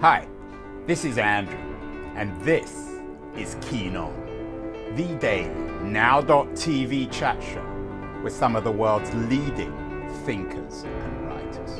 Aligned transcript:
Hi, 0.00 0.28
this 0.86 1.04
is 1.04 1.18
Andrew, 1.18 1.58
and 2.14 2.40
this 2.42 3.00
is 3.36 3.56
Keen 3.62 3.96
On, 3.96 4.14
the 4.94 5.16
daily 5.16 5.50
now.tv 5.82 7.10
chat 7.10 7.42
show 7.42 8.22
with 8.22 8.32
some 8.32 8.54
of 8.54 8.62
the 8.62 8.70
world's 8.70 9.12
leading 9.12 9.72
thinkers 10.24 10.84
and 10.84 11.26
writers. 11.26 11.70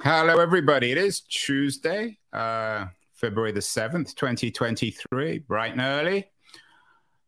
Hello, 0.00 0.38
everybody. 0.38 0.92
It 0.92 0.98
is 0.98 1.22
Tuesday, 1.22 2.18
uh, 2.32 2.84
February 3.14 3.50
the 3.50 3.58
7th, 3.58 4.14
2023, 4.14 5.40
bright 5.40 5.72
and 5.72 5.80
early 5.80 6.30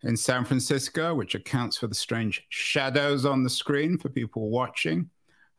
in 0.04 0.16
San 0.16 0.44
Francisco, 0.44 1.16
which 1.16 1.34
accounts 1.34 1.76
for 1.76 1.88
the 1.88 1.94
strange 1.96 2.46
shadows 2.50 3.26
on 3.26 3.42
the 3.42 3.50
screen 3.50 3.98
for 3.98 4.10
people 4.10 4.48
watching. 4.48 5.10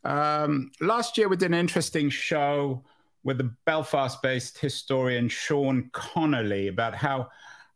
Um, 0.04 0.72
last 0.80 1.18
year, 1.18 1.28
we 1.28 1.36
did 1.36 1.52
an 1.52 1.60
interesting 1.60 2.10
show 2.10 2.84
with 3.24 3.38
the 3.38 3.52
Belfast 3.66 4.22
based 4.22 4.58
historian 4.58 5.28
Sean 5.28 5.90
Connolly 5.92 6.68
about 6.68 6.96
how 6.96 7.30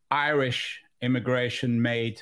Irish 0.09 0.81
immigration 1.01 1.81
made 1.81 2.21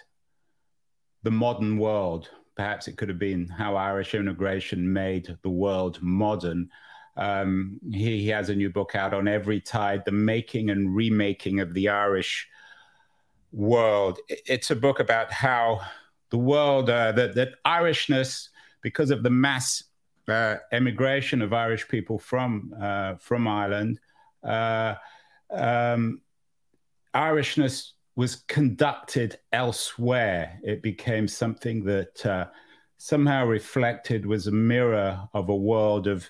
the 1.23 1.31
modern 1.31 1.77
world. 1.77 2.29
Perhaps 2.55 2.87
it 2.87 2.97
could 2.97 3.09
have 3.09 3.19
been 3.19 3.47
how 3.47 3.75
Irish 3.75 4.15
immigration 4.15 4.91
made 4.91 5.37
the 5.43 5.49
world 5.49 5.99
modern. 6.02 6.69
Um, 7.15 7.79
he, 7.91 8.19
he, 8.19 8.27
has 8.29 8.49
a 8.49 8.55
new 8.55 8.69
book 8.69 8.95
out 8.95 9.13
on 9.13 9.27
every 9.27 9.59
tide, 9.59 10.03
the 10.05 10.11
making 10.11 10.69
and 10.69 10.95
remaking 10.95 11.59
of 11.59 11.73
the 11.73 11.89
Irish 11.89 12.47
world. 13.52 14.17
It's 14.29 14.71
a 14.71 14.75
book 14.75 14.99
about 14.99 15.31
how 15.31 15.81
the 16.29 16.38
world, 16.38 16.89
uh, 16.89 17.11
that, 17.11 17.35
that 17.35 17.55
Irishness, 17.65 18.47
because 18.81 19.11
of 19.11 19.23
the 19.23 19.29
mass 19.29 19.83
uh, 20.31 20.58
emigration 20.71 21.41
of 21.41 21.53
Irish 21.53 21.88
people 21.88 22.17
from 22.17 22.73
uh, 22.81 23.16
from 23.16 23.47
Ireland, 23.47 24.00
uh, 24.44 24.95
um, 25.52 26.22
Irishness 27.14 27.92
was 28.16 28.38
conducted 28.47 29.39
elsewhere. 29.52 30.59
It 30.64 30.81
became 30.81 31.28
something 31.28 31.83
that 31.86 32.25
uh, 32.25 32.45
somehow 32.97 33.45
reflected 33.45 34.25
was 34.25 34.47
a 34.47 34.52
mirror 34.52 35.28
of 35.33 35.50
a 35.50 35.55
world 35.55 36.08
of 36.08 36.30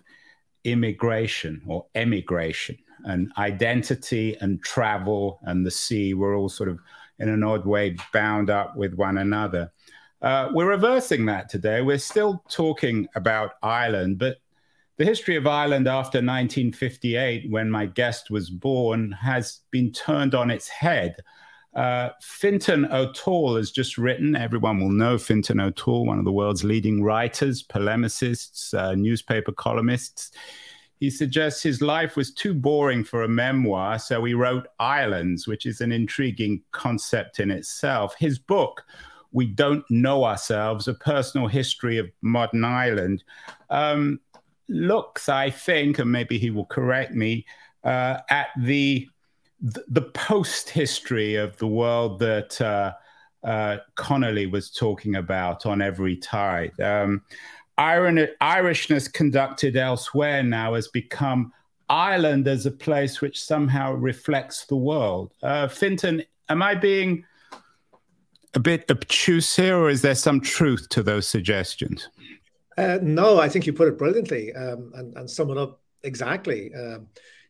immigration 0.64 1.62
or 1.66 1.86
emigration, 1.96 2.78
and 3.06 3.32
identity 3.38 4.38
and 4.42 4.64
travel 4.64 5.40
and 5.44 5.66
the 5.66 5.72
sea 5.72 6.14
were 6.14 6.36
all 6.36 6.50
sort 6.50 6.70
of 6.70 6.80
in 7.20 7.30
an 7.30 7.44
odd 7.44 7.66
way 7.66 7.96
bound 8.14 8.50
up 8.50 8.76
with 8.76 8.94
one 8.96 9.20
another. 9.20 9.72
Uh, 10.22 10.50
we're 10.54 10.70
reversing 10.70 11.26
that 11.26 11.50
today. 11.50 11.82
We're 11.82 11.98
still 11.98 12.44
talking 12.48 13.08
about 13.16 13.54
Ireland, 13.64 14.20
but 14.20 14.38
the 14.98 15.06
history 15.06 15.36
of 15.36 15.48
Ireland 15.48 15.88
after 15.88 16.18
1958, 16.18 17.50
when 17.50 17.72
my 17.72 17.88
guest 17.88 18.30
was 18.30 18.52
born, 18.52 19.12
has 19.14 19.62
been 19.72 19.92
turned 19.92 20.36
on 20.36 20.52
its 20.52 20.68
head. 20.68 21.16
Uh, 21.76 22.10
Fintan 22.22 22.86
O'Toole 22.92 23.56
has 23.56 23.72
just 23.72 23.98
written, 23.98 24.36
everyone 24.36 24.80
will 24.80 24.92
know 24.92 25.18
Fintan 25.18 25.60
O'Toole, 25.60 26.06
one 26.06 26.20
of 26.20 26.26
the 26.26 26.32
world's 26.32 26.64
leading 26.64 27.02
writers, 27.02 27.64
polemicists, 27.64 28.76
uh, 28.76 28.94
newspaper 28.94 29.52
columnists. 29.52 30.32
He 31.00 31.10
suggests 31.10 31.64
his 31.64 31.82
life 31.82 32.16
was 32.16 32.32
too 32.32 32.54
boring 32.54 33.04
for 33.04 33.24
a 33.24 33.28
memoir, 33.28 33.98
so 33.98 34.24
he 34.24 34.36
wrote 34.36 34.68
Islands, 34.80 35.48
which 35.48 35.66
is 35.66 35.82
an 35.82 35.92
intriguing 35.92 36.62
concept 36.74 37.40
in 37.40 37.50
itself. 37.50 38.14
His 38.20 38.38
book, 38.38 38.84
we 39.32 39.46
don't 39.46 39.90
know 39.90 40.24
ourselves, 40.24 40.88
a 40.88 40.94
personal 40.94 41.48
history 41.48 41.98
of 41.98 42.10
modern 42.22 42.64
Ireland, 42.64 43.24
um, 43.70 44.20
looks, 44.68 45.30
I 45.30 45.50
think, 45.50 46.00
and 46.00 46.12
maybe 46.12 46.38
he 46.38 46.50
will 46.50 46.66
correct 46.66 47.14
me, 47.14 47.46
uh, 47.84 48.18
at 48.30 48.48
the 48.58 49.08
the 49.64 50.02
post 50.02 50.72
history 50.72 51.36
of 51.36 51.56
the 51.58 51.68
world 51.68 52.18
that 52.18 52.60
uh, 52.60 52.94
uh, 53.44 53.78
Connolly 53.94 54.48
was 54.48 54.72
talking 54.72 55.16
about 55.16 55.68
on 55.68 55.84
every 55.84 56.16
tide. 56.18 56.72
Um, 56.80 57.22
Irishness 57.78 59.12
conducted 59.12 59.76
elsewhere 59.76 60.44
now 60.44 60.74
has 60.74 60.88
become 60.88 61.54
Ireland 61.90 62.48
as 62.48 62.66
a 62.66 62.72
place 62.72 63.22
which 63.22 63.44
somehow 63.44 63.94
reflects 63.94 64.66
the 64.66 64.76
world. 64.76 65.34
Uh, 65.44 65.68
Fintan, 65.68 66.24
am 66.50 66.62
I 66.62 66.76
being 66.76 67.26
a 68.54 68.60
bit 68.60 68.90
obtuse 68.90 69.56
here, 69.56 69.78
or 69.78 69.90
is 69.90 70.02
there 70.02 70.16
some 70.16 70.42
truth 70.42 70.88
to 70.90 71.04
those 71.04 71.28
suggestions? 71.28 72.10
Uh, 72.78 73.00
no, 73.02 73.40
I 73.40 73.50
think 73.50 73.66
you 73.66 73.74
put 73.74 73.88
it 73.88 73.98
brilliantly 73.98 74.54
um, 74.54 74.92
and, 74.96 75.16
and 75.16 75.30
sum 75.30 75.52
it 75.52 75.58
up 75.58 75.82
exactly. 76.04 76.74
Um, 76.74 77.08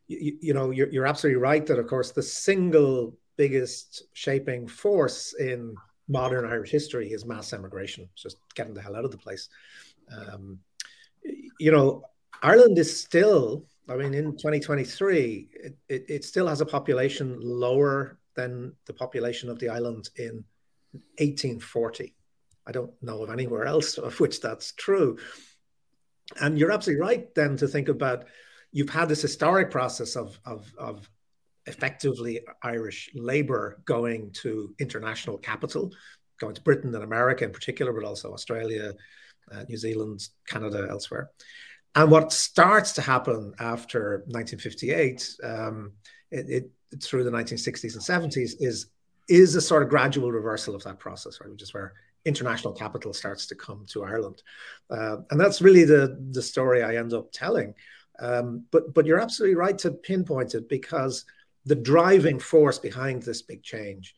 you, 0.07 0.37
you, 0.41 0.53
know, 0.53 0.71
you're, 0.71 0.89
you're 0.89 1.07
absolutely 1.07 1.41
right 1.41 1.65
that, 1.65 1.79
of 1.79 1.87
course, 1.87 2.11
the 2.11 2.23
single 2.23 3.15
biggest 3.37 4.03
shaping 4.13 4.67
force 4.67 5.33
in 5.39 5.75
modern 6.07 6.45
Irish 6.45 6.71
history 6.71 7.11
is 7.11 7.25
mass 7.25 7.53
emigration, 7.53 8.09
just 8.15 8.37
getting 8.55 8.73
the 8.73 8.81
hell 8.81 8.95
out 8.95 9.05
of 9.05 9.11
the 9.11 9.17
place. 9.17 9.47
Um, 10.11 10.59
you 11.59 11.71
know, 11.71 12.03
Ireland 12.43 12.77
is 12.77 12.99
still, 12.99 13.65
I 13.87 13.95
mean, 13.95 14.13
in 14.13 14.31
2023, 14.33 15.49
it, 15.53 15.77
it, 15.87 16.05
it 16.09 16.25
still 16.25 16.47
has 16.47 16.61
a 16.61 16.65
population 16.65 17.39
lower 17.39 18.19
than 18.35 18.73
the 18.85 18.93
population 18.93 19.49
of 19.49 19.59
the 19.59 19.69
island 19.69 20.09
in 20.17 20.43
1840. 20.93 22.15
I 22.67 22.71
don't 22.71 22.91
know 23.01 23.23
of 23.23 23.29
anywhere 23.29 23.65
else 23.65 23.97
of 23.97 24.19
which 24.19 24.41
that's 24.41 24.73
true. 24.73 25.17
And 26.39 26.57
you're 26.57 26.71
absolutely 26.71 27.01
right 27.01 27.33
then 27.35 27.57
to 27.57 27.67
think 27.67 27.89
about 27.89 28.25
you've 28.71 28.89
had 28.89 29.09
this 29.09 29.21
historic 29.21 29.71
process 29.71 30.15
of, 30.15 30.39
of, 30.45 30.71
of 30.77 31.09
effectively 31.65 32.41
Irish 32.63 33.09
labor 33.13 33.81
going 33.85 34.31
to 34.41 34.73
international 34.79 35.37
capital, 35.37 35.91
going 36.39 36.55
to 36.55 36.61
Britain 36.61 36.93
and 36.95 37.03
America 37.03 37.43
in 37.43 37.51
particular, 37.51 37.93
but 37.93 38.05
also 38.05 38.33
Australia, 38.33 38.93
uh, 39.51 39.63
New 39.67 39.77
Zealand, 39.77 40.21
Canada, 40.47 40.87
elsewhere. 40.89 41.31
And 41.95 42.09
what 42.09 42.31
starts 42.31 42.93
to 42.93 43.01
happen 43.01 43.53
after 43.59 44.23
1958, 44.27 45.35
um, 45.43 45.93
it, 46.31 46.49
it, 46.49 47.01
through 47.03 47.25
the 47.25 47.31
1960s 47.31 47.93
and 47.93 48.31
70s, 48.31 48.53
is 48.59 48.87
is 49.27 49.55
a 49.55 49.61
sort 49.61 49.83
of 49.83 49.89
gradual 49.89 50.31
reversal 50.31 50.75
of 50.75 50.83
that 50.83 50.99
process, 50.99 51.39
right? 51.41 51.49
Which 51.49 51.61
is 51.61 51.73
where 51.73 51.93
international 52.25 52.73
capital 52.73 53.13
starts 53.13 53.47
to 53.47 53.55
come 53.55 53.85
to 53.89 54.03
Ireland, 54.03 54.43
uh, 54.89 55.17
and 55.29 55.39
that's 55.39 55.61
really 55.61 55.83
the 55.83 56.17
the 56.31 56.41
story 56.41 56.83
I 56.83 56.95
end 56.95 57.13
up 57.13 57.31
telling. 57.31 57.73
Um, 58.19 58.65
but 58.71 58.93
but 58.93 59.05
you're 59.05 59.19
absolutely 59.19 59.55
right 59.55 59.77
to 59.79 59.91
pinpoint 59.91 60.55
it 60.55 60.69
because 60.69 61.25
the 61.65 61.75
driving 61.75 62.39
force 62.39 62.79
behind 62.79 63.23
this 63.23 63.41
big 63.41 63.63
change 63.63 64.15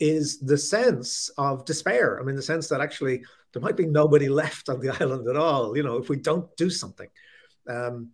is 0.00 0.40
the 0.40 0.58
sense 0.58 1.30
of 1.38 1.64
despair. 1.64 2.20
I 2.20 2.24
mean, 2.24 2.36
the 2.36 2.42
sense 2.42 2.68
that 2.68 2.80
actually 2.80 3.22
there 3.52 3.62
might 3.62 3.76
be 3.76 3.86
nobody 3.86 4.28
left 4.42 4.68
on 4.68 4.80
the 4.80 4.90
island 5.00 5.28
at 5.28 5.36
all. 5.36 5.76
You 5.76 5.82
know, 5.82 5.96
if 5.96 6.08
we 6.08 6.16
don't 6.16 6.54
do 6.56 6.70
something. 6.70 7.08
Um, 7.68 8.10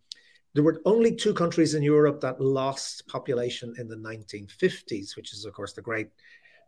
there 0.55 0.65
were 0.65 0.81
only 0.85 1.15
two 1.15 1.33
countries 1.33 1.75
in 1.75 1.83
Europe 1.83 2.21
that 2.21 2.41
lost 2.41 3.07
population 3.07 3.75
in 3.79 3.89
the 3.89 3.97
1950s, 3.97 5.17
which 5.17 5.33
is, 5.33 5.45
of 5.45 5.53
course, 5.53 5.73
the 5.73 5.83
great, 5.83 6.09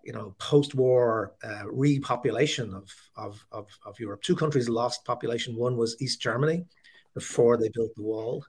you 0.04 0.12
know, 0.12 0.34
post-war 0.38 1.34
uh, 1.43 1.65
repopulation 1.66 2.75
of, 2.75 2.91
of, 3.16 3.44
of, 3.50 3.66
of 3.84 3.98
Europe. 3.98 4.22
Two 4.22 4.37
countries 4.37 4.69
lost 4.69 5.04
population. 5.04 5.56
One 5.56 5.76
was 5.76 6.00
East 6.00 6.20
Germany 6.20 6.65
before 7.15 7.56
they 7.56 7.69
built 7.75 7.94
the 7.97 8.03
wall, 8.03 8.44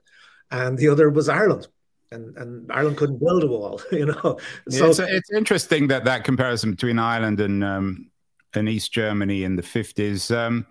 and 0.50 0.78
the 0.78 0.88
other 0.88 1.10
was 1.10 1.28
Ireland. 1.28 1.66
And, 2.12 2.36
and 2.36 2.70
Ireland 2.70 2.96
couldn't 2.96 3.18
build 3.18 3.42
a 3.42 3.48
wall, 3.48 3.80
you 3.92 4.06
know. 4.06 4.38
So 4.68 4.86
yeah, 4.86 5.06
it's, 5.08 5.32
interesting 5.32 5.88
that 5.88 6.04
that 6.04 6.22
comparison 6.22 6.70
between 6.70 6.98
Ireland 7.00 7.40
and 7.40 7.64
um, 7.64 8.10
and 8.54 8.68
East 8.68 8.92
Germany 8.92 9.42
in 9.42 9.56
the 9.56 9.62
50s. 9.62 10.34
Um, 10.34 10.66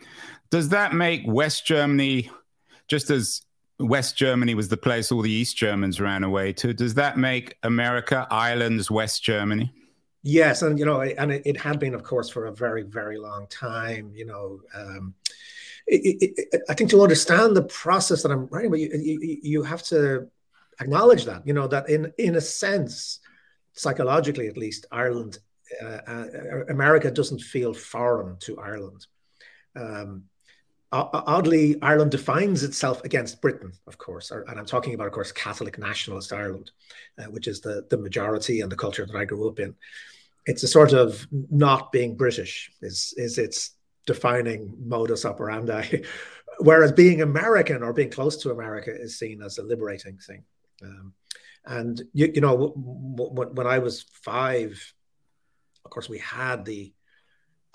does 0.51 0.69
that 0.69 0.93
make 0.93 1.23
West 1.25 1.65
Germany 1.65 2.29
just 2.87 3.09
as 3.09 3.41
West 3.83 4.17
Germany 4.17 4.55
was 4.55 4.69
the 4.69 4.77
place 4.77 5.11
all 5.11 5.21
the 5.21 5.31
East 5.31 5.57
Germans 5.57 5.99
ran 5.99 6.23
away 6.23 6.53
to. 6.53 6.73
Does 6.73 6.93
that 6.95 7.17
make 7.17 7.57
America 7.63 8.27
Ireland's 8.31 8.89
West 8.89 9.23
Germany? 9.23 9.73
Yes, 10.23 10.61
and 10.61 10.79
you 10.79 10.85
know, 10.85 11.01
and 11.01 11.33
it, 11.33 11.41
it 11.45 11.57
had 11.57 11.79
been, 11.79 11.93
of 11.93 12.03
course, 12.03 12.29
for 12.29 12.45
a 12.45 12.53
very, 12.53 12.83
very 12.83 13.17
long 13.17 13.45
time. 13.47 14.11
You 14.15 14.25
know, 14.25 14.61
um, 14.73 15.13
it, 15.85 16.33
it, 16.37 16.61
I 16.69 16.73
think 16.73 16.89
to 16.91 17.03
understand 17.03 17.55
the 17.55 17.63
process 17.63 18.23
that 18.23 18.31
I'm 18.31 18.47
writing 18.47 18.67
about, 18.67 18.79
you, 18.79 19.19
you, 19.21 19.37
you 19.43 19.63
have 19.63 19.83
to 19.83 20.29
acknowledge 20.79 21.25
that. 21.25 21.45
You 21.45 21.53
know, 21.53 21.67
that 21.67 21.89
in 21.89 22.13
in 22.17 22.35
a 22.35 22.41
sense, 22.41 23.19
psychologically 23.73 24.47
at 24.47 24.55
least, 24.55 24.85
Ireland, 24.91 25.39
uh, 25.81 25.99
uh, 26.07 26.25
America 26.69 27.11
doesn't 27.11 27.41
feel 27.41 27.73
foreign 27.73 28.37
to 28.39 28.59
Ireland. 28.59 29.05
Um, 29.75 30.23
oddly, 30.93 31.81
Ireland 31.81 32.11
defines 32.11 32.63
itself 32.63 33.03
against 33.03 33.41
Britain, 33.41 33.73
of 33.87 33.97
course, 33.97 34.31
and 34.31 34.59
I'm 34.59 34.65
talking 34.65 34.93
about, 34.93 35.07
of 35.07 35.13
course, 35.13 35.31
Catholic 35.31 35.77
nationalist 35.79 36.31
Ireland, 36.31 36.71
uh, 37.17 37.25
which 37.25 37.47
is 37.47 37.61
the, 37.61 37.85
the 37.89 37.97
majority 37.97 38.61
and 38.61 38.71
the 38.71 38.75
culture 38.75 39.05
that 39.05 39.15
I 39.15 39.25
grew 39.25 39.49
up 39.49 39.59
in. 39.59 39.75
It's 40.45 40.63
a 40.63 40.67
sort 40.67 40.93
of 40.93 41.25
not 41.31 41.91
being 41.91 42.15
British 42.15 42.71
is 42.81 43.13
is 43.17 43.37
its 43.37 43.71
defining 44.05 44.75
modus 44.85 45.25
operandi. 45.25 46.03
whereas 46.59 46.91
being 46.91 47.21
American 47.21 47.83
or 47.83 47.93
being 47.93 48.09
close 48.09 48.37
to 48.37 48.51
America 48.51 48.91
is 48.93 49.17
seen 49.17 49.41
as 49.41 49.57
a 49.57 49.63
liberating 49.63 50.17
thing. 50.17 50.43
Um, 50.83 51.13
and 51.65 52.01
you, 52.13 52.31
you 52.35 52.41
know, 52.41 52.73
when 52.75 53.67
I 53.67 53.79
was 53.79 54.05
five, 54.23 54.93
of 55.85 55.91
course, 55.91 56.09
we 56.09 56.19
had 56.19 56.65
the 56.65 56.93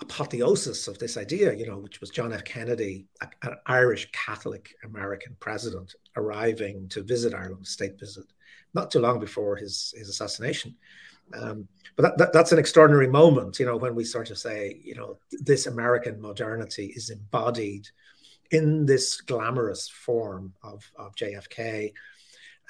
apotheosis 0.01 0.87
of 0.87 0.97
this 0.99 1.17
idea, 1.17 1.53
you 1.53 1.67
know, 1.67 1.77
which 1.77 1.99
was 1.99 2.09
John 2.09 2.33
F. 2.33 2.43
Kennedy, 2.43 3.05
an 3.41 3.55
Irish 3.65 4.09
Catholic 4.11 4.73
American 4.83 5.35
president, 5.39 5.95
arriving 6.15 6.87
to 6.89 7.03
visit 7.03 7.33
Ireland, 7.33 7.67
state 7.67 7.99
visit, 7.99 8.25
not 8.73 8.91
too 8.91 8.99
long 8.99 9.19
before 9.19 9.55
his 9.55 9.93
his 9.97 10.09
assassination. 10.09 10.75
Um, 11.33 11.67
but 11.95 12.03
that, 12.03 12.17
that, 12.17 12.33
that's 12.33 12.51
an 12.51 12.59
extraordinary 12.59 13.07
moment, 13.07 13.59
you 13.59 13.65
know, 13.65 13.77
when 13.77 13.93
we 13.93 14.03
sort 14.03 14.31
of 14.31 14.37
say, 14.37 14.79
you 14.83 14.95
know, 14.95 15.19
this 15.31 15.67
American 15.67 16.19
modernity 16.19 16.93
is 16.95 17.09
embodied 17.09 17.87
in 18.51 18.85
this 18.85 19.21
glamorous 19.21 19.87
form 19.89 20.53
of, 20.63 20.89
of 20.95 21.13
JFK. 21.15 21.93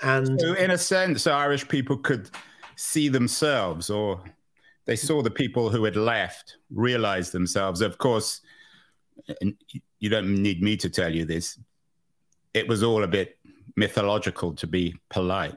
And 0.01 0.39
so 0.39 0.53
in 0.53 0.71
a 0.71 0.77
sense, 0.77 1.27
Irish 1.27 1.67
people 1.67 1.97
could 1.97 2.29
see 2.75 3.09
themselves 3.09 3.89
or 3.89 4.21
they 4.89 4.95
saw 4.95 5.21
the 5.21 5.29
people 5.29 5.69
who 5.69 5.83
had 5.83 5.95
left 5.95 6.57
realize 6.71 7.29
themselves. 7.29 7.81
Of 7.81 7.99
course, 7.99 8.41
you 9.99 10.09
don't 10.09 10.41
need 10.41 10.63
me 10.63 10.77
to 10.77 10.89
tell 10.89 11.13
you 11.13 11.25
this. 11.25 11.59
It 12.55 12.67
was 12.67 12.81
all 12.81 13.03
a 13.03 13.07
bit 13.07 13.37
mythological 13.75 14.51
to 14.55 14.65
be 14.65 14.95
polite. 15.11 15.53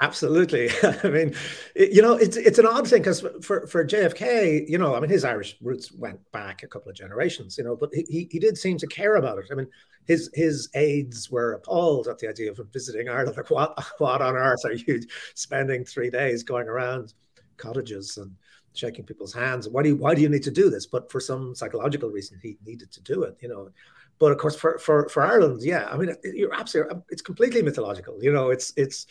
Absolutely. 0.00 0.70
I 1.04 1.08
mean, 1.08 1.36
you 1.76 2.02
know, 2.02 2.14
it's 2.14 2.36
it's 2.36 2.58
an 2.58 2.66
odd 2.66 2.88
thing 2.88 3.02
because 3.02 3.20
for, 3.42 3.64
for 3.68 3.84
JFK, 3.84 4.68
you 4.68 4.78
know, 4.78 4.96
I 4.96 4.98
mean, 4.98 5.08
his 5.08 5.24
Irish 5.24 5.56
roots 5.62 5.92
went 5.92 6.18
back 6.32 6.64
a 6.64 6.66
couple 6.66 6.90
of 6.90 6.96
generations, 6.96 7.56
you 7.56 7.62
know, 7.62 7.76
but 7.76 7.90
he, 7.94 8.26
he 8.28 8.40
did 8.40 8.58
seem 8.58 8.76
to 8.78 8.88
care 8.88 9.14
about 9.14 9.38
it. 9.38 9.44
I 9.52 9.54
mean, 9.54 9.68
his 10.04 10.30
his 10.34 10.68
aides 10.74 11.30
were 11.30 11.52
appalled 11.52 12.08
at 12.08 12.18
the 12.18 12.28
idea 12.28 12.50
of 12.50 12.58
visiting 12.72 13.08
Ireland. 13.08 13.36
Like, 13.36 13.50
what 13.52 13.84
what 13.98 14.20
on 14.20 14.34
earth 14.34 14.64
are 14.64 14.72
you 14.72 15.00
spending 15.36 15.84
three 15.84 16.10
days 16.10 16.42
going 16.42 16.66
around 16.66 17.14
cottages 17.56 18.18
and 18.18 18.32
shaking 18.74 19.04
people's 19.04 19.32
hands. 19.32 19.68
Why 19.68 19.82
do 19.82 19.88
you 19.90 19.96
why 19.96 20.14
do 20.14 20.20
you 20.20 20.28
need 20.28 20.42
to 20.42 20.50
do 20.50 20.68
this? 20.68 20.86
But 20.86 21.10
for 21.10 21.20
some 21.20 21.54
psychological 21.54 22.10
reason, 22.10 22.38
he 22.42 22.58
needed 22.66 22.90
to 22.92 23.02
do 23.02 23.22
it. 23.22 23.36
You 23.40 23.48
know. 23.48 23.70
But 24.18 24.32
of 24.32 24.38
course, 24.38 24.54
for 24.54 24.78
for 24.78 25.08
for 25.08 25.22
Ireland, 25.22 25.62
yeah, 25.62 25.88
I 25.90 25.96
mean, 25.96 26.14
you're 26.22 26.54
absolutely. 26.54 26.98
It's 27.10 27.22
completely 27.22 27.62
mythological. 27.62 28.22
You 28.22 28.32
know, 28.32 28.50
it's 28.50 28.72
it's. 28.76 29.06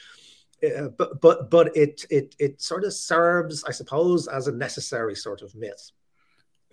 Uh, 0.64 0.88
but 0.98 1.20
but 1.20 1.50
but 1.50 1.76
it 1.76 2.06
it 2.10 2.36
it 2.40 2.62
sort 2.62 2.86
of 2.86 2.94
serves, 2.94 3.66
I 3.66 3.72
suppose, 3.72 4.28
as 4.28 4.48
a 4.48 4.52
necessary 4.54 5.16
sort 5.16 5.42
of 5.42 5.54
myth. 5.56 5.92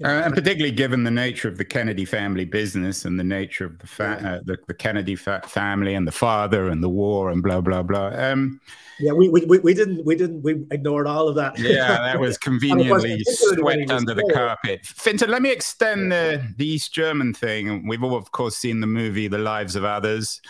Uh, 0.02 0.22
and 0.24 0.34
particularly 0.34 0.74
given 0.74 1.04
the 1.04 1.10
nature 1.10 1.46
of 1.46 1.58
the 1.58 1.64
Kennedy 1.64 2.06
family 2.06 2.46
business 2.46 3.04
and 3.04 3.20
the 3.20 3.24
nature 3.24 3.66
of 3.66 3.78
the 3.78 3.86
fa- 3.86 4.18
uh, 4.24 4.40
the, 4.44 4.56
the, 4.66 4.72
Kennedy 4.72 5.14
fa- 5.14 5.42
family 5.46 5.94
and 5.94 6.06
the 6.06 6.12
father 6.12 6.68
and 6.68 6.82
the 6.82 6.88
war 6.88 7.30
and 7.30 7.42
blah 7.42 7.60
blah 7.60 7.82
blah. 7.82 8.08
Um, 8.14 8.60
yeah, 8.98 9.12
we, 9.12 9.28
we 9.28 9.58
we 9.58 9.74
didn't 9.74 10.04
we 10.06 10.14
didn't 10.14 10.42
we 10.42 10.64
ignored 10.70 11.06
all 11.06 11.28
of 11.28 11.34
that. 11.36 11.58
Yeah, 11.58 11.98
that 11.98 12.18
was 12.20 12.38
conveniently 12.38 13.18
swept 13.24 13.90
under 13.90 14.14
the 14.14 14.30
carpet. 14.32 14.86
Fintan, 14.86 15.30
let 15.30 15.42
me 15.42 15.50
extend 15.50 16.12
the 16.12 16.42
the 16.56 16.66
East 16.66 16.94
German 16.94 17.34
thing. 17.34 17.86
We've 17.86 18.02
all, 18.02 18.16
of 18.16 18.32
course, 18.32 18.56
seen 18.56 18.80
the 18.80 18.86
movie 18.86 19.28
The 19.28 19.38
Lives 19.38 19.76
of 19.76 19.84
Others. 19.84 20.40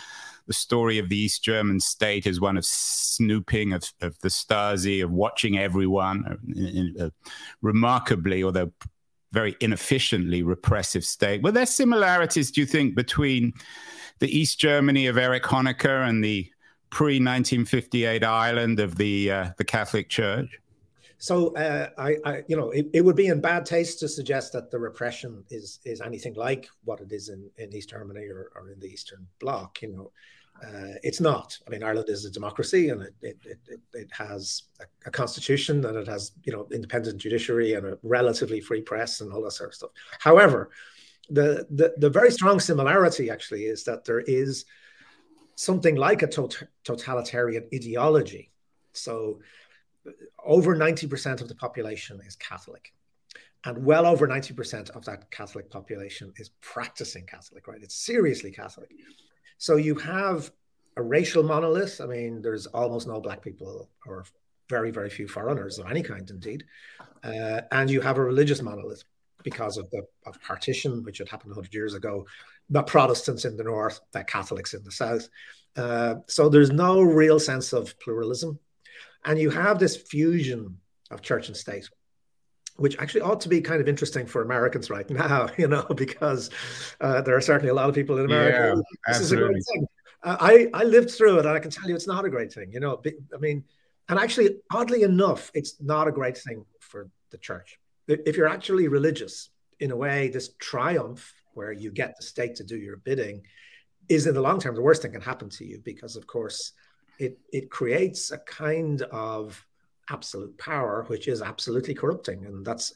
The 0.47 0.53
story 0.53 0.97
of 0.97 1.07
the 1.09 1.17
East 1.17 1.43
German 1.43 1.79
state 1.79 2.25
is 2.25 2.41
one 2.41 2.57
of 2.57 2.65
snooping, 2.65 3.73
of, 3.73 3.83
of 4.01 4.19
the 4.19 4.27
Stasi, 4.27 5.03
of 5.03 5.11
watching 5.11 5.57
everyone. 5.57 6.39
Uh, 6.99 7.05
uh, 7.05 7.09
remarkably, 7.61 8.43
although 8.43 8.71
very 9.31 9.55
inefficiently 9.61 10.43
repressive 10.43 11.05
state. 11.05 11.41
Were 11.41 11.51
there 11.51 11.65
similarities, 11.65 12.51
do 12.51 12.61
you 12.61 12.67
think, 12.67 12.95
between 12.95 13.53
the 14.19 14.37
East 14.37 14.59
Germany 14.59 15.07
of 15.07 15.17
Erich 15.17 15.43
Honecker 15.43 16.07
and 16.07 16.23
the 16.23 16.49
pre 16.89 17.15
1958 17.15 18.23
Ireland 18.23 18.79
of 18.79 18.95
the 18.95 19.31
uh, 19.31 19.49
the 19.57 19.63
Catholic 19.63 20.09
Church? 20.09 20.59
So 21.17 21.55
uh, 21.55 21.89
I, 21.99 22.17
I, 22.25 22.43
you 22.47 22.57
know, 22.57 22.71
it, 22.71 22.87
it, 22.93 23.05
would 23.05 23.15
be 23.15 23.27
in 23.27 23.41
bad 23.41 23.63
taste 23.63 23.99
to 23.99 24.07
suggest 24.07 24.53
that 24.53 24.71
the 24.71 24.79
repression 24.79 25.43
is 25.51 25.79
is 25.85 26.01
anything 26.01 26.33
like 26.33 26.67
what 26.83 26.99
it 26.99 27.11
is 27.11 27.29
in, 27.29 27.47
in 27.57 27.71
East 27.75 27.89
Germany 27.89 28.25
or, 28.25 28.51
or 28.55 28.71
in 28.71 28.79
the 28.79 28.87
Eastern 28.87 29.27
Bloc. 29.39 29.81
You 29.83 29.89
know, 29.89 30.11
uh, 30.63 30.93
it's 31.01 31.19
not. 31.19 31.57
I 31.65 31.71
mean, 31.71 31.83
Ireland 31.83 32.09
is 32.09 32.25
a 32.25 32.31
democracy, 32.31 32.89
and 32.89 33.01
it 33.01 33.15
it, 33.21 33.37
it, 33.45 33.79
it 33.93 34.09
has 34.11 34.63
a, 34.79 34.85
a, 35.07 35.11
constitution, 35.11 35.83
and 35.85 35.97
it 35.97 36.07
has 36.07 36.33
you 36.43 36.53
know 36.53 36.67
independent 36.71 37.17
judiciary 37.17 37.73
and 37.73 37.85
a 37.85 37.97
relatively 38.03 38.61
free 38.61 38.81
press 38.81 39.21
and 39.21 39.33
all 39.33 39.41
that 39.43 39.51
sort 39.51 39.69
of 39.69 39.75
stuff. 39.75 39.91
However, 40.19 40.69
the 41.29 41.65
the, 41.71 41.93
the 41.97 42.09
very 42.09 42.31
strong 42.31 42.59
similarity 42.59 43.29
actually 43.29 43.65
is 43.65 43.83
that 43.85 44.05
there 44.05 44.19
is 44.19 44.65
something 45.55 45.95
like 45.95 46.21
a 46.21 46.27
tot- 46.27 46.63
totalitarian 46.83 47.67
ideology. 47.73 48.51
So, 48.93 49.39
over 50.43 50.75
ninety 50.75 51.07
percent 51.07 51.41
of 51.41 51.47
the 51.47 51.55
population 51.55 52.21
is 52.27 52.35
Catholic, 52.35 52.93
and 53.65 53.83
well 53.83 54.05
over 54.05 54.27
ninety 54.27 54.53
percent 54.53 54.91
of 54.91 55.05
that 55.05 55.31
Catholic 55.31 55.71
population 55.71 56.33
is 56.35 56.49
practicing 56.61 57.25
Catholic. 57.25 57.67
Right? 57.67 57.81
It's 57.81 57.95
seriously 57.95 58.51
Catholic. 58.51 58.91
So 59.61 59.75
you 59.75 59.93
have 59.93 60.51
a 60.97 61.03
racial 61.03 61.43
monolith. 61.43 62.01
I 62.01 62.07
mean, 62.07 62.41
there's 62.41 62.65
almost 62.65 63.07
no 63.07 63.21
black 63.21 63.43
people 63.43 63.91
or 64.07 64.25
very, 64.71 64.89
very 64.89 65.11
few 65.11 65.27
foreigners 65.27 65.77
of 65.77 65.87
any 65.87 66.01
kind, 66.01 66.27
indeed. 66.27 66.63
Uh, 67.23 67.61
and 67.71 67.87
you 67.87 68.01
have 68.01 68.17
a 68.17 68.23
religious 68.23 68.63
monolith 68.63 69.03
because 69.43 69.77
of 69.77 69.87
the 69.91 70.01
of 70.25 70.41
partition, 70.41 71.03
which 71.03 71.19
had 71.19 71.29
happened 71.29 71.51
100 71.51 71.71
years 71.75 71.93
ago, 71.93 72.25
the 72.71 72.81
Protestants 72.81 73.45
in 73.45 73.55
the 73.55 73.63
north, 73.63 73.99
the 74.13 74.23
Catholics 74.23 74.73
in 74.73 74.83
the 74.83 74.91
south. 74.91 75.29
Uh, 75.75 76.15
so 76.25 76.49
there's 76.49 76.71
no 76.71 77.03
real 77.03 77.39
sense 77.39 77.71
of 77.71 77.99
pluralism. 77.99 78.57
And 79.25 79.37
you 79.37 79.51
have 79.51 79.77
this 79.77 79.95
fusion 79.95 80.79
of 81.11 81.21
church 81.21 81.49
and 81.49 81.55
state 81.55 81.87
which 82.81 82.97
actually 82.99 83.21
ought 83.21 83.39
to 83.41 83.49
be 83.49 83.61
kind 83.61 83.79
of 83.79 83.87
interesting 83.87 84.25
for 84.25 84.41
Americans 84.41 84.89
right 84.89 85.09
now, 85.09 85.47
you 85.57 85.67
know, 85.67 85.85
because 85.95 86.49
uh, 86.99 87.21
there 87.21 87.35
are 87.35 87.41
certainly 87.41 87.69
a 87.69 87.73
lot 87.73 87.89
of 87.89 87.95
people 87.95 88.17
in 88.17 88.25
America. 88.25 88.75
Yeah, 88.75 88.81
this 89.07 89.21
absolutely. 89.21 89.59
is 89.59 89.67
a 89.69 89.77
great 89.77 89.79
thing. 89.79 89.87
Uh, 90.23 90.37
I, 90.39 90.69
I 90.73 90.83
lived 90.83 91.11
through 91.11 91.39
it 91.39 91.45
and 91.45 91.55
I 91.55 91.59
can 91.59 91.71
tell 91.71 91.87
you 91.87 91.95
it's 91.95 92.07
not 92.07 92.25
a 92.25 92.29
great 92.29 92.53
thing, 92.53 92.71
you 92.71 92.79
know. 92.79 93.01
I 93.05 93.37
mean, 93.37 93.63
and 94.09 94.19
actually, 94.19 94.57
oddly 94.71 95.03
enough, 95.03 95.51
it's 95.53 95.81
not 95.81 96.07
a 96.07 96.11
great 96.11 96.37
thing 96.37 96.65
for 96.79 97.09
the 97.31 97.37
church. 97.37 97.79
If 98.07 98.35
you're 98.35 98.47
actually 98.47 98.87
religious, 98.87 99.49
in 99.79 99.91
a 99.91 99.95
way, 99.95 100.29
this 100.29 100.53
triumph 100.59 101.33
where 101.53 101.71
you 101.71 101.91
get 101.91 102.15
the 102.17 102.23
state 102.23 102.55
to 102.55 102.63
do 102.63 102.77
your 102.77 102.97
bidding 102.97 103.41
is 104.07 104.27
in 104.27 104.33
the 104.33 104.41
long 104.41 104.59
term 104.59 104.75
the 104.75 104.81
worst 104.81 105.01
thing 105.01 105.11
can 105.11 105.21
happen 105.21 105.49
to 105.49 105.65
you 105.65 105.81
because, 105.83 106.15
of 106.15 106.27
course, 106.27 106.73
it, 107.19 107.39
it 107.51 107.69
creates 107.69 108.31
a 108.31 108.37
kind 108.37 109.01
of 109.03 109.65
absolute 110.11 110.57
power, 110.57 111.05
which 111.07 111.27
is 111.27 111.41
absolutely 111.41 111.93
corrupting. 111.93 112.45
And 112.45 112.65
that's 112.65 112.93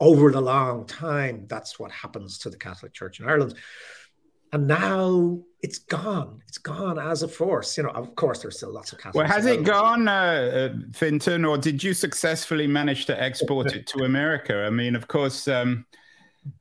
over 0.00 0.30
the 0.30 0.40
long 0.40 0.86
time, 0.86 1.46
that's 1.48 1.78
what 1.78 1.90
happens 1.90 2.38
to 2.38 2.50
the 2.50 2.56
Catholic 2.56 2.92
Church 2.92 3.20
in 3.20 3.28
Ireland. 3.28 3.54
And 4.52 4.68
now 4.68 5.40
it's 5.60 5.78
gone. 5.78 6.40
It's 6.46 6.58
gone 6.58 6.98
as 6.98 7.22
a 7.22 7.28
force. 7.28 7.76
You 7.76 7.84
know, 7.84 7.90
of 7.90 8.14
course, 8.14 8.42
there's 8.42 8.56
still 8.56 8.72
lots 8.72 8.92
of 8.92 8.98
Catholics. 8.98 9.16
Well, 9.16 9.26
has 9.26 9.46
it 9.46 9.64
gone, 9.64 10.06
uh, 10.06 10.70
uh, 10.72 10.78
Fintan, 10.92 11.44
or 11.44 11.58
did 11.58 11.82
you 11.82 11.92
successfully 11.94 12.66
manage 12.66 13.06
to 13.06 13.20
export 13.20 13.74
it 13.74 13.86
to 13.88 14.04
America? 14.04 14.64
I 14.64 14.70
mean, 14.70 14.94
of 14.94 15.08
course, 15.08 15.48
um, 15.48 15.84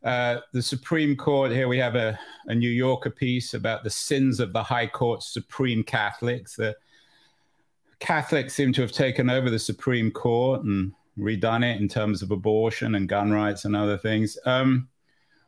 uh, 0.03 0.37
the 0.51 0.61
Supreme 0.61 1.15
Court, 1.15 1.51
here 1.51 1.67
we 1.67 1.77
have 1.77 1.95
a, 1.95 2.17
a 2.47 2.55
New 2.55 2.69
Yorker 2.69 3.11
piece 3.11 3.53
about 3.53 3.83
the 3.83 3.89
sins 3.89 4.39
of 4.39 4.51
the 4.51 4.63
High 4.63 4.87
Court 4.87 5.21
Supreme 5.21 5.83
Catholics. 5.83 6.55
The 6.55 6.75
Catholics 8.05 8.53
seem 8.53 8.71
to 8.73 8.81
have 8.81 8.91
taken 8.91 9.31
over 9.31 9.49
the 9.49 9.57
Supreme 9.57 10.11
Court 10.11 10.61
and 10.63 10.93
redone 11.17 11.63
it 11.63 11.81
in 11.81 11.87
terms 11.87 12.21
of 12.21 12.29
abortion 12.29 12.93
and 12.93 13.09
gun 13.09 13.31
rights 13.31 13.65
and 13.65 13.75
other 13.75 13.97
things. 13.97 14.37
Um, 14.45 14.87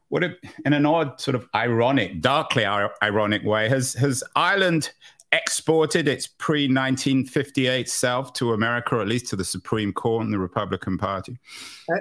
what 0.09 0.23
it, 0.23 0.39
in 0.65 0.73
an 0.73 0.83
odd 0.83 1.21
sort 1.21 1.35
of 1.35 1.47
ironic, 1.53 2.19
darkly 2.19 2.65
ironic 2.65 3.43
way, 3.43 3.69
has 3.69 3.93
has 3.93 4.23
Ireland 4.35 4.91
exported 5.31 6.07
its 6.07 6.25
pre 6.25 6.63
1958 6.63 7.87
self 7.87 8.33
to 8.33 8.53
America, 8.53 8.95
or 8.95 9.01
at 9.01 9.07
least 9.07 9.27
to 9.27 9.35
the 9.35 9.45
Supreme 9.45 9.93
Court 9.93 10.25
and 10.25 10.33
the 10.33 10.39
Republican 10.39 10.97
Party? 10.97 11.37
Uh, 11.91 11.97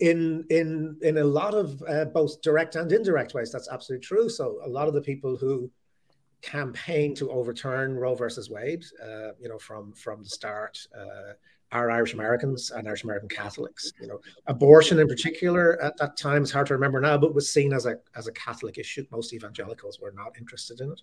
in 0.00 0.44
in 0.50 0.98
in 1.00 1.16
a 1.16 1.24
lot 1.24 1.54
of 1.54 1.82
uh, 1.88 2.04
both 2.04 2.42
direct 2.42 2.76
and 2.76 2.92
indirect 2.92 3.32
ways, 3.32 3.50
that's 3.50 3.70
absolutely 3.70 4.04
true. 4.04 4.28
So 4.28 4.58
a 4.62 4.68
lot 4.68 4.88
of 4.88 4.94
the 4.94 5.00
people 5.00 5.38
who 5.38 5.70
campaign 6.46 7.14
to 7.16 7.30
overturn 7.30 7.96
Roe 7.96 8.14
versus 8.14 8.48
Wade, 8.48 8.84
uh, 9.02 9.32
you 9.40 9.48
know, 9.48 9.58
from 9.58 9.92
from 9.92 10.22
the 10.22 10.28
start, 10.28 10.78
uh, 10.96 11.32
are 11.72 11.90
Irish 11.90 12.14
Americans 12.14 12.70
and 12.70 12.86
Irish 12.86 13.04
American 13.04 13.28
Catholics. 13.28 13.92
You 14.00 14.06
know, 14.06 14.20
abortion 14.46 14.98
in 15.00 15.08
particular 15.08 15.82
at 15.82 15.96
that 15.98 16.16
time 16.16 16.44
is 16.44 16.52
hard 16.52 16.68
to 16.68 16.74
remember 16.74 17.00
now, 17.00 17.18
but 17.18 17.34
was 17.34 17.50
seen 17.50 17.72
as 17.72 17.86
a 17.86 17.96
as 18.14 18.28
a 18.28 18.32
Catholic 18.32 18.78
issue. 18.78 19.04
Most 19.10 19.34
evangelicals 19.34 20.00
were 20.00 20.12
not 20.12 20.36
interested 20.38 20.80
in 20.80 20.92
it. 20.92 21.02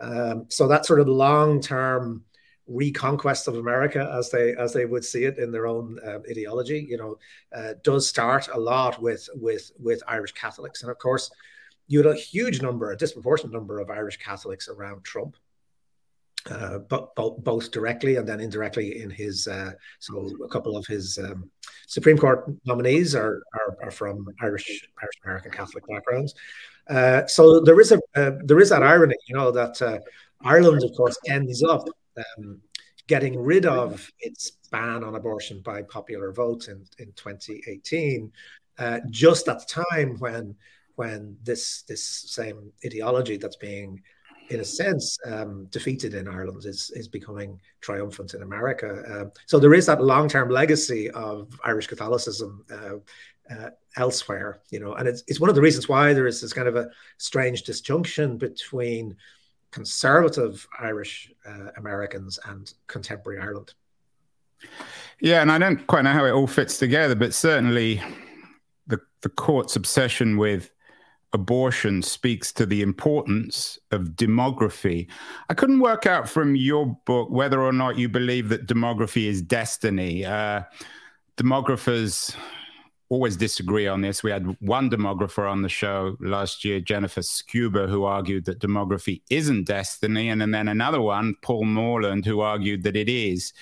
Um, 0.00 0.46
so 0.48 0.66
that 0.66 0.84
sort 0.84 1.00
of 1.00 1.08
long 1.08 1.60
term 1.60 2.24
reconquest 2.66 3.48
of 3.48 3.56
America, 3.56 4.12
as 4.18 4.30
they 4.30 4.56
as 4.56 4.72
they 4.72 4.84
would 4.84 5.04
see 5.04 5.24
it 5.24 5.38
in 5.38 5.52
their 5.52 5.68
own 5.68 5.98
uh, 6.04 6.18
ideology, 6.28 6.84
you 6.88 6.96
know, 6.96 7.18
uh, 7.54 7.74
does 7.84 8.08
start 8.08 8.48
a 8.52 8.58
lot 8.58 9.00
with 9.00 9.28
with 9.34 9.70
with 9.78 10.02
Irish 10.08 10.32
Catholics, 10.32 10.82
and 10.82 10.90
of 10.90 10.98
course 10.98 11.30
you 11.92 12.02
had 12.02 12.06
a 12.06 12.18
huge 12.18 12.62
number, 12.62 12.90
a 12.90 12.96
disproportionate 12.96 13.52
number 13.52 13.78
of 13.78 13.90
Irish 13.90 14.16
Catholics 14.16 14.66
around 14.68 15.04
Trump. 15.04 15.36
Uh, 16.50 16.78
both 17.38 17.70
directly 17.70 18.16
and 18.16 18.28
then 18.28 18.40
indirectly 18.40 19.00
in 19.00 19.08
his 19.08 19.46
uh, 19.46 19.70
so 20.00 20.28
a 20.44 20.48
couple 20.48 20.76
of 20.76 20.84
his 20.86 21.16
um, 21.18 21.48
Supreme 21.86 22.18
Court 22.18 22.50
nominees 22.64 23.14
are 23.14 23.44
are, 23.54 23.76
are 23.84 23.90
from 23.92 24.26
Irish 24.40 24.66
Irish 25.00 25.18
American 25.22 25.52
Catholic 25.52 25.84
backgrounds. 25.86 26.34
Uh, 26.88 27.24
so 27.26 27.60
there 27.60 27.80
is 27.80 27.92
a 27.92 28.00
uh, 28.16 28.32
there 28.42 28.58
is 28.58 28.70
that 28.70 28.82
irony, 28.82 29.14
you 29.28 29.36
know, 29.36 29.52
that 29.52 29.80
uh, 29.80 29.98
Ireland, 30.40 30.82
of 30.82 30.96
course, 30.96 31.16
ends 31.28 31.62
up 31.62 31.86
um, 32.16 32.60
getting 33.06 33.38
rid 33.38 33.64
of 33.64 34.10
its 34.18 34.50
ban 34.72 35.04
on 35.04 35.14
abortion 35.14 35.60
by 35.60 35.82
popular 35.82 36.32
vote 36.32 36.66
in 36.66 36.84
in 36.98 37.12
2018, 37.12 38.32
uh, 38.78 38.98
just 39.10 39.46
at 39.46 39.60
the 39.60 39.84
time 39.84 40.18
when 40.18 40.56
when 40.96 41.36
this 41.42 41.82
this 41.82 42.04
same 42.04 42.72
ideology 42.84 43.36
that's 43.36 43.56
being 43.56 44.02
in 44.50 44.60
a 44.60 44.64
sense, 44.64 45.18
um, 45.24 45.66
defeated 45.70 46.14
in 46.14 46.28
Ireland 46.28 46.64
is 46.66 46.90
is 46.94 47.08
becoming 47.08 47.60
triumphant 47.80 48.34
in 48.34 48.42
America. 48.42 49.02
Uh, 49.08 49.24
so 49.46 49.58
there 49.58 49.74
is 49.74 49.86
that 49.86 50.02
long 50.02 50.28
term 50.28 50.48
legacy 50.50 51.10
of 51.10 51.58
Irish 51.64 51.86
Catholicism 51.86 52.64
uh, 52.70 52.96
uh, 53.52 53.70
elsewhere, 53.96 54.60
you 54.70 54.80
know, 54.80 54.94
and 54.94 55.08
it's 55.08 55.22
it's 55.26 55.40
one 55.40 55.50
of 55.50 55.56
the 55.56 55.62
reasons 55.62 55.88
why 55.88 56.12
there 56.12 56.26
is 56.26 56.40
this 56.40 56.52
kind 56.52 56.68
of 56.68 56.76
a 56.76 56.90
strange 57.18 57.62
disjunction 57.62 58.38
between 58.38 59.16
conservative 59.70 60.66
Irish 60.78 61.32
uh, 61.46 61.70
Americans 61.76 62.38
and 62.46 62.72
contemporary 62.86 63.40
Ireland. 63.40 63.72
Yeah, 65.20 65.40
and 65.40 65.50
I 65.50 65.58
don't 65.58 65.86
quite 65.86 66.02
know 66.02 66.12
how 66.12 66.24
it 66.24 66.32
all 66.32 66.46
fits 66.46 66.78
together, 66.78 67.14
but 67.14 67.34
certainly 67.34 68.02
the 68.86 69.00
the 69.22 69.28
court's 69.28 69.76
obsession 69.76 70.36
with 70.36 70.70
abortion 71.32 72.02
speaks 72.02 72.52
to 72.52 72.66
the 72.66 72.82
importance 72.82 73.78
of 73.90 74.10
demography. 74.10 75.08
I 75.48 75.54
couldn't 75.54 75.80
work 75.80 76.06
out 76.06 76.28
from 76.28 76.54
your 76.54 76.86
book 77.06 77.30
whether 77.30 77.60
or 77.60 77.72
not 77.72 77.96
you 77.96 78.08
believe 78.08 78.48
that 78.50 78.66
demography 78.66 79.26
is 79.26 79.40
destiny. 79.40 80.24
Uh, 80.24 80.62
demographers 81.36 82.34
always 83.08 83.36
disagree 83.36 83.86
on 83.86 84.00
this. 84.00 84.22
We 84.22 84.30
had 84.30 84.56
one 84.60 84.88
demographer 84.88 85.50
on 85.50 85.62
the 85.62 85.68
show 85.68 86.16
last 86.20 86.64
year, 86.64 86.80
Jennifer 86.80 87.20
Sciubba, 87.20 87.88
who 87.88 88.04
argued 88.04 88.46
that 88.46 88.58
demography 88.58 89.20
isn't 89.28 89.64
destiny, 89.64 90.30
and 90.30 90.40
then 90.40 90.68
another 90.68 91.00
one, 91.00 91.34
Paul 91.42 91.64
Morland, 91.64 92.24
who 92.24 92.40
argued 92.40 92.82
that 92.84 92.96
it 92.96 93.10
is. 93.10 93.52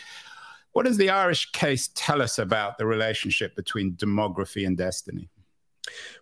What 0.73 0.87
does 0.87 0.99
the 0.99 1.11
Irish 1.11 1.51
case 1.51 1.91
tell 1.95 2.23
us 2.23 2.39
about 2.39 2.79
the 2.79 2.87
relationship 2.87 3.57
between 3.57 3.95
demography 3.95 4.65
and 4.67 4.77
destiny? 4.77 5.29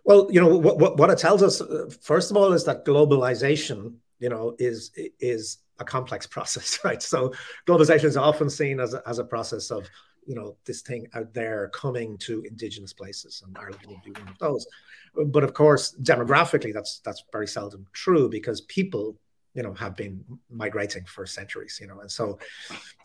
Well, 0.03 0.27
you 0.31 0.41
know 0.41 0.55
what, 0.55 0.79
what, 0.79 0.97
what 0.97 1.09
it 1.09 1.17
tells 1.17 1.43
us 1.43 1.61
first 2.01 2.31
of 2.31 2.37
all 2.37 2.53
is 2.53 2.63
that 2.65 2.85
globalization, 2.85 3.95
you 4.19 4.29
know, 4.29 4.55
is 4.59 4.91
is 5.19 5.59
a 5.79 5.85
complex 5.85 6.27
process, 6.35 6.79
right? 6.83 7.01
So 7.01 7.33
globalization 7.67 8.05
is 8.05 8.17
often 8.17 8.49
seen 8.49 8.79
as 8.79 8.93
a, 8.93 9.01
as 9.07 9.19
a 9.19 9.23
process 9.23 9.71
of 9.71 9.87
you 10.25 10.35
know 10.35 10.57
this 10.65 10.81
thing 10.81 11.07
out 11.15 11.33
there 11.33 11.69
coming 11.69 12.17
to 12.19 12.43
indigenous 12.43 12.93
places, 12.93 13.41
and 13.45 13.57
Ireland 13.57 13.85
would 13.87 14.03
be 14.03 14.19
one 14.19 14.29
of 14.29 14.37
those. 14.37 14.67
But 15.15 15.43
of 15.43 15.53
course, 15.53 15.95
demographically, 16.01 16.73
that's 16.73 16.99
that's 16.99 17.23
very 17.31 17.47
seldom 17.47 17.87
true 17.93 18.29
because 18.29 18.61
people 18.61 19.17
you 19.55 19.63
know 19.63 19.73
have 19.73 19.95
been 19.95 20.23
migrating 20.49 21.03
for 21.05 21.25
centuries 21.25 21.79
you 21.81 21.87
know 21.87 21.99
and 22.01 22.11
so 22.11 22.37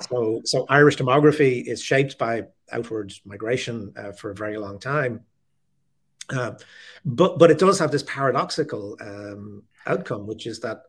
so 0.09 0.42
so 0.44 0.66
irish 0.68 0.97
demography 0.97 1.64
is 1.66 1.83
shaped 1.83 2.18
by 2.18 2.42
outward 2.71 3.12
migration 3.25 3.92
uh, 3.97 4.12
for 4.12 4.30
a 4.30 4.35
very 4.35 4.59
long 4.59 4.78
time 4.78 5.21
uh, 6.30 6.52
but 7.04 7.38
but 7.38 7.50
it 7.50 7.58
does 7.58 7.78
have 7.78 7.90
this 7.90 8.02
paradoxical 8.02 8.96
um, 9.00 9.62
outcome, 9.86 10.26
which 10.26 10.46
is 10.46 10.60
that 10.60 10.82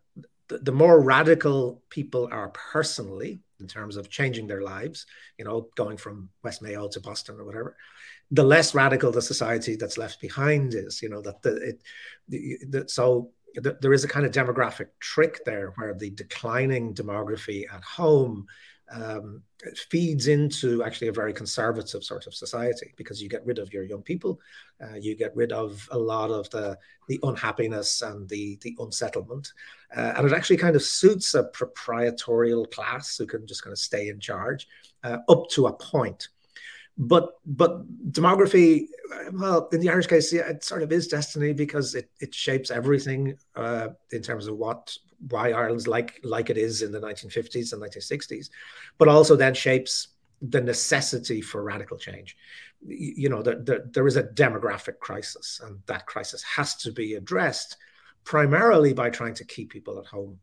the, 0.47 0.71
more 0.71 1.01
radical 1.01 1.81
people 1.89 2.29
are 2.31 2.49
personally 2.49 3.39
in 3.59 3.67
terms 3.67 3.97
of 3.97 4.09
changing 4.09 4.47
their 4.47 4.61
lives, 4.61 5.05
you 5.37 5.45
know, 5.45 5.69
going 5.75 5.97
from 5.97 6.29
West 6.43 6.61
Mayo 6.61 6.87
to 6.89 6.99
Boston 6.99 7.39
or 7.39 7.45
whatever, 7.45 7.75
the 8.31 8.43
less 8.43 8.75
radical 8.75 9.11
the 9.11 9.21
society 9.21 9.75
that's 9.75 9.97
left 9.97 10.21
behind 10.21 10.73
is. 10.73 11.01
You 11.01 11.09
know 11.09 11.21
that 11.21 11.41
the, 11.41 11.55
it 11.55 11.81
the, 12.27 12.57
the, 12.69 12.89
so 12.89 13.31
there 13.55 13.93
is 13.93 14.03
a 14.03 14.07
kind 14.09 14.25
of 14.25 14.31
demographic 14.31 14.87
trick 14.99 15.43
there 15.45 15.73
where 15.77 15.93
the 15.93 16.09
declining 16.09 16.93
demography 16.93 17.63
at 17.73 17.83
home 17.83 18.47
um, 18.91 19.41
feeds 19.89 20.27
into 20.27 20.83
actually 20.83 21.07
a 21.07 21.13
very 21.13 21.33
conservative 21.33 22.03
sort 22.03 22.27
of 22.27 22.35
society 22.35 22.93
because 22.97 23.21
you 23.21 23.29
get 23.29 23.45
rid 23.45 23.59
of 23.59 23.73
your 23.73 23.83
young 23.83 24.01
people, 24.01 24.39
uh, 24.83 24.95
you 24.95 25.15
get 25.15 25.35
rid 25.35 25.51
of 25.51 25.87
a 25.91 25.97
lot 25.97 26.29
of 26.29 26.49
the 26.51 26.77
the 27.07 27.19
unhappiness 27.23 28.01
and 28.01 28.27
the 28.29 28.57
the 28.61 28.75
unsettlement, 28.79 29.53
uh, 29.95 30.13
and 30.17 30.27
it 30.27 30.33
actually 30.33 30.57
kind 30.57 30.75
of 30.75 30.83
suits 30.83 31.33
a 31.33 31.43
proprietorial 31.45 32.65
class 32.65 33.17
who 33.17 33.25
can 33.25 33.45
just 33.47 33.63
kind 33.63 33.73
of 33.73 33.79
stay 33.79 34.09
in 34.09 34.19
charge 34.19 34.67
uh, 35.03 35.17
up 35.29 35.49
to 35.49 35.67
a 35.67 35.73
point. 35.73 36.29
But 36.97 37.33
but 37.45 37.83
demography, 38.11 38.87
well, 39.33 39.67
in 39.73 39.81
the 39.81 39.89
Irish 39.89 40.07
case, 40.07 40.31
yeah, 40.31 40.47
it 40.47 40.63
sort 40.63 40.81
of 40.81 40.91
is 40.91 41.07
destiny 41.07 41.51
because 41.51 41.93
it 41.93 42.09
it 42.21 42.33
shapes 42.33 42.71
everything 42.71 43.37
uh, 43.55 43.89
in 44.11 44.21
terms 44.21 44.47
of 44.47 44.57
what 44.57 44.97
why 45.29 45.51
Ireland's 45.51 45.87
like 45.87 46.21
like 46.23 46.49
it 46.49 46.57
is 46.57 46.81
in 46.81 46.91
the 46.91 47.01
1950s 47.01 47.73
and 47.73 47.81
1960s, 47.81 48.49
but 48.97 49.07
also 49.07 49.35
then 49.35 49.53
shapes 49.53 50.09
the 50.41 50.61
necessity 50.61 51.41
for 51.41 51.63
radical 51.63 51.97
change. 51.97 52.37
You 52.85 53.29
know, 53.29 53.41
the, 53.41 53.55
the, 53.55 53.89
there 53.91 54.07
is 54.07 54.15
a 54.15 54.23
demographic 54.23 54.99
crisis, 54.99 55.61
and 55.63 55.79
that 55.87 56.05
crisis 56.05 56.43
has 56.43 56.75
to 56.77 56.91
be 56.91 57.15
addressed 57.15 57.77
primarily 58.23 58.93
by 58.93 59.09
trying 59.09 59.33
to 59.35 59.45
keep 59.45 59.71
people 59.71 59.99
at 59.99 60.05
home. 60.05 60.39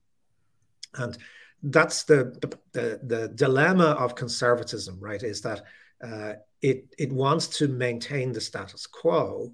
And 0.95 1.17
that's 1.63 2.05
the, 2.05 2.37
the, 2.73 3.01
the 3.03 3.29
dilemma 3.29 3.91
of 3.99 4.15
conservatism, 4.15 4.99
right? 5.01 5.23
Is 5.23 5.41
that 5.43 5.65
uh, 6.03 6.35
it 6.61 6.95
it 6.99 7.13
wants 7.13 7.47
to 7.59 7.69
maintain 7.69 8.33
the 8.33 8.41
status 8.41 8.87
quo, 8.87 9.53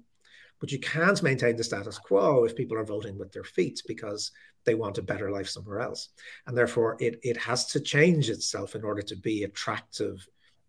but 0.59 0.71
you 0.71 0.79
can't 0.79 1.21
maintain 1.23 1.55
the 1.55 1.63
status 1.63 1.97
quo 1.97 2.45
if 2.45 2.55
people 2.55 2.77
are 2.77 2.85
voting 2.85 3.17
with 3.17 3.31
their 3.31 3.43
feet 3.43 3.81
because 3.87 4.31
they 4.65 4.75
want 4.75 4.97
a 4.97 5.03
better 5.03 5.31
life 5.31 5.47
somewhere 5.47 5.79
else. 5.79 6.09
And 6.45 6.57
therefore, 6.57 6.97
it, 6.99 7.19
it 7.23 7.37
has 7.37 7.67
to 7.67 7.79
change 7.79 8.29
itself 8.29 8.75
in 8.75 8.83
order 8.83 9.01
to 9.01 9.15
be 9.15 9.43
attractive 9.43 10.27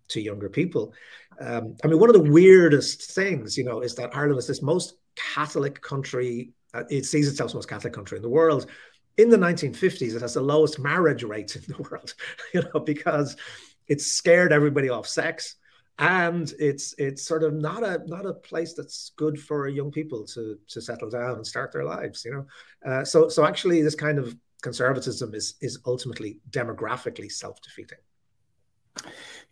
to 0.08 0.20
younger 0.20 0.48
people. 0.48 0.94
Um, 1.40 1.76
I 1.82 1.88
mean, 1.88 1.98
one 1.98 2.08
of 2.08 2.14
the 2.14 2.30
weirdest 2.30 3.12
things, 3.12 3.56
you 3.58 3.64
know, 3.64 3.80
is 3.80 3.94
that 3.96 4.14
Ireland 4.14 4.38
is 4.38 4.46
this 4.46 4.62
most 4.62 4.94
Catholic 5.16 5.80
country. 5.80 6.52
Uh, 6.72 6.84
it 6.88 7.04
sees 7.04 7.28
itself 7.28 7.48
as 7.48 7.52
the 7.52 7.58
most 7.58 7.68
Catholic 7.68 7.92
country 7.92 8.16
in 8.16 8.22
the 8.22 8.28
world. 8.28 8.66
In 9.16 9.28
the 9.28 9.36
1950s, 9.36 10.14
it 10.14 10.22
has 10.22 10.34
the 10.34 10.40
lowest 10.40 10.78
marriage 10.78 11.24
rate 11.24 11.56
in 11.56 11.62
the 11.66 11.82
world, 11.82 12.14
you 12.54 12.62
know, 12.62 12.80
because 12.80 13.36
it 13.88 14.00
scared 14.00 14.52
everybody 14.52 14.88
off 14.88 15.08
sex 15.08 15.56
and 15.98 16.54
it's 16.58 16.94
it's 16.98 17.22
sort 17.22 17.42
of 17.42 17.52
not 17.52 17.82
a 17.82 18.02
not 18.06 18.24
a 18.26 18.32
place 18.32 18.72
that's 18.74 19.12
good 19.16 19.38
for 19.38 19.68
young 19.68 19.90
people 19.90 20.24
to 20.24 20.58
to 20.68 20.80
settle 20.80 21.10
down 21.10 21.36
and 21.36 21.46
start 21.46 21.72
their 21.72 21.84
lives 21.84 22.24
you 22.24 22.32
know? 22.32 22.46
Uh, 22.90 23.04
so 23.04 23.28
so 23.28 23.44
actually 23.44 23.82
this 23.82 23.94
kind 23.94 24.18
of 24.18 24.36
conservatism 24.62 25.34
is 25.34 25.54
is 25.60 25.78
ultimately 25.86 26.40
demographically 26.50 27.30
self-defeating. 27.30 27.98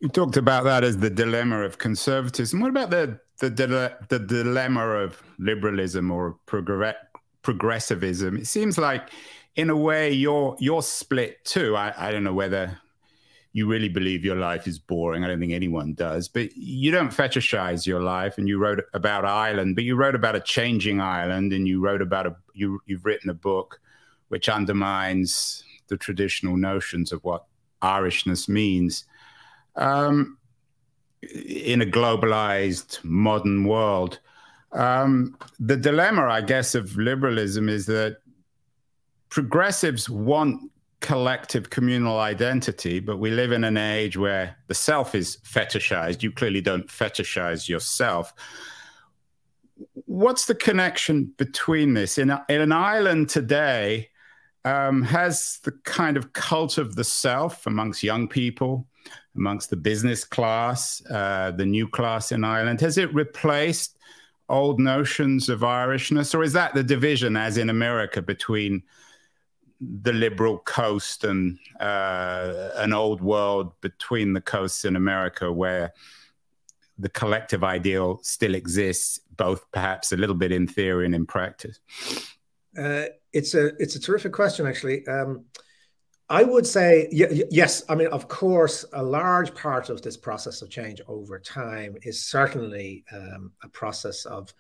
You 0.01 0.09
talked 0.09 0.37
about 0.37 0.65
that 0.65 0.85
as 0.85 0.99
the 0.99 1.11
dilemma 1.11 1.63
of 1.63 1.79
conservatism. 1.79 2.61
What 2.61 2.71
about 2.71 2.91
the 2.91 3.21
the, 3.39 3.97
the 4.09 4.19
dilemma 4.19 4.87
of 4.87 5.23
liberalism 5.39 6.11
or 6.11 6.39
progressivism? 6.47 8.37
It 8.37 8.47
seems 8.47 8.79
like 8.79 9.11
in 9.57 9.71
a 9.71 9.77
way 9.77 10.13
you're 10.13 10.57
you're 10.59 10.83
split 10.83 11.45
too. 11.45 11.77
I, 11.77 11.93
I 11.97 12.13
don't 12.13 12.25
know 12.25 12.35
whether 12.35 12.79
you 13.59 13.67
really 13.67 13.89
believe 13.89 14.25
your 14.25 14.37
life 14.37 14.69
is 14.69 14.79
boring. 14.79 15.25
I 15.25 15.27
don't 15.27 15.41
think 15.41 15.53
anyone 15.53 15.93
does, 15.95 16.29
but 16.29 16.57
you 16.57 16.93
don't 16.93 17.11
fetishize 17.11 17.87
your 17.87 18.01
life. 18.01 18.39
And 18.39 18.49
you 18.49 18.59
wrote 18.59 18.85
about 18.95 19.25
Ireland, 19.25 19.75
but 19.75 19.83
you 19.85 19.97
wrote 19.97 20.15
about 20.15 20.37
a 20.37 20.41
changing 20.41 21.01
Ireland, 21.01 21.53
and 21.53 21.67
you 21.67 21.81
wrote 21.81 22.01
about 22.01 22.27
a 22.27 22.37
you 22.55 22.81
you've 22.87 23.05
written 23.05 23.31
a 23.31 23.35
book 23.35 23.81
which 24.29 24.49
undermines 24.49 25.65
the 25.89 25.97
traditional 25.97 26.57
notions 26.57 27.13
of 27.13 27.25
what 27.25 27.45
Irishness 27.83 28.49
means. 28.49 29.05
Um, 29.75 30.39
in 31.23 31.83
a 31.83 31.87
globalized 31.87 33.03
modern 33.03 33.65
world, 33.65 34.21
um, 34.73 35.37
the 35.59 35.77
dilemma, 35.77 36.27
I 36.29 36.43
guess, 36.43 36.75
of 36.77 36.97
liberalism 36.97 37.69
is 37.69 37.87
that 37.87 38.19
progressives 39.31 40.09
want 40.09 40.71
collective 41.01 41.71
communal 41.71 42.19
identity, 42.19 43.01
but 43.01 43.19
we 43.19 43.31
live 43.31 43.53
in 43.53 43.65
an 43.65 43.77
age 43.77 44.17
where 44.17 44.57
the 44.67 44.75
self 44.75 45.15
is 45.15 45.39
fetishized. 45.39 46.23
You 46.23 46.33
clearly 46.33 46.61
don't 46.61 46.89
fetishize 46.89 47.69
yourself. 47.69 48.35
What's 50.07 50.47
the 50.47 50.55
connection 50.55 51.33
between 51.37 51.95
this? 51.95 52.19
In, 52.19 52.31
in 52.49 52.61
an 52.61 52.73
Ireland 52.73 53.29
today, 53.29 54.11
um, 54.65 55.03
has 55.03 55.61
the 55.63 55.73
kind 55.85 56.17
of 56.17 56.33
cult 56.33 56.79
of 56.79 56.97
the 56.97 57.05
self 57.05 57.67
amongst 57.67 58.03
young 58.03 58.29
people, 58.29 58.87
amongst 59.37 59.71
the 59.71 59.77
business 59.77 60.25
class, 60.25 61.03
uh, 61.11 61.53
the 61.53 61.65
new 61.65 61.89
class 61.89 62.33
in 62.33 62.45
Ireland, 62.45 62.81
has 62.81 62.99
it 62.99 63.13
replaced 63.15 63.99
old 64.49 64.81
notions 64.81 65.49
of 65.49 65.61
Irishness, 65.61 66.35
or 66.35 66.43
is 66.43 66.55
that 66.55 66.75
the 66.75 66.83
division, 66.83 67.37
as 67.37 67.57
in 67.57 67.71
America, 67.71 68.21
between 68.21 68.83
the 69.81 70.13
liberal 70.13 70.59
coast 70.59 71.25
and 71.25 71.59
uh, 71.81 72.71
an 72.77 72.93
old 72.93 73.21
world 73.21 73.73
between 73.81 74.33
the 74.33 74.41
coasts 74.41 74.85
in 74.85 74.97
America, 74.97 75.53
where 75.53 75.93
the 76.99 77.09
collective 77.09 77.63
ideal 77.63 78.19
still 78.23 78.55
exists, 78.55 79.21
both 79.37 79.65
perhaps 79.71 80.13
a 80.13 80.17
little 80.17 80.35
bit 80.35 80.51
in 80.51 80.67
theory 80.67 81.05
and 81.05 81.15
in 81.15 81.27
practice? 81.27 81.79
Uh, 82.77 83.05
it's 83.33 83.55
a 83.55 83.69
it's 83.83 83.97
a 83.97 84.01
terrific 84.01 84.33
question, 84.33 84.67
actually. 84.67 85.07
Um, 85.07 85.45
I 86.29 86.43
would 86.43 86.67
say 86.67 87.09
yes. 87.11 87.85
I 87.89 87.95
mean, 87.95 88.09
of 88.09 88.29
course, 88.29 88.85
a 88.93 89.03
large 89.03 89.55
part 89.55 89.89
of 89.89 90.03
this 90.03 90.17
process 90.17 90.61
of 90.61 90.71
change 90.71 91.01
over 91.07 91.39
time 91.39 91.97
is 92.03 92.25
certainly 92.25 93.05
um, 93.13 93.53
a 93.63 93.69
process 93.69 94.27
of 94.27 94.53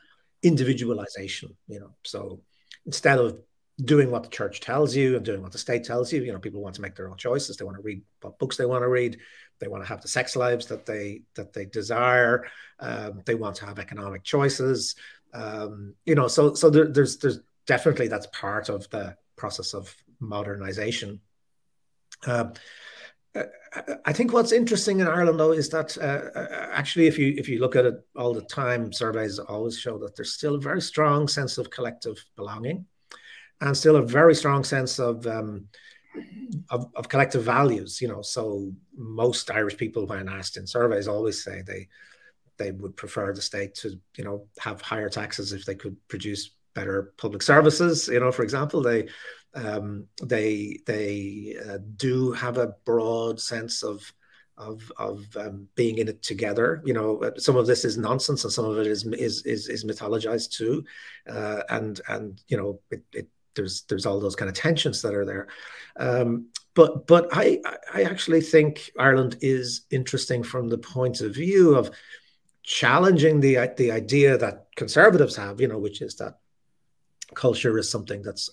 individualization. 0.42 1.54
You 1.66 1.80
know, 1.80 1.94
so 2.04 2.40
instead 2.86 3.18
of 3.18 3.38
doing 3.84 4.10
what 4.10 4.22
the 4.22 4.28
church 4.28 4.60
tells 4.60 4.94
you 4.94 5.16
and 5.16 5.24
doing 5.24 5.40
what 5.42 5.52
the 5.52 5.58
state 5.58 5.84
tells 5.84 6.12
you, 6.12 6.22
you 6.22 6.32
know, 6.32 6.38
people 6.38 6.60
want 6.60 6.74
to 6.74 6.82
make 6.82 6.96
their 6.96 7.08
own 7.08 7.16
choices. 7.16 7.56
They 7.56 7.64
want 7.64 7.76
to 7.76 7.82
read 7.82 8.02
what 8.20 8.38
books 8.38 8.56
they 8.56 8.66
want 8.66 8.82
to 8.82 8.88
read. 8.88 9.18
They 9.60 9.68
want 9.68 9.82
to 9.82 9.88
have 9.88 10.02
the 10.02 10.08
sex 10.08 10.36
lives 10.36 10.66
that 10.66 10.86
they 10.86 11.22
that 11.34 11.52
they 11.52 11.66
desire. 11.66 12.46
Um, 12.80 13.22
they 13.24 13.34
want 13.34 13.56
to 13.56 13.66
have 13.66 13.78
economic 13.78 14.24
choices. 14.24 14.94
Um, 15.32 15.94
you 16.04 16.14
know, 16.14 16.28
so 16.28 16.54
so 16.54 16.70
there, 16.70 16.88
there's 16.88 17.18
there's 17.18 17.40
definitely 17.66 18.08
that's 18.08 18.26
part 18.28 18.68
of 18.68 18.88
the 18.90 19.16
process 19.36 19.74
of 19.74 19.94
modernization 20.20 21.20
um, 22.26 22.52
I 24.04 24.12
think 24.12 24.32
what's 24.32 24.52
interesting 24.52 25.00
in 25.00 25.06
Ireland, 25.06 25.38
though, 25.38 25.52
is 25.52 25.68
that 25.68 25.96
uh, 25.98 26.38
uh, 26.38 26.68
actually, 26.72 27.06
if 27.06 27.18
you 27.18 27.34
if 27.36 27.48
you 27.48 27.60
look 27.60 27.76
at 27.76 27.84
it 27.84 27.94
all 28.16 28.32
the 28.32 28.42
time, 28.42 28.92
surveys 28.92 29.38
always 29.38 29.78
show 29.78 29.98
that 29.98 30.16
there's 30.16 30.32
still 30.32 30.56
a 30.56 30.60
very 30.60 30.80
strong 30.80 31.28
sense 31.28 31.58
of 31.58 31.70
collective 31.70 32.24
belonging, 32.34 32.86
and 33.60 33.76
still 33.76 33.96
a 33.96 34.02
very 34.02 34.34
strong 34.34 34.64
sense 34.64 34.98
of 34.98 35.26
um, 35.26 35.66
of, 36.70 36.86
of, 36.94 37.08
collective 37.08 37.44
values. 37.44 38.00
You 38.00 38.08
know, 38.08 38.22
so 38.22 38.72
most 38.96 39.50
Irish 39.50 39.76
people, 39.76 40.06
when 40.06 40.28
asked 40.28 40.56
in 40.56 40.66
surveys, 40.66 41.08
always 41.08 41.42
say 41.42 41.62
they 41.62 41.88
they 42.56 42.72
would 42.72 42.96
prefer 42.96 43.32
the 43.32 43.42
state 43.42 43.74
to 43.76 43.98
you 44.16 44.24
know 44.24 44.46
have 44.58 44.80
higher 44.80 45.08
taxes 45.08 45.52
if 45.52 45.64
they 45.64 45.74
could 45.74 45.96
produce 46.08 46.50
better 46.74 47.12
public 47.16 47.42
services. 47.42 48.08
You 48.08 48.20
know, 48.20 48.32
for 48.32 48.42
example, 48.42 48.82
they 48.82 49.08
um, 49.54 50.06
they 50.22 50.78
they 50.86 51.56
uh, 51.68 51.78
do 51.96 52.32
have 52.32 52.58
a 52.58 52.74
broad 52.84 53.40
sense 53.40 53.82
of 53.82 54.12
of 54.56 54.92
of 54.98 55.24
um, 55.36 55.68
being 55.74 55.98
in 55.98 56.08
it 56.08 56.22
together. 56.22 56.82
You 56.84 56.94
know, 56.94 57.18
uh, 57.22 57.38
some 57.38 57.56
of 57.56 57.66
this 57.66 57.84
is 57.84 57.96
nonsense, 57.96 58.44
and 58.44 58.52
some 58.52 58.64
of 58.64 58.78
it 58.78 58.86
is 58.86 59.04
is 59.06 59.42
is, 59.46 59.68
is 59.68 59.84
mythologized 59.84 60.50
too, 60.50 60.84
uh, 61.28 61.62
and 61.70 62.00
and 62.08 62.42
you 62.48 62.56
know, 62.56 62.80
it, 62.90 63.02
it, 63.12 63.28
there's 63.58 63.82
there's 63.82 64.06
all 64.06 64.20
those 64.20 64.36
kind 64.36 64.48
of 64.48 64.54
tensions 64.54 65.02
that 65.02 65.14
are 65.14 65.26
there. 65.26 65.48
Um, 65.98 66.46
but 66.74 67.06
but 67.06 67.28
I 67.32 67.60
I 67.92 68.04
actually 68.04 68.40
think 68.40 68.90
Ireland 68.98 69.36
is 69.42 69.82
interesting 69.90 70.42
from 70.42 70.68
the 70.68 70.78
point 70.78 71.20
of 71.20 71.34
view 71.34 71.74
of 71.74 71.90
challenging 72.62 73.40
the 73.40 73.70
the 73.76 73.90
idea 73.90 74.38
that 74.38 74.68
conservatives 74.76 75.36
have, 75.36 75.60
you 75.60 75.68
know, 75.68 75.78
which 75.78 76.00
is 76.00 76.14
that 76.16 76.38
culture 77.34 77.76
is 77.78 77.90
something 77.90 78.22
that's 78.22 78.48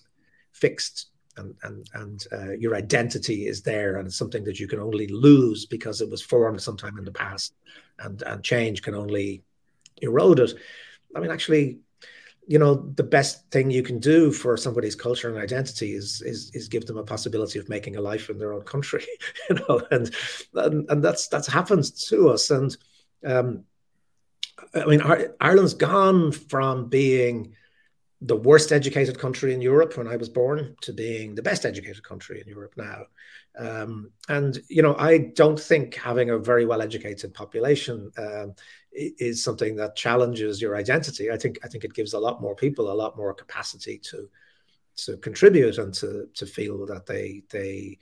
fixed 0.52 1.06
and 1.36 1.54
and 1.62 1.88
and 1.94 2.24
uh, 2.32 2.52
your 2.52 2.74
identity 2.74 3.46
is 3.46 3.62
there 3.62 3.96
and 3.96 4.06
it's 4.06 4.16
something 4.16 4.44
that 4.44 4.58
you 4.58 4.66
can 4.66 4.80
only 4.80 5.06
lose 5.06 5.66
because 5.66 6.00
it 6.00 6.10
was 6.10 6.22
formed 6.22 6.60
sometime 6.60 6.98
in 6.98 7.04
the 7.04 7.12
past 7.12 7.54
and 7.98 8.22
and 8.22 8.42
change 8.42 8.82
can 8.82 8.94
only 8.94 9.42
erode 10.02 10.40
it 10.40 10.52
i 11.14 11.20
mean 11.20 11.30
actually 11.30 11.78
you 12.46 12.58
know 12.58 12.74
the 12.94 13.02
best 13.02 13.50
thing 13.50 13.70
you 13.70 13.82
can 13.82 13.98
do 13.98 14.30
for 14.30 14.56
somebody's 14.56 14.94
culture 14.94 15.28
and 15.28 15.38
identity 15.38 15.94
is 15.94 16.22
is 16.22 16.50
is 16.54 16.68
give 16.68 16.86
them 16.86 16.96
a 16.96 17.02
possibility 17.02 17.58
of 17.58 17.68
making 17.68 17.96
a 17.96 18.00
life 18.00 18.30
in 18.30 18.38
their 18.38 18.52
own 18.52 18.62
country 18.62 19.04
you 19.50 19.56
know 19.56 19.82
and 19.90 20.14
and, 20.54 20.88
and 20.90 21.02
that's 21.02 21.28
that's 21.28 21.48
happened 21.48 21.84
to 22.08 22.28
us 22.28 22.50
and 22.50 22.76
um 23.24 23.64
i 24.74 24.84
mean 24.86 25.02
ireland's 25.40 25.74
gone 25.74 26.30
from 26.32 26.88
being 26.88 27.54
the 28.22 28.36
worst 28.36 28.72
educated 28.72 29.18
country 29.18 29.52
in 29.52 29.60
Europe 29.60 29.96
when 29.96 30.08
I 30.08 30.16
was 30.16 30.28
born 30.28 30.74
to 30.80 30.92
being 30.92 31.34
the 31.34 31.42
best 31.42 31.66
educated 31.66 32.02
country 32.02 32.40
in 32.40 32.48
Europe 32.48 32.72
now. 32.76 33.04
Um, 33.58 34.10
and, 34.28 34.58
you 34.68 34.82
know, 34.82 34.94
I 34.98 35.18
don't 35.34 35.58
think 35.58 35.94
having 35.94 36.30
a 36.30 36.38
very 36.38 36.66
well 36.66 36.82
educated 36.82 37.32
population 37.32 38.10
um, 38.18 38.54
is 38.92 39.42
something 39.42 39.76
that 39.76 39.96
challenges 39.96 40.60
your 40.60 40.76
identity. 40.76 41.30
I 41.30 41.36
think 41.36 41.58
I 41.64 41.68
think 41.68 41.84
it 41.84 41.94
gives 41.94 42.12
a 42.12 42.18
lot 42.18 42.40
more 42.40 42.54
people 42.54 42.90
a 42.90 42.94
lot 42.94 43.16
more 43.16 43.32
capacity 43.34 43.98
to 44.10 44.28
to 44.96 45.16
contribute 45.18 45.78
and 45.78 45.92
to 45.94 46.28
to 46.34 46.46
feel 46.46 46.86
that 46.86 47.06
they 47.06 47.42
they 47.50 47.98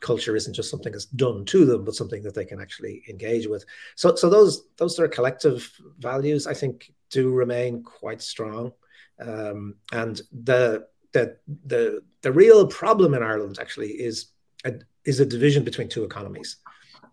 culture 0.00 0.34
isn't 0.34 0.54
just 0.54 0.70
something 0.70 0.92
that's 0.92 1.06
done 1.06 1.44
to 1.44 1.64
them, 1.64 1.84
but 1.84 1.94
something 1.94 2.22
that 2.22 2.34
they 2.34 2.44
can 2.44 2.60
actually 2.60 3.02
engage 3.08 3.46
with. 3.46 3.64
So 3.96 4.14
so 4.14 4.30
those 4.30 4.64
those 4.76 4.96
sort 4.96 5.08
of 5.08 5.14
collective 5.14 5.70
values 5.98 6.46
I 6.46 6.54
think 6.54 6.92
do 7.10 7.30
remain 7.30 7.82
quite 7.82 8.22
strong. 8.22 8.72
Um, 9.18 9.74
and 9.92 10.20
the 10.32 10.86
the 11.12 11.36
the 11.66 12.02
the 12.22 12.32
real 12.32 12.66
problem 12.66 13.14
in 13.14 13.22
Ireland 13.22 13.58
actually 13.60 13.90
is 13.90 14.26
a, 14.64 14.74
is 15.04 15.20
a 15.20 15.26
division 15.26 15.64
between 15.64 15.88
two 15.88 16.04
economies. 16.04 16.56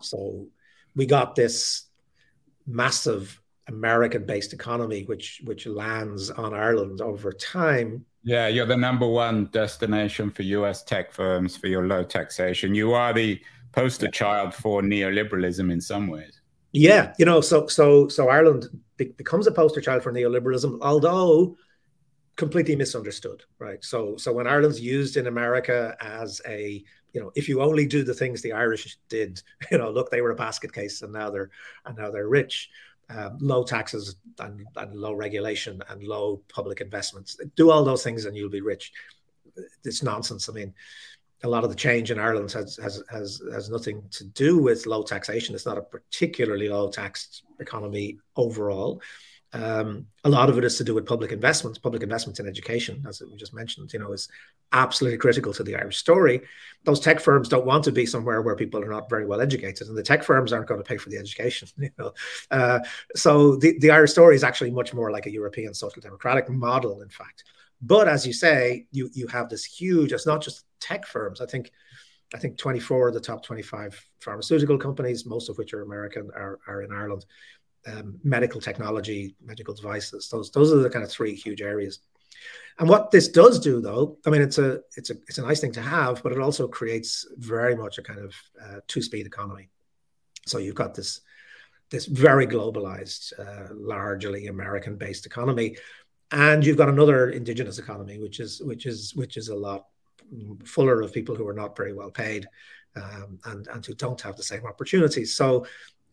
So 0.01 0.47
we 0.95 1.05
got 1.05 1.35
this 1.35 1.85
massive 2.65 3.41
American-based 3.67 4.53
economy, 4.53 5.03
which 5.03 5.41
which 5.43 5.65
lands 5.65 6.29
on 6.31 6.53
Ireland 6.53 7.01
over 7.01 7.31
time. 7.31 8.05
Yeah, 8.23 8.47
you're 8.47 8.65
the 8.65 8.77
number 8.77 9.07
one 9.07 9.45
destination 9.47 10.31
for 10.31 10.43
U.S. 10.43 10.83
tech 10.83 11.11
firms 11.11 11.55
for 11.55 11.67
your 11.67 11.87
low 11.87 12.03
taxation. 12.03 12.75
You 12.75 12.93
are 12.93 13.13
the 13.13 13.41
poster 13.71 14.09
child 14.09 14.53
for 14.53 14.81
neoliberalism 14.81 15.71
in 15.71 15.81
some 15.81 16.07
ways. 16.07 16.41
Yeah, 16.73 17.13
you 17.17 17.25
know, 17.25 17.41
so 17.41 17.67
so 17.67 18.07
so 18.07 18.29
Ireland 18.29 18.67
be- 18.97 19.13
becomes 19.17 19.47
a 19.47 19.51
poster 19.51 19.81
child 19.81 20.03
for 20.03 20.11
neoliberalism, 20.13 20.79
although 20.81 21.57
completely 22.37 22.75
misunderstood, 22.75 23.43
right? 23.59 23.83
So, 23.83 24.15
so 24.15 24.31
when 24.31 24.47
Ireland's 24.47 24.79
used 24.79 25.17
in 25.17 25.27
America 25.27 25.97
as 25.99 26.39
a, 26.47 26.83
you 27.13 27.21
know, 27.21 27.31
if 27.35 27.49
you 27.49 27.61
only 27.61 27.85
do 27.85 28.03
the 28.03 28.13
things 28.13 28.41
the 28.41 28.53
Irish 28.53 28.97
did, 29.09 29.41
you 29.71 29.77
know, 29.77 29.89
look, 29.89 30.09
they 30.09 30.21
were 30.21 30.31
a 30.31 30.35
basket 30.35 30.73
case, 30.73 31.01
and 31.01 31.13
now 31.13 31.29
they're 31.29 31.49
and 31.85 31.97
now 31.97 32.11
they're 32.11 32.29
rich. 32.29 32.69
Um, 33.09 33.37
low 33.39 33.63
taxes 33.63 34.17
and, 34.39 34.65
and 34.75 34.93
low 34.93 35.13
regulation 35.13 35.81
and 35.87 36.03
low 36.03 36.41
public 36.49 36.81
investments. 36.81 37.37
Do 37.55 37.71
all 37.71 37.85
those 37.85 38.03
things, 38.03 38.25
and 38.25 38.35
you'll 38.35 38.49
be 38.49 38.59
rich. 38.59 38.91
It's 39.85 40.03
nonsense. 40.03 40.49
I 40.49 40.51
mean, 40.51 40.73
a 41.43 41.47
lot 41.47 41.63
of 41.63 41.69
the 41.69 41.75
change 41.75 42.11
in 42.11 42.19
Ireland 42.19 42.51
has 42.51 42.77
has 42.77 43.03
has 43.09 43.41
has 43.53 43.69
nothing 43.69 44.03
to 44.11 44.25
do 44.25 44.57
with 44.57 44.85
low 44.85 45.03
taxation. 45.03 45.55
It's 45.55 45.65
not 45.65 45.77
a 45.77 45.81
particularly 45.81 46.67
low 46.67 46.89
taxed 46.89 47.43
economy 47.59 48.17
overall. 48.35 49.01
Um, 49.53 50.07
a 50.23 50.29
lot 50.29 50.49
of 50.49 50.57
it 50.57 50.65
is 50.65 50.77
to 50.77 50.83
do 50.83 50.93
with 50.93 51.05
public 51.05 51.31
investments. 51.31 51.79
Public 51.79 52.03
investments 52.03 52.39
in 52.39 52.47
education, 52.47 53.03
as 53.07 53.21
we 53.21 53.37
just 53.37 53.53
mentioned, 53.53 53.93
you 53.93 53.99
know, 53.99 54.11
is 54.11 54.27
absolutely 54.73 55.17
critical 55.17 55.53
to 55.53 55.63
the 55.63 55.75
Irish 55.75 55.97
story. 55.97 56.41
Those 56.83 56.99
tech 56.99 57.19
firms 57.19 57.47
don't 57.47 57.65
want 57.65 57.85
to 57.85 57.91
be 57.91 58.05
somewhere 58.05 58.41
where 58.41 58.55
people 58.55 58.83
are 58.83 58.89
not 58.89 59.09
very 59.09 59.25
well 59.25 59.39
educated, 59.39 59.87
and 59.87 59.97
the 59.97 60.03
tech 60.03 60.23
firms 60.23 60.51
aren't 60.51 60.67
going 60.67 60.81
to 60.81 60.87
pay 60.87 60.97
for 60.97 61.09
the 61.09 61.17
education. 61.17 61.67
You 61.77 61.91
know, 61.97 62.13
uh, 62.51 62.79
so 63.15 63.55
the, 63.55 63.77
the 63.79 63.91
Irish 63.91 64.11
story 64.11 64.35
is 64.35 64.43
actually 64.43 64.71
much 64.71 64.93
more 64.93 65.09
like 65.09 65.25
a 65.25 65.31
European 65.31 65.73
social 65.73 66.01
democratic 66.01 66.49
model, 66.49 67.01
in 67.01 67.09
fact. 67.09 67.45
But 67.81 68.09
as 68.09 68.27
you 68.27 68.33
say, 68.33 68.87
you 68.91 69.09
you 69.13 69.27
have 69.27 69.47
this 69.47 69.63
huge. 69.63 70.11
It's 70.11 70.25
not 70.25 70.41
just 70.41 70.65
tech 70.81 71.05
firms. 71.05 71.39
I 71.39 71.45
think. 71.45 71.71
I 72.33 72.39
think 72.39 72.57
24 72.57 73.07
of 73.07 73.13
the 73.13 73.21
top 73.21 73.41
25 73.41 74.05
pharmaceutical 74.19 74.77
companies, 74.77 75.25
most 75.25 75.47
of 75.47 75.57
which 75.57 75.73
are 75.73 75.83
American, 75.83 76.29
are, 76.35 76.59
are 76.67 76.81
in 76.81 76.91
Ireland 76.91 77.25
um, 77.87 78.19
medical 78.23 78.61
technology, 78.61 79.35
medical 79.43 79.73
devices. 79.73 80.29
Those 80.29 80.51
those 80.51 80.71
are 80.71 80.77
the 80.77 80.89
kind 80.89 81.03
of 81.03 81.11
three 81.11 81.35
huge 81.35 81.61
areas. 81.61 81.99
And 82.79 82.87
what 82.87 83.09
this 83.09 83.27
does 83.27 83.59
do, 83.59 83.81
though, 83.81 84.17
I 84.25 84.29
mean, 84.29 84.41
it's 84.41 84.59
a 84.59 84.81
it's 84.95 85.09
a 85.09 85.15
it's 85.27 85.39
a 85.39 85.41
nice 85.41 85.59
thing 85.59 85.71
to 85.73 85.81
have, 85.81 86.21
but 86.21 86.31
it 86.31 86.39
also 86.39 86.67
creates 86.67 87.25
very 87.37 87.75
much 87.75 87.97
a 87.97 88.03
kind 88.03 88.19
of 88.19 88.35
uh, 88.63 88.79
two 88.87 89.01
speed 89.01 89.25
economy. 89.25 89.69
So 90.45 90.59
you've 90.59 90.75
got 90.75 90.93
this 90.93 91.21
this 91.89 92.05
very 92.05 92.45
globalized, 92.45 93.33
uh, 93.39 93.73
largely 93.73 94.47
American 94.47 94.95
based 94.95 95.25
economy, 95.25 95.77
and 96.31 96.65
you've 96.65 96.77
got 96.77 96.89
another 96.89 97.29
indigenous 97.29 97.79
economy, 97.79 98.19
which 98.19 98.39
is 98.39 98.61
which 98.61 98.85
is 98.85 99.15
which 99.15 99.37
is 99.37 99.49
a 99.49 99.55
lot 99.55 99.85
fuller 100.65 101.01
of 101.01 101.13
people 101.13 101.35
who 101.35 101.47
are 101.47 101.53
not 101.53 101.77
very 101.77 101.93
well 101.93 102.11
paid 102.11 102.47
um, 102.95 103.39
and 103.45 103.67
and 103.67 103.85
who 103.85 103.93
don't 103.95 104.21
have 104.21 104.35
the 104.35 104.43
same 104.43 104.65
opportunities. 104.65 105.35
So 105.35 105.65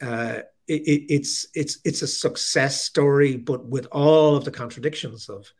uh, 0.02 0.40
it, 0.66 1.04
it's 1.08 1.46
it's 1.54 1.78
it's 1.84 2.02
a 2.02 2.06
success 2.06 2.82
story, 2.82 3.36
but 3.36 3.66
with 3.66 3.86
all 3.92 4.36
of 4.36 4.44
the 4.44 4.50
contradictions 4.50 5.28
of 5.28 5.50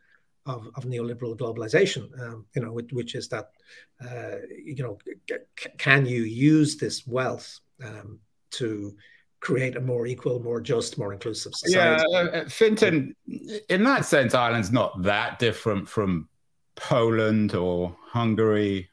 of, 0.45 0.67
of 0.75 0.85
neoliberal 0.85 1.35
globalization. 1.35 2.07
Um, 2.21 2.45
you 2.55 2.61
know, 2.61 2.71
which, 2.71 2.91
which 2.91 3.15
is 3.15 3.27
that 3.29 3.51
uh, 4.03 4.37
you 4.63 4.83
know, 4.83 4.97
c- 5.59 5.69
can 5.77 6.05
you 6.05 6.23
use 6.23 6.77
this 6.77 7.05
wealth 7.07 7.59
um, 7.83 8.19
to 8.51 8.95
create 9.45 9.75
a 9.75 9.79
more 9.79 10.07
equal, 10.07 10.39
more 10.39 10.59
just, 10.59 10.97
more 10.97 11.13
inclusive 11.13 11.53
society. 11.53 12.03
Yeah, 12.09 12.17
uh, 12.17 12.23
uh 12.23 12.49
Fintan, 12.49 13.15
in 13.69 13.83
that 13.83 14.05
sense, 14.05 14.33
Ireland's 14.33 14.71
not 14.71 15.03
that 15.03 15.37
different 15.37 15.87
from 15.87 16.27
Poland 16.75 17.53
or 17.53 17.95
Hungary. 18.07 18.89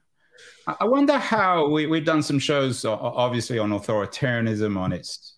I 0.66 0.84
wonder 0.84 1.18
how 1.18 1.68
we, 1.68 1.86
we've 1.86 2.04
done 2.04 2.22
some 2.22 2.38
shows, 2.38 2.84
obviously, 2.84 3.58
on 3.58 3.70
authoritarianism, 3.70 4.76
on 4.78 4.92
its 4.92 5.34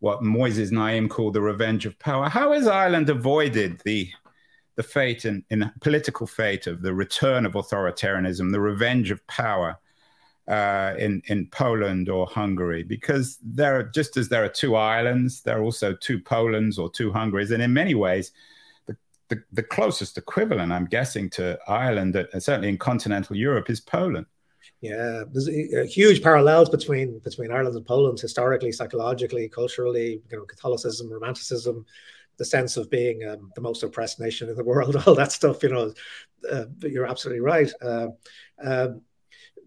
what 0.00 0.22
Moises 0.22 0.70
Naim 0.70 1.08
called 1.08 1.34
the 1.34 1.40
revenge 1.40 1.84
of 1.84 1.98
power. 1.98 2.28
How 2.28 2.52
has 2.52 2.68
Ireland 2.68 3.10
avoided 3.10 3.80
the 3.84 4.08
the 4.76 4.82
fate 4.84 5.24
and 5.24 5.42
political 5.80 6.24
fate 6.24 6.68
of 6.68 6.82
the 6.82 6.94
return 6.94 7.44
of 7.44 7.54
authoritarianism, 7.54 8.52
the 8.52 8.60
revenge 8.60 9.10
of 9.10 9.26
power 9.26 9.76
uh, 10.46 10.94
in 10.96 11.20
in 11.26 11.48
Poland 11.48 12.08
or 12.08 12.28
Hungary? 12.28 12.84
Because 12.84 13.38
there 13.42 13.76
are 13.76 13.82
just 13.82 14.16
as 14.16 14.28
there 14.28 14.44
are 14.44 14.48
two 14.48 14.76
Irelands, 14.76 15.42
there 15.42 15.58
are 15.58 15.64
also 15.64 15.94
two 15.94 16.20
Polands 16.20 16.78
or 16.78 16.88
two 16.88 17.10
Hungaries, 17.10 17.50
and 17.50 17.62
in 17.62 17.72
many 17.72 17.94
ways. 17.94 18.30
The, 18.86 18.96
the, 19.28 19.42
the 19.52 19.62
closest 19.62 20.16
equivalent, 20.16 20.72
I'm 20.72 20.86
guessing, 20.86 21.28
to 21.30 21.58
Ireland, 21.66 22.16
uh, 22.16 22.38
certainly 22.38 22.68
in 22.68 22.78
continental 22.78 23.36
Europe, 23.36 23.68
is 23.68 23.80
Poland. 23.80 24.26
Yeah, 24.80 25.24
there's 25.32 25.48
a, 25.48 25.86
huge 25.86 26.22
parallels 26.22 26.68
between 26.68 27.18
between 27.18 27.50
Ireland 27.50 27.74
and 27.76 27.84
Poland 27.84 28.20
historically, 28.20 28.70
psychologically, 28.70 29.48
culturally. 29.48 30.22
You 30.30 30.38
know, 30.38 30.44
Catholicism, 30.44 31.10
Romanticism, 31.10 31.84
the 32.36 32.44
sense 32.44 32.76
of 32.76 32.88
being 32.88 33.28
um, 33.28 33.50
the 33.56 33.60
most 33.60 33.82
oppressed 33.82 34.20
nation 34.20 34.48
in 34.48 34.54
the 34.54 34.62
world, 34.62 34.94
all 35.06 35.16
that 35.16 35.32
stuff. 35.32 35.62
You 35.64 35.70
know, 35.70 35.92
uh, 36.50 36.66
you're 36.82 37.06
absolutely 37.06 37.40
right. 37.40 37.70
Uh, 37.82 38.08
um, 38.62 39.02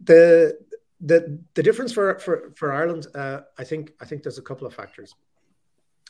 the 0.02 0.58
the 1.02 1.43
the 1.56 1.63
difference 1.63 1.91
for 1.91 2.17
for 2.19 2.54
for 2.56 2.71
Ireland, 2.71 3.08
uh, 3.13 3.41
I 3.58 3.65
think 3.65 3.91
I 4.00 4.06
think 4.06 4.24
there's 4.24 4.38
a 4.38 4.43
couple 4.43 4.65
of 4.65 4.74
factors. 4.74 5.13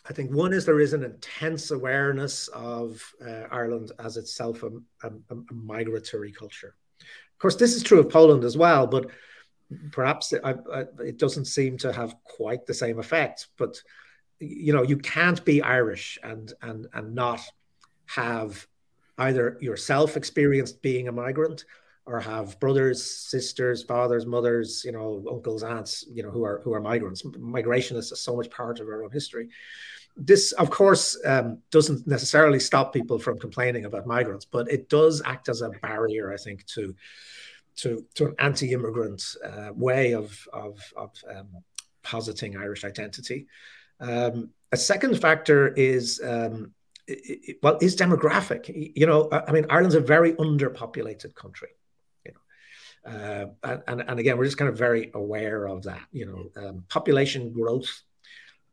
I 0.07 0.13
think 0.13 0.31
one 0.31 0.53
is 0.53 0.65
there 0.65 0.79
is 0.79 0.93
an 0.93 1.03
intense 1.03 1.71
awareness 1.71 2.47
of 2.49 3.01
uh, 3.23 3.45
Ireland 3.51 3.91
as 3.99 4.17
itself 4.17 4.63
a, 4.63 4.69
a, 5.03 5.11
a 5.31 5.53
migratory 5.53 6.31
culture 6.31 6.75
course, 7.41 7.55
this 7.55 7.75
is 7.75 7.83
true 7.83 7.99
of 7.99 8.09
Poland 8.09 8.43
as 8.43 8.57
well, 8.57 8.87
but 8.87 9.09
perhaps 9.91 10.33
it, 10.33 10.41
I, 10.43 10.51
I, 10.73 10.81
it 10.99 11.17
doesn't 11.17 11.45
seem 11.45 11.77
to 11.79 11.91
have 11.91 12.15
quite 12.23 12.65
the 12.65 12.73
same 12.73 12.99
effect. 12.99 13.47
But 13.57 13.81
you 14.39 14.73
know, 14.73 14.83
you 14.83 14.97
can't 14.97 15.43
be 15.45 15.61
Irish 15.61 16.17
and 16.23 16.51
and 16.61 16.87
and 16.93 17.15
not 17.15 17.41
have 18.07 18.67
either 19.17 19.57
yourself 19.61 20.17
experienced 20.17 20.81
being 20.81 21.07
a 21.07 21.11
migrant 21.11 21.65
or 22.05 22.19
have 22.19 22.59
brothers, 22.59 23.03
sisters, 23.03 23.83
fathers, 23.83 24.25
mothers, 24.25 24.83
you 24.83 24.91
know, 24.91 25.23
uncles, 25.31 25.63
aunts, 25.63 26.05
you 26.11 26.23
know, 26.23 26.31
who 26.31 26.43
are 26.43 26.61
who 26.63 26.73
are 26.73 26.81
migrants. 26.81 27.23
Migration 27.37 27.97
is 27.97 28.11
so 28.19 28.35
much 28.35 28.49
part 28.49 28.79
of 28.79 28.87
our 28.87 29.03
own 29.03 29.11
history. 29.11 29.49
This, 30.17 30.51
of 30.53 30.69
course, 30.69 31.17
um, 31.25 31.59
doesn't 31.71 32.05
necessarily 32.05 32.59
stop 32.59 32.93
people 32.93 33.17
from 33.17 33.39
complaining 33.39 33.85
about 33.85 34.05
migrants, 34.05 34.45
but 34.45 34.69
it 34.69 34.89
does 34.89 35.21
act 35.25 35.49
as 35.49 35.61
a 35.61 35.69
barrier, 35.69 36.33
I 36.33 36.37
think, 36.37 36.65
to 36.67 36.95
to, 37.77 38.05
to 38.15 38.25
an 38.25 38.35
anti-immigrant 38.37 39.23
uh, 39.43 39.69
way 39.73 40.13
of 40.13 40.47
of, 40.53 40.79
of 40.95 41.11
um, 41.29 41.47
positing 42.03 42.57
Irish 42.57 42.83
identity. 42.83 43.47
Um, 43.99 44.49
a 44.71 44.77
second 44.77 45.19
factor 45.19 45.69
is 45.69 46.21
um, 46.23 46.73
well 47.63 47.77
is 47.81 47.95
demographic. 47.95 48.91
You 48.95 49.05
know, 49.05 49.29
I 49.31 49.51
mean, 49.51 49.65
Ireland's 49.69 49.95
a 49.95 50.01
very 50.01 50.33
underpopulated 50.33 51.35
country. 51.35 51.69
You 52.25 52.33
know, 52.33 53.55
uh, 53.63 53.77
and 53.87 54.03
and 54.07 54.19
again, 54.19 54.37
we're 54.37 54.45
just 54.45 54.57
kind 54.57 54.69
of 54.69 54.77
very 54.77 55.11
aware 55.13 55.67
of 55.67 55.83
that. 55.83 56.05
You 56.11 56.25
know, 56.25 56.63
um, 56.63 56.85
population 56.89 57.51
growth 57.51 58.01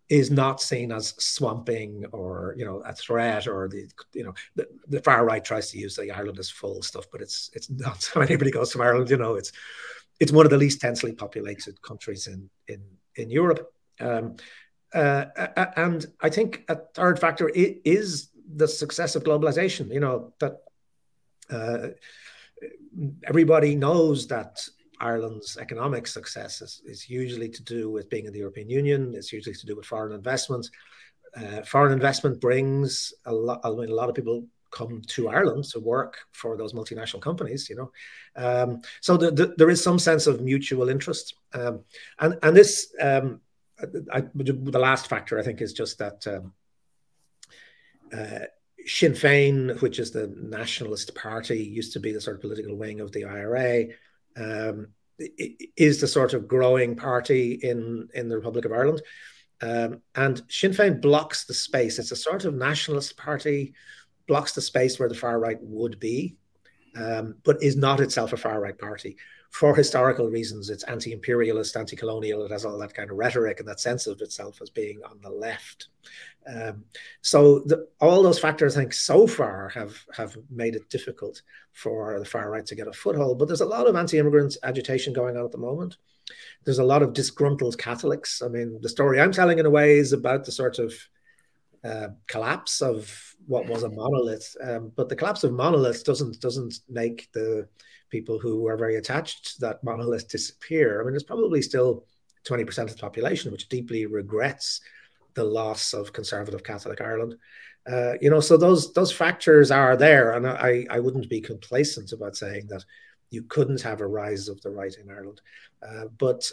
is 0.09 0.31
not 0.31 0.61
seen 0.61 0.91
as 0.91 1.15
swamping 1.19 2.07
or 2.13 2.55
you 2.57 2.65
know 2.65 2.79
a 2.79 2.95
threat 2.95 3.47
or 3.47 3.69
the 3.69 3.87
you 4.15 4.25
know 4.25 4.35
the, 4.55 4.67
the 4.89 5.03
far 5.03 5.25
right 5.25 5.45
tries 5.45 5.71
to 5.71 5.79
use 5.79 5.97
the 5.97 6.11
Ireland 6.11 6.39
is 6.39 6.51
full 6.51 6.83
stuff, 6.83 7.07
but 7.13 7.21
it's 7.21 7.51
it's 7.55 7.71
not. 7.71 8.09
When 8.15 8.27
anybody 8.27 8.51
goes 8.51 8.71
to 8.73 8.83
Ireland, 8.83 9.11
you 9.11 9.19
know 9.19 9.35
it's 9.35 9.53
it's 10.21 10.33
one 10.33 10.47
of 10.47 10.51
the 10.51 10.59
least 10.59 10.81
densely 10.81 11.13
populated 11.13 11.81
countries 11.83 12.27
in 12.27 12.49
in 12.69 12.83
in 13.17 13.31
Europe. 13.31 13.73
Um, 14.01 14.37
uh, 14.95 15.27
and 15.77 16.07
I 16.21 16.31
think 16.31 16.65
a 16.69 16.77
third 16.95 17.19
factor 17.19 17.51
is 17.55 18.31
the 18.55 18.69
success 18.69 19.15
of 19.15 19.25
globalization. 19.25 19.93
You 19.93 20.01
know 20.01 20.33
that 20.41 20.63
uh, 21.51 21.89
everybody 23.25 23.75
knows 23.75 24.29
that 24.29 24.67
Ireland's 25.01 25.57
economic 25.57 26.07
success 26.07 26.61
is, 26.61 26.83
is 26.85 27.09
usually 27.09 27.49
to 27.49 27.63
do 27.63 27.91
with 27.91 28.11
being 28.11 28.27
in 28.27 28.33
the 28.33 28.41
European 28.41 28.69
Union. 28.69 29.15
It's 29.15 29.33
usually 29.33 29.55
to 29.55 29.67
do 29.67 29.77
with 29.77 29.87
foreign 29.87 30.13
investment. 30.13 30.69
Uh, 31.37 31.63
foreign 31.63 31.93
investment 31.93 32.41
brings 32.41 33.13
a 33.27 33.33
lot. 33.33 33.61
I 33.65 33.71
mean, 33.71 33.91
a 33.91 33.95
lot 33.95 34.09
of 34.09 34.15
people 34.15 34.47
come 34.71 35.03
to 35.07 35.29
Ireland 35.29 35.65
to 35.65 35.81
work 35.81 36.19
for 36.33 36.57
those 36.57 36.73
multinational 36.73 37.21
companies. 37.21 37.69
You 37.69 37.77
know, 37.77 37.93
um, 38.37 38.81
so 39.01 39.17
the, 39.17 39.31
the, 39.31 39.55
there 39.57 39.71
is 39.71 39.83
some 39.83 39.99
sense 39.99 40.27
of 40.27 40.41
mutual 40.41 40.89
interest, 40.89 41.35
um, 41.53 41.81
and 42.19 42.39
and 42.43 42.57
this 42.57 42.95
um, 43.01 43.41
I, 44.13 44.25
the 44.35 44.79
last 44.79 45.09
factor 45.09 45.39
I 45.39 45.43
think 45.43 45.61
is 45.61 45.73
just 45.73 45.99
that. 45.99 46.27
Um, 46.27 46.53
uh, 48.13 48.47
Sinn 48.87 49.13
Féin, 49.13 49.79
which 49.83 49.99
is 49.99 50.13
the 50.13 50.29
nationalist 50.29 51.15
party, 51.15 51.63
used 51.63 51.93
to 51.93 52.01
be 52.01 52.11
the 52.11 52.21
sort 52.21 52.37
of 52.37 52.41
political 52.41 52.75
wing 52.75 53.01
of 53.01 53.13
the 53.13 53.25
IRA 53.27 53.89
um, 54.39 54.89
is 55.19 56.01
the 56.01 56.07
sort 56.07 56.35
of 56.35 56.47
growing 56.47 56.95
party 56.97 57.59
in 57.63 58.09
in 58.15 58.29
the 58.29 58.37
Republic 58.37 58.65
of 58.65 58.73
Ireland. 58.73 59.03
Um, 59.61 60.03
and 60.15 60.43
Sinn 60.49 60.71
Féin 60.71 61.01
blocks 61.01 61.45
the 61.45 61.55
space. 61.55 61.99
It's 61.99 62.13
a 62.13 62.17
sort 62.17 62.45
of 62.45 62.55
nationalist 62.55 63.17
party, 63.17 63.75
blocks 64.29 64.53
the 64.53 64.61
space 64.61 64.99
where 64.99 65.09
the 65.09 65.17
far 65.17 65.41
right 65.41 65.59
would 65.61 65.99
be, 65.99 66.37
um, 66.97 67.37
but 67.43 67.61
is 67.63 67.77
not 67.77 68.01
itself 68.01 68.33
a 68.33 68.37
far 68.37 68.61
right 68.61 68.79
party 68.79 69.17
for 69.51 69.75
historical 69.75 70.29
reasons. 70.29 70.71
It's 70.71 70.85
anti 70.85 71.13
imperialist, 71.13 71.77
anti 71.77 71.97
colonial. 71.97 72.45
It 72.45 72.51
has 72.51 72.65
all 72.65 72.79
that 72.79 72.95
kind 72.95 73.11
of 73.11 73.17
rhetoric 73.17 73.61
and 73.61 73.69
that 73.69 73.81
sense 73.81 74.07
of 74.07 74.21
itself 74.21 74.61
as 74.63 74.71
being 74.71 75.01
on 75.05 75.21
the 75.23 75.31
left. 75.31 75.89
Um, 76.47 76.85
so 77.21 77.61
the, 77.61 77.89
all 78.01 78.23
those 78.23 78.39
factors, 78.39 78.77
I 78.77 78.81
think, 78.81 78.95
so 78.95 79.27
far 79.27 79.69
have 79.71 80.05
have 80.17 80.37
made 80.51 80.75
it 80.75 80.89
difficult 80.91 81.43
for 81.73 82.19
the 82.19 82.25
far 82.25 82.51
right 82.51 82.67
to 82.67 82.75
get 82.75 82.89
a 82.89 82.93
foothold. 82.93 83.39
But 83.39 83.49
there's 83.49 83.61
a 83.61 83.67
lot 83.67 83.87
of 83.87 83.97
anti-immigrant 83.97 84.57
agitation 84.63 85.13
going 85.13 85.37
on 85.37 85.45
at 85.45 85.53
the 85.53 85.59
moment. 85.59 85.97
There's 86.65 86.79
a 86.79 86.85
lot 86.85 87.03
of 87.03 87.15
disgruntled 87.15 87.79
Catholics. 87.79 88.43
I 88.43 88.49
mean, 88.49 88.79
the 88.83 88.89
story 88.89 89.21
I'm 89.21 89.33
telling 89.33 89.59
in 89.59 89.67
a 89.67 89.71
way 89.71 89.99
is 89.99 90.13
about 90.13 90.45
the 90.45 90.53
sort 90.53 90.79
of 90.79 90.95
uh, 91.85 92.09
collapse 92.27 92.83
of 92.83 93.35
what 93.47 93.67
was 93.67 93.83
a 93.83 93.89
monolith. 93.89 94.57
Um, 94.63 94.93
but 94.95 95.09
the 95.09 95.17
collapse 95.17 95.45
of 95.45 95.53
monoliths 95.53 96.03
doesn't 96.03 96.41
doesn't 96.41 96.81
make 96.89 97.29
the 97.33 97.69
people 98.11 98.39
who 98.39 98.67
are 98.67 98.77
very 98.77 98.97
attached 98.97 99.55
to 99.55 99.61
that 99.61 99.85
monolith 99.85 100.29
disappear. 100.29 101.01
I 101.01 101.05
mean, 101.05 101.13
there's 101.13 101.23
probably 101.23 101.63
still 101.63 102.05
20% 102.45 102.79
of 102.85 102.93
the 102.93 102.97
population 102.97 103.53
which 103.53 103.69
deeply 103.69 104.07
regrets 104.07 104.81
the 105.35 105.45
loss 105.45 105.93
of 105.93 106.13
conservative 106.13 106.65
Catholic 106.65 107.01
Ireland. 107.01 107.37
Uh, 107.89 108.15
you 108.21 108.29
know, 108.29 108.41
so 108.41 108.57
those 108.57 108.93
those 108.93 109.13
factors 109.13 109.71
are 109.71 109.97
there, 109.97 110.33
and 110.33 110.47
I 110.47 110.85
I 110.91 111.01
wouldn't 111.01 111.31
be 111.31 111.41
complacent 111.41 112.13
about 112.13 112.37
saying 112.37 112.67
that 112.69 112.85
you 113.31 113.43
couldn't 113.45 113.81
have 113.81 114.01
a 114.01 114.07
rise 114.07 114.49
of 114.49 114.61
the 114.61 114.71
right 114.71 114.95
in 114.95 115.11
Ireland, 115.11 115.41
uh, 115.87 116.07
but 116.19 116.51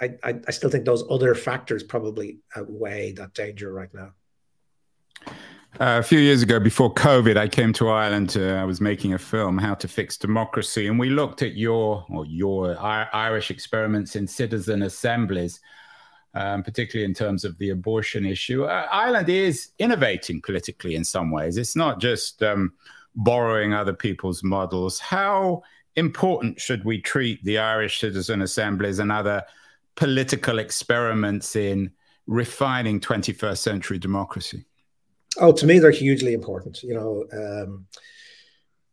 I, 0.00 0.14
I, 0.22 0.40
I 0.46 0.50
still 0.50 0.70
think 0.70 0.84
those 0.84 1.04
other 1.10 1.34
factors 1.34 1.82
probably 1.82 2.38
outweigh 2.54 3.12
that 3.12 3.34
danger 3.34 3.72
right 3.72 3.92
now. 3.94 4.12
Uh, 5.78 5.98
a 5.98 6.02
few 6.02 6.18
years 6.18 6.42
ago, 6.42 6.58
before 6.58 6.92
COVID, 6.94 7.36
I 7.36 7.48
came 7.48 7.72
to 7.74 7.88
Ireland. 7.88 8.30
To, 8.30 8.54
I 8.54 8.64
was 8.64 8.80
making 8.80 9.12
a 9.12 9.18
film, 9.18 9.58
"How 9.58 9.74
to 9.74 9.88
Fix 9.88 10.16
Democracy," 10.16 10.86
and 10.86 10.98
we 10.98 11.10
looked 11.10 11.42
at 11.42 11.54
your 11.54 12.06
or 12.08 12.24
your 12.24 12.78
Irish 12.80 13.50
experiments 13.50 14.16
in 14.16 14.26
citizen 14.26 14.82
assemblies 14.82 15.60
um, 16.36 16.62
particularly 16.62 17.06
in 17.06 17.14
terms 17.14 17.44
of 17.44 17.56
the 17.56 17.70
abortion 17.70 18.26
issue. 18.26 18.64
Uh, 18.64 18.86
Ireland 18.92 19.30
is 19.30 19.70
innovating 19.78 20.42
politically 20.42 20.94
in 20.94 21.02
some 21.02 21.30
ways. 21.30 21.56
It's 21.56 21.74
not 21.74 21.98
just 21.98 22.42
um, 22.42 22.74
borrowing 23.14 23.72
other 23.72 23.94
people's 23.94 24.44
models. 24.44 24.98
How 24.98 25.62
important 25.96 26.60
should 26.60 26.84
we 26.84 27.00
treat 27.00 27.42
the 27.42 27.56
Irish 27.56 28.00
citizen 28.00 28.42
assemblies 28.42 28.98
and 28.98 29.10
other 29.10 29.44
political 29.94 30.58
experiments 30.58 31.56
in 31.56 31.90
refining 32.26 33.00
21st 33.00 33.58
century 33.58 33.98
democracy? 33.98 34.66
Oh, 35.38 35.52
to 35.52 35.66
me, 35.66 35.78
they're 35.78 35.90
hugely 35.90 36.32
important. 36.32 36.82
You 36.82 36.94
know, 36.94 37.24
um, 37.32 37.86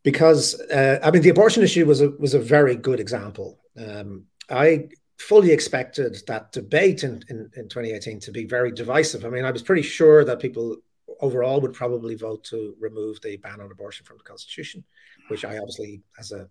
because 0.04 0.60
uh, 0.60 1.00
I 1.04 1.12
mean, 1.12 1.22
the 1.22 1.30
abortion 1.30 1.64
issue 1.64 1.86
was 1.86 2.02
a 2.02 2.10
was 2.20 2.34
a 2.34 2.40
very 2.40 2.76
good 2.76 3.00
example. 3.00 3.60
Um, 3.78 4.26
I 4.50 4.90
fully 5.18 5.52
expected 5.52 6.18
that 6.28 6.52
debate 6.52 7.04
in, 7.04 7.24
in, 7.30 7.50
in 7.56 7.70
2018 7.70 8.20
to 8.20 8.32
be 8.32 8.46
very 8.46 8.72
divisive. 8.72 9.26
I 9.26 9.30
mean, 9.30 9.46
I 9.46 9.52
was 9.52 9.62
pretty 9.62 9.82
sure 9.82 10.26
that 10.26 10.40
people 10.40 10.78
overall 11.22 11.62
would 11.62 11.74
probably 11.74 12.16
vote 12.16 12.44
to 12.46 12.76
remove 12.80 13.22
the 13.22 13.38
ban 13.38 13.62
on 13.62 13.72
abortion 13.72 14.06
from 14.06 14.18
the 14.18 14.24
Constitution, 14.24 14.84
which 15.30 15.46
I 15.46 15.58
obviously, 15.58 16.02
as 16.20 16.32
a 16.32 16.50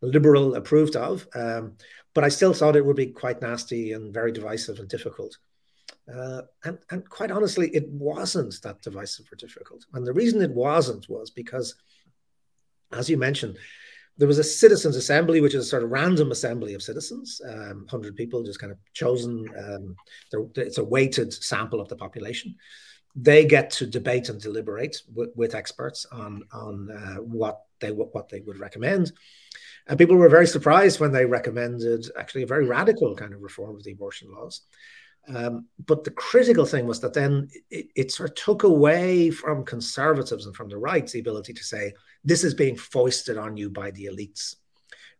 liberal, 0.00 0.54
approved 0.54 0.96
of. 0.96 1.26
Um, 1.34 1.76
but 2.14 2.24
I 2.24 2.28
still 2.28 2.52
thought 2.52 2.76
it 2.76 2.86
would 2.86 2.96
be 2.96 3.08
quite 3.08 3.42
nasty 3.42 3.92
and 3.92 4.14
very 4.14 4.30
divisive 4.30 4.78
and 4.78 4.88
difficult. 4.88 5.36
Uh, 6.12 6.42
and, 6.64 6.78
and 6.90 7.08
quite 7.08 7.30
honestly, 7.30 7.68
it 7.74 7.88
wasn't 7.88 8.60
that 8.62 8.82
divisive 8.82 9.26
or 9.32 9.36
difficult. 9.36 9.86
And 9.94 10.06
the 10.06 10.12
reason 10.12 10.42
it 10.42 10.50
wasn't 10.50 11.08
was 11.08 11.30
because, 11.30 11.74
as 12.92 13.08
you 13.08 13.16
mentioned, 13.16 13.56
there 14.16 14.28
was 14.28 14.38
a 14.38 14.44
citizens' 14.44 14.96
assembly, 14.96 15.40
which 15.40 15.54
is 15.54 15.66
a 15.66 15.68
sort 15.68 15.82
of 15.82 15.90
random 15.90 16.30
assembly 16.30 16.74
of 16.74 16.82
citizens, 16.82 17.40
um, 17.48 17.78
100 17.78 18.14
people 18.14 18.44
just 18.44 18.60
kind 18.60 18.70
of 18.70 18.78
chosen. 18.92 19.48
Um, 19.58 19.96
it's 20.56 20.78
a 20.78 20.84
weighted 20.84 21.32
sample 21.32 21.80
of 21.80 21.88
the 21.88 21.96
population. 21.96 22.54
They 23.16 23.44
get 23.44 23.70
to 23.72 23.86
debate 23.86 24.28
and 24.28 24.40
deliberate 24.40 24.98
with, 25.12 25.30
with 25.34 25.54
experts 25.54 26.06
on, 26.12 26.42
on 26.52 26.90
uh, 26.90 27.22
what, 27.22 27.62
they, 27.80 27.90
what 27.90 28.28
they 28.28 28.40
would 28.40 28.58
recommend. 28.58 29.12
And 29.86 29.98
people 29.98 30.16
were 30.16 30.28
very 30.28 30.46
surprised 30.46 31.00
when 31.00 31.12
they 31.12 31.24
recommended 31.24 32.06
actually 32.18 32.42
a 32.42 32.48
very 32.48 32.66
radical 32.66 33.14
kind 33.14 33.34
of 33.34 33.42
reform 33.42 33.76
of 33.76 33.84
the 33.84 33.92
abortion 33.92 34.32
laws. 34.32 34.62
Um, 35.28 35.66
but 35.86 36.04
the 36.04 36.10
critical 36.10 36.66
thing 36.66 36.86
was 36.86 37.00
that 37.00 37.14
then 37.14 37.48
it, 37.70 37.88
it, 37.96 38.12
sort 38.12 38.28
of 38.28 38.36
took 38.36 38.62
away 38.62 39.30
from 39.30 39.64
conservatives 39.64 40.44
and 40.44 40.54
from 40.54 40.68
the 40.68 40.76
right 40.76 41.06
the 41.06 41.20
ability 41.20 41.54
to 41.54 41.64
say, 41.64 41.94
this 42.24 42.44
is 42.44 42.52
being 42.52 42.76
foisted 42.76 43.38
on 43.38 43.56
you 43.56 43.70
by 43.70 43.90
the 43.92 44.06
elites. 44.06 44.56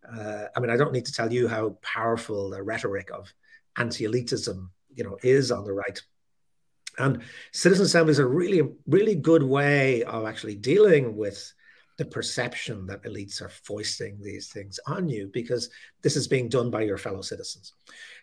Uh, 0.06 0.46
I 0.54 0.60
mean, 0.60 0.70
I 0.70 0.76
don't 0.76 0.92
need 0.92 1.06
to 1.06 1.12
tell 1.12 1.32
you 1.32 1.48
how 1.48 1.78
powerful 1.82 2.50
the 2.50 2.62
rhetoric 2.62 3.10
of 3.12 3.32
anti-elitism, 3.76 4.68
you 4.94 5.04
know, 5.04 5.16
is 5.22 5.50
on 5.50 5.64
the 5.64 5.72
right. 5.72 6.00
And 6.98 7.22
citizen 7.52 7.86
assemblies 7.86 8.20
are 8.20 8.28
really, 8.28 8.62
really 8.86 9.14
good 9.14 9.42
way 9.42 10.02
of 10.04 10.26
actually 10.26 10.56
dealing 10.56 11.16
with 11.16 11.52
the 11.96 12.04
perception 12.04 12.86
that 12.86 13.04
elites 13.04 13.40
are 13.40 13.48
foisting 13.48 14.18
these 14.20 14.48
things 14.48 14.80
on 14.86 15.08
you 15.08 15.30
because 15.32 15.70
this 16.02 16.16
is 16.16 16.26
being 16.26 16.48
done 16.48 16.70
by 16.70 16.82
your 16.82 16.98
fellow 16.98 17.22
citizens. 17.22 17.72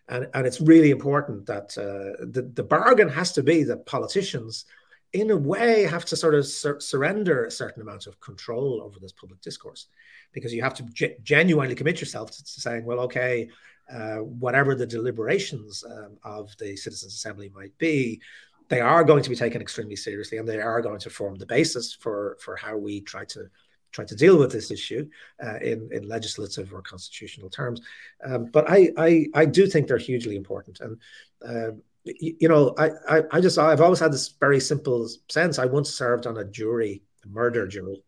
And, 0.08 0.28
and 0.34 0.46
it's 0.46 0.60
really 0.62 0.92
important 0.92 1.46
that 1.46 1.78
uh, 1.78 2.26
the, 2.26 2.52
the 2.54 2.64
bargain 2.64 3.10
has 3.10 3.32
to 3.34 3.44
be 3.44 3.64
that 3.64 3.86
politicians, 3.86 4.66
in 5.14 5.32
a 5.32 5.38
way, 5.38 5.84
have 5.84 6.06
to 6.06 6.16
sort 6.16 6.36
of 6.36 6.46
sur- 6.46 6.80
surrender 6.80 7.46
a 7.46 7.52
certain 7.52 7.82
amount 7.82 8.08
of 8.08 8.20
control 8.20 8.82
over 8.84 9.00
this 9.00 9.14
public 9.14 9.42
discourse. 9.42 9.88
Because 10.34 10.54
you 10.54 10.62
have 10.62 10.74
to 10.76 10.84
ge- 10.84 11.22
genuinely 11.24 11.76
commit 11.76 12.00
yourself 12.00 12.32
to, 12.32 12.44
to 12.44 12.62
saying, 12.62 12.86
well, 12.86 13.00
okay, 13.02 13.50
uh, 13.92 14.18
whatever 14.18 14.76
the 14.76 14.86
deliberations 14.86 15.84
um, 15.84 16.18
of 16.24 16.56
the 16.58 16.76
Citizens' 16.76 17.14
Assembly 17.14 17.52
might 17.54 17.78
be, 17.78 18.22
they 18.70 18.80
are 18.80 19.04
going 19.04 19.22
to 19.22 19.30
be 19.30 19.36
taken 19.36 19.62
extremely 19.62 19.98
seriously 19.98 20.38
and 20.38 20.48
they 20.48 20.62
are 20.62 20.82
going 20.82 21.00
to 21.00 21.10
form 21.10 21.36
the 21.36 21.46
basis 21.46 21.94
for, 21.94 22.38
for 22.40 22.56
how 22.56 22.78
we 22.78 23.02
try 23.02 23.26
to 23.26 23.50
try 23.92 24.06
to 24.06 24.16
deal 24.16 24.38
with 24.38 24.52
this 24.52 24.72
issue 24.72 25.08
uh, 25.44 25.58
in, 25.60 25.90
in 25.92 26.08
legislative 26.08 26.74
or 26.74 26.82
constitutional 26.82 27.50
terms. 27.50 27.82
Um, 28.24 28.46
but 28.46 28.70
I, 28.70 28.90
I, 28.98 29.28
I 29.34 29.46
do 29.46 29.68
think 29.68 29.88
they're 29.88 29.98
hugely 29.98 30.36
important. 30.36 30.80
And, 30.80 30.98
uh, 31.46 31.72
you, 32.04 32.36
you, 32.42 32.48
know, 32.48 32.74
I, 32.78 32.90
I, 33.08 33.24
I 33.32 33.42
just, 33.42 33.58
I've 33.58 33.82
always 33.82 34.00
had 34.00 34.12
this 34.12 34.30
very 34.40 34.60
simple 34.60 35.08
sense. 35.30 35.60
I 35.60 35.66
once 35.66 35.90
served 35.94 36.26
on 36.28 36.38
a 36.38 36.46
jury, 36.46 37.04
a 37.24 37.28
murder 37.28 37.68
jury. 37.68 38.04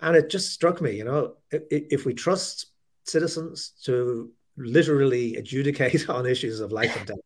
And 0.00 0.16
it 0.16 0.30
just 0.30 0.52
struck 0.52 0.80
me, 0.80 0.96
you 0.96 1.04
know, 1.04 1.34
if, 1.50 1.62
if 1.70 2.04
we 2.04 2.12
trust 2.12 2.66
citizens 3.04 3.72
to 3.84 4.30
literally 4.56 5.36
adjudicate 5.36 6.08
on 6.08 6.26
issues 6.26 6.60
of 6.60 6.72
life 6.72 6.96
and 6.96 7.06
death, 7.06 7.16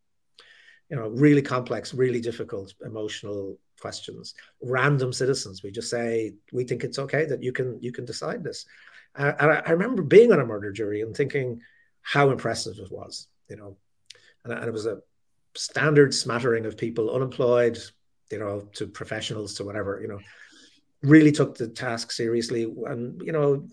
you 0.90 0.96
know, 0.96 1.08
really 1.08 1.42
complex, 1.42 1.94
really 1.94 2.20
difficult 2.20 2.74
emotional 2.84 3.58
questions. 3.80 4.34
Random 4.62 5.12
citizens, 5.12 5.62
we 5.62 5.70
just 5.70 5.90
say 5.90 6.34
we 6.52 6.64
think 6.64 6.84
it's 6.84 6.98
okay 6.98 7.24
that 7.26 7.42
you 7.42 7.52
can 7.52 7.78
you 7.80 7.92
can 7.92 8.04
decide 8.04 8.42
this. 8.42 8.66
And 9.14 9.34
I, 9.38 9.62
I, 9.66 9.70
remember 9.70 10.02
being 10.02 10.32
on 10.32 10.40
a 10.40 10.44
murder 10.44 10.72
jury 10.72 11.00
and 11.00 11.16
thinking 11.16 11.62
how 12.02 12.30
impressive 12.30 12.78
it 12.78 12.92
was, 12.92 13.28
you 13.48 13.56
know, 13.56 13.78
and, 14.44 14.52
and 14.52 14.64
it 14.64 14.72
was 14.72 14.84
a 14.84 14.98
standard 15.54 16.12
smattering 16.12 16.66
of 16.66 16.76
people 16.76 17.14
unemployed, 17.14 17.78
you 18.30 18.38
know, 18.38 18.68
to 18.74 18.86
professionals 18.86 19.54
to 19.54 19.64
whatever, 19.64 20.00
you 20.02 20.08
know, 20.08 20.20
really 21.02 21.32
took 21.32 21.56
the 21.56 21.68
task 21.68 22.12
seriously, 22.12 22.64
and 22.64 23.20
you 23.24 23.32
know 23.32 23.66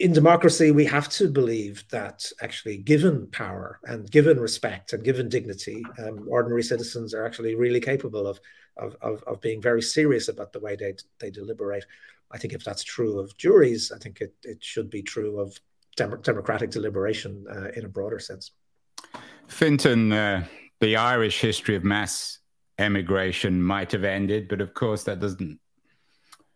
in 0.00 0.14
democracy, 0.14 0.70
we 0.70 0.86
have 0.86 1.10
to 1.10 1.28
believe 1.28 1.84
that 1.90 2.24
actually, 2.40 2.78
given 2.78 3.26
power 3.26 3.78
and 3.84 4.10
given 4.10 4.40
respect 4.40 4.94
and 4.94 5.04
given 5.04 5.28
dignity, 5.28 5.84
um, 5.98 6.26
ordinary 6.26 6.62
citizens 6.62 7.12
are 7.12 7.26
actually 7.26 7.54
really 7.54 7.80
capable 7.80 8.26
of, 8.26 8.40
of, 8.78 8.96
of, 9.02 9.22
of, 9.24 9.42
being 9.42 9.60
very 9.60 9.82
serious 9.82 10.28
about 10.28 10.54
the 10.54 10.58
way 10.58 10.74
they, 10.74 10.94
they 11.18 11.30
deliberate. 11.30 11.84
I 12.30 12.38
think 12.38 12.54
if 12.54 12.64
that's 12.64 12.82
true 12.82 13.18
of 13.18 13.36
juries, 13.36 13.92
I 13.94 13.98
think 13.98 14.22
it, 14.22 14.34
it 14.42 14.64
should 14.64 14.88
be 14.88 15.02
true 15.02 15.38
of 15.38 15.60
dem- 15.96 16.22
democratic 16.22 16.70
deliberation 16.70 17.44
uh, 17.54 17.68
in 17.76 17.84
a 17.84 17.88
broader 17.88 18.18
sense. 18.18 18.52
Fintan, 19.48 20.12
uh, 20.12 20.46
the 20.80 20.96
Irish 20.96 21.40
history 21.42 21.76
of 21.76 21.84
mass 21.84 22.38
emigration 22.78 23.62
might 23.62 23.92
have 23.92 24.04
ended, 24.04 24.48
but 24.48 24.62
of 24.62 24.72
course, 24.72 25.04
that 25.04 25.20
doesn't 25.20 25.60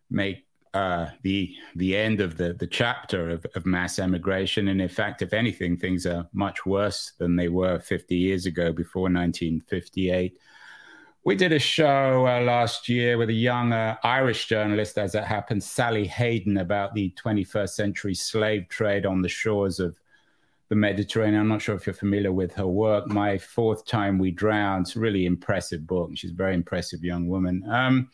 make 0.09 0.44
uh, 0.75 1.09
the 1.21 1.55
the 1.75 1.95
end 1.95 2.19
of 2.19 2.35
the 2.37 2.53
the 2.53 2.67
chapter 2.67 3.29
of, 3.29 3.45
of 3.55 3.65
mass 3.65 3.97
emigration. 3.97 4.67
And 4.67 4.81
in 4.81 4.89
fact, 4.89 5.21
if 5.21 5.33
anything, 5.33 5.77
things 5.77 6.05
are 6.05 6.27
much 6.33 6.65
worse 6.65 7.13
than 7.17 7.37
they 7.37 7.47
were 7.47 7.79
50 7.79 8.15
years 8.15 8.45
ago, 8.45 8.73
before 8.73 9.03
1958. 9.03 10.37
We 11.23 11.35
did 11.35 11.53
a 11.53 11.59
show 11.59 12.27
uh, 12.27 12.41
last 12.41 12.87
year 12.87 13.17
with 13.17 13.29
a 13.29 13.33
young 13.33 13.71
uh, 13.71 13.95
Irish 14.03 14.47
journalist, 14.47 14.97
as 14.97 15.15
it 15.15 15.23
happens, 15.23 15.65
Sally 15.65 16.05
Hayden, 16.05 16.57
about 16.57 16.93
the 16.93 17.15
21st 17.23 17.69
century 17.69 18.13
slave 18.13 18.67
trade 18.67 19.07
on 19.07 19.23
the 19.23 19.29
shores 19.29 19.79
of 19.79 19.97
the 20.69 20.75
Mediterranean. 20.75 21.41
I'm 21.41 21.47
not 21.47 21.61
sure 21.61 21.75
if 21.75 21.87
you're 21.87 21.95
familiar 21.95 22.31
with 22.31 22.53
her 22.55 22.67
work. 22.67 23.07
My 23.07 23.37
Fourth 23.37 23.85
Time 23.85 24.19
We 24.19 24.29
Drowned, 24.29 24.87
it's 24.87 24.97
a 24.97 24.99
really 24.99 25.25
impressive 25.25 25.87
book. 25.87 26.11
She's 26.13 26.31
a 26.31 26.35
very 26.35 26.53
impressive 26.53 27.03
young 27.03 27.27
woman. 27.27 27.63
Um, 27.69 28.09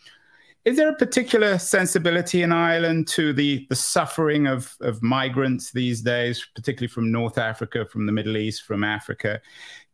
is 0.64 0.78
there 0.78 0.90
a 0.90 0.96
particular 0.96 1.58
sensibility 1.58 2.44
in 2.44 2.52
Ireland 2.52 3.08
to 3.10 3.34
the, 3.34 3.66
the 3.70 3.76
suffering 3.76 4.46
of, 4.46 4.76
of 4.82 5.02
migrants 5.02 5.72
these 5.72 6.02
days, 6.02 6.46
particularly 6.56 6.88
from 6.88 7.12
North 7.12 7.38
Africa, 7.38 7.86
from 7.86 8.06
the 8.06 8.12
Middle 8.12 8.38
East, 8.38 8.64
from 8.64 8.84
Africa, 8.84 9.42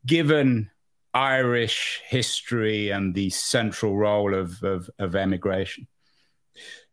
given 0.05 0.69
Irish 1.13 2.01
history 2.05 2.89
and 2.89 3.15
the 3.15 3.29
central 3.29 3.95
role 3.95 4.35
of, 4.35 4.61
of, 4.61 4.89
of 4.99 5.15
emigration? 5.15 5.87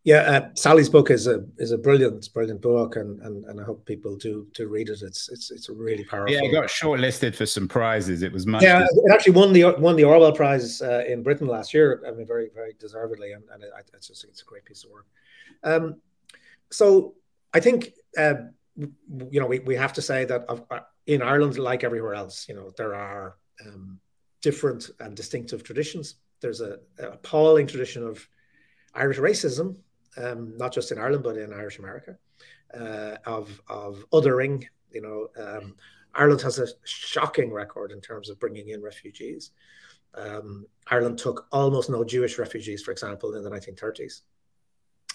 Yeah, 0.05 0.17
uh, 0.17 0.49
Sally's 0.53 0.87
book 0.87 1.09
is 1.09 1.25
a 1.25 1.43
is 1.57 1.71
a 1.71 1.79
brilliant 1.79 2.31
brilliant 2.31 2.61
book, 2.61 2.95
and, 2.95 3.19
and 3.21 3.43
and 3.45 3.59
I 3.59 3.63
hope 3.63 3.87
people 3.87 4.15
do 4.15 4.47
do 4.53 4.67
read 4.67 4.89
it. 4.89 5.01
It's 5.01 5.29
it's 5.29 5.49
it's 5.49 5.67
really 5.67 6.03
powerful. 6.03 6.31
Yeah, 6.31 6.43
it 6.43 6.51
got 6.51 6.67
shortlisted 6.67 7.33
for 7.33 7.47
some 7.47 7.67
prizes. 7.67 8.21
It 8.21 8.31
was 8.31 8.45
much. 8.45 8.61
Yeah, 8.61 8.83
it 8.85 9.11
actually 9.11 9.33
won 9.33 9.51
the 9.51 9.75
won 9.79 9.95
the 9.95 10.03
Orwell 10.03 10.31
Prize 10.31 10.79
uh, 10.79 11.03
in 11.07 11.23
Britain 11.23 11.47
last 11.47 11.73
year. 11.73 12.03
I 12.07 12.11
mean, 12.11 12.27
very 12.27 12.51
very 12.53 12.73
deservedly, 12.79 13.31
and, 13.31 13.43
and 13.51 13.63
it, 13.63 13.71
it's 13.95 14.09
just 14.09 14.23
it's 14.25 14.43
a 14.43 14.45
great 14.45 14.63
piece 14.63 14.83
of 14.83 14.91
work. 14.91 15.07
Um, 15.63 15.95
so 16.69 17.15
I 17.51 17.59
think 17.59 17.93
uh, 18.15 18.35
you 18.77 19.39
know 19.39 19.47
we 19.47 19.57
we 19.57 19.75
have 19.75 19.93
to 19.93 20.03
say 20.03 20.23
that 20.25 20.45
uh, 20.47 20.81
in 21.07 21.23
Ireland, 21.23 21.57
like 21.57 21.83
everywhere 21.83 22.13
else, 22.13 22.47
you 22.47 22.53
know 22.53 22.71
there 22.77 22.93
are 22.93 23.37
um, 23.65 23.99
different 24.43 24.91
and 24.99 25.15
distinctive 25.15 25.63
traditions. 25.63 26.17
There's 26.41 26.61
a, 26.61 26.77
a 26.99 27.07
appalling 27.13 27.65
tradition 27.65 28.03
of 28.03 28.27
Irish 28.93 29.17
racism 29.17 29.77
um, 30.17 30.55
not 30.57 30.73
just 30.73 30.91
in 30.91 30.97
Ireland 30.97 31.23
but 31.23 31.37
in 31.37 31.53
Irish 31.53 31.79
America, 31.79 32.17
uh, 32.73 33.17
of 33.25 33.61
of 33.67 34.05
othering. 34.11 34.65
You 34.91 35.01
know, 35.01 35.27
um, 35.41 35.75
Ireland 36.13 36.41
has 36.41 36.59
a 36.59 36.67
shocking 36.83 37.51
record 37.51 37.91
in 37.91 38.01
terms 38.01 38.29
of 38.29 38.39
bringing 38.39 38.69
in 38.69 38.81
refugees. 38.81 39.51
Um, 40.13 40.65
Ireland 40.87 41.17
took 41.17 41.47
almost 41.51 41.89
no 41.89 42.03
Jewish 42.03 42.37
refugees, 42.39 42.81
for 42.81 42.91
example, 42.91 43.35
in 43.35 43.43
the 43.43 43.49
1930s. 43.49 44.21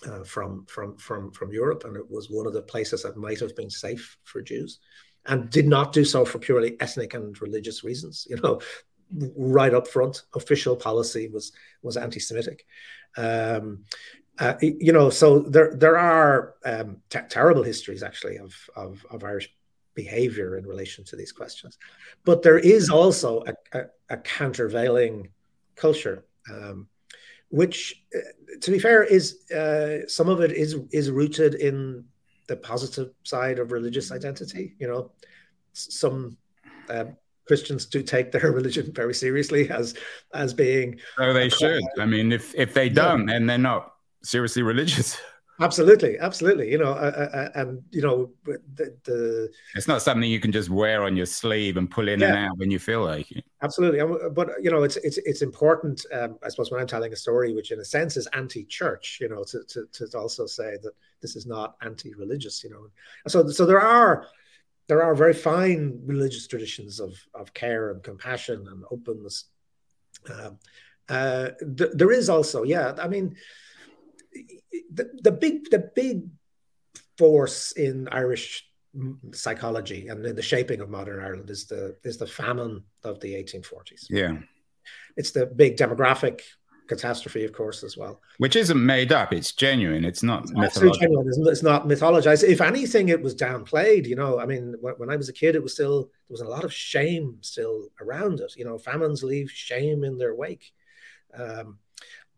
Uh, 0.07 0.25
from 0.25 0.65
from 0.65 0.97
from 0.97 1.31
from 1.31 1.53
Europe, 1.53 1.85
and 1.85 1.95
it 1.95 2.11
was 2.11 2.31
one 2.31 2.47
of 2.47 2.55
the 2.55 2.63
places 2.63 3.03
that 3.03 3.19
might 3.19 3.39
have 3.39 3.55
been 3.55 3.69
safe 3.69 4.17
for 4.25 4.41
Jews, 4.41 4.79
and 5.27 5.51
did 5.51 5.69
not 5.69 5.93
do 5.93 6.07
so 6.07 6.25
for 6.25 6.39
purely 6.39 6.81
ethnic 6.81 7.13
and 7.13 7.39
religious 7.43 7.85
reasons. 7.85 8.27
You 8.31 8.37
know, 8.37 8.63
right 9.37 9.75
up 9.75 9.87
front, 9.87 10.23
official 10.35 10.75
policy 10.75 11.29
was 11.29 11.53
was 11.83 11.99
anti-Semitic. 11.99 12.65
Um, 13.19 13.85
uh, 14.41 14.55
you 14.63 14.93
know, 14.93 15.11
so 15.11 15.41
there 15.41 15.75
there 15.75 15.99
are 15.99 16.55
um, 16.65 16.97
t- 17.11 17.19
terrible 17.29 17.63
histories 17.63 18.03
actually 18.03 18.39
of, 18.39 18.55
of, 18.75 19.05
of 19.11 19.23
Irish 19.23 19.53
behavior 19.95 20.57
in 20.57 20.67
relation 20.67 21.05
to 21.05 21.15
these 21.15 21.31
questions, 21.31 21.77
but 22.25 22.43
there 22.43 22.59
is 22.59 22.89
also 22.89 23.45
a, 23.47 23.79
a, 23.79 23.85
a 24.09 24.17
countervailing 24.17 25.29
culture, 25.77 26.25
um, 26.51 26.89
which, 27.51 28.03
uh, 28.17 28.57
to 28.63 28.71
be 28.71 28.79
fair, 28.79 29.03
is 29.03 29.51
uh, 29.51 30.09
some 30.09 30.31
of 30.31 30.41
it 30.41 30.53
is 30.53 30.77
is 30.91 31.11
rooted 31.11 31.57
in 31.57 32.03
the 32.47 32.57
positive 32.57 33.11
side 33.25 33.59
of 33.59 33.73
religious 33.73 34.11
identity. 34.11 34.75
You 34.79 34.89
know, 34.89 35.11
some 35.75 36.39
uh, 36.89 37.05
Christians 37.47 37.85
do 37.85 38.03
take 38.03 38.33
their 38.33 38.53
religion 38.61 38.91
very 38.95 39.13
seriously 39.13 39.69
as 39.69 39.95
as 40.33 40.55
being. 40.55 40.99
Oh, 41.19 41.35
they 41.35 41.51
should. 41.51 41.83
I 41.99 42.07
mean, 42.07 42.33
if 42.33 42.55
if 42.55 42.73
they 42.73 42.89
don't, 42.89 43.29
yeah. 43.29 43.35
and 43.35 43.51
they're 43.51 43.59
not 43.59 43.97
seriously 44.23 44.63
religious. 44.63 45.19
Absolutely, 45.61 46.19
absolutely. 46.19 46.71
You 46.71 46.79
know, 46.79 46.93
uh, 46.93 47.29
uh, 47.35 47.37
uh, 47.37 47.49
and 47.55 47.83
you 47.91 48.01
know, 48.01 48.31
the, 48.47 48.97
the, 49.05 49.51
it's 49.75 49.87
not 49.87 50.01
something 50.01 50.29
you 50.29 50.41
can 50.41 50.53
just 50.53 50.71
wear 50.71 51.03
on 51.03 51.17
your 51.17 51.27
sleeve 51.27 51.77
and 51.77 51.91
pull 51.91 52.09
in 52.09 52.21
yeah. 52.21 52.29
and 52.29 52.37
out 52.39 52.57
when 52.57 52.71
you 52.71 52.79
feel 52.79 53.05
like 53.05 53.31
it. 53.31 53.45
Absolutely, 53.63 54.01
but 54.31 54.53
you 54.63 54.71
know, 54.71 54.85
it's 54.85 54.97
it's 54.97 55.19
it's 55.19 55.43
important. 55.43 56.03
Um, 56.15 56.39
I 56.43 56.49
suppose 56.49 56.71
when 56.71 56.81
I'm 56.81 56.87
telling 56.87 57.13
a 57.13 57.17
story, 57.17 57.53
which 57.53 57.73
in 57.73 57.81
a 57.81 57.85
sense 57.85 58.17
is 58.17 58.27
anti-church, 58.33 59.19
you 59.21 59.29
know, 59.29 59.45
to, 59.45 59.63
to 59.69 60.09
to 60.09 60.19
also 60.19 60.47
say 60.47 60.79
that 60.83 60.93
this 61.21 61.37
is 61.37 61.45
not 61.45 61.77
anti-religious. 61.83 62.65
You 62.65 62.71
know, 62.71 62.87
so 63.29 63.47
so 63.49 63.67
there 63.67 63.83
are 63.83 64.27
there 64.87 65.03
are 65.03 65.15
very 65.15 65.35
fine 65.35 66.01
religious 66.07 66.47
traditions 66.47 67.01
of 67.01 67.15
of 67.35 67.53
care 67.53 67.91
and 67.91 68.03
compassion 68.03 68.67
and 68.67 68.85
openness. 68.91 69.45
Um, 70.31 70.59
uh, 71.11 71.51
th- 71.77 71.91
there 71.93 72.13
is 72.13 72.31
also, 72.31 72.63
yeah, 72.63 72.95
I 72.99 73.09
mean 73.09 73.37
the, 74.93 75.11
the 75.23 75.33
big 75.33 75.71
the 75.71 75.91
big 75.95 76.29
force 77.19 77.73
in 77.73 78.09
Irish 78.09 78.67
psychology 79.33 80.09
and 80.09 80.25
in 80.27 80.35
the 80.35 80.43
shaping 80.43 80.81
of 80.81 80.91
modern 80.91 81.23
Ireland 81.23 81.51
is 81.51 81.67
the 81.67 81.97
is 82.03 82.17
the 82.17 82.27
famine 82.27 82.83
of 83.05 83.21
the 83.21 83.35
1840s. 83.35 84.07
Yeah, 84.09 84.39
it's 85.17 85.31
the 85.31 85.47
big 85.47 85.77
demographic 85.77 86.41
catastrophe, 86.89 87.45
of 87.45 87.53
course, 87.53 87.85
as 87.85 87.97
well. 87.97 88.21
Which 88.39 88.57
isn't 88.57 88.85
made 88.85 89.13
up; 89.13 89.33
it's 89.33 89.53
genuine. 89.53 90.05
It's 90.05 90.23
not 90.23 90.43
it's 90.43 90.53
mythological. 90.53 91.49
It's 91.49 91.63
not 91.63 91.87
mythologized. 91.87 92.43
If 92.43 92.61
anything, 92.61 93.09
it 93.09 93.23
was 93.23 93.35
downplayed. 93.35 94.07
You 94.07 94.17
know, 94.17 94.41
I 94.41 94.47
mean, 94.47 94.75
when 94.81 95.11
I 95.11 95.17
was 95.17 95.29
a 95.29 95.33
kid, 95.33 95.55
it 95.55 95.63
was 95.63 95.73
still 95.73 96.03
there 96.03 96.35
was 96.35 96.41
a 96.41 96.49
lot 96.49 96.65
of 96.65 96.73
shame 96.73 97.39
still 97.43 97.89
around 98.01 98.41
it. 98.41 98.55
You 98.57 98.65
know, 98.65 98.77
famines 98.77 99.23
leave 99.23 99.51
shame 99.51 100.05
in 100.05 100.19
their 100.19 100.35
wake. 100.35 100.73
Um, 101.33 101.79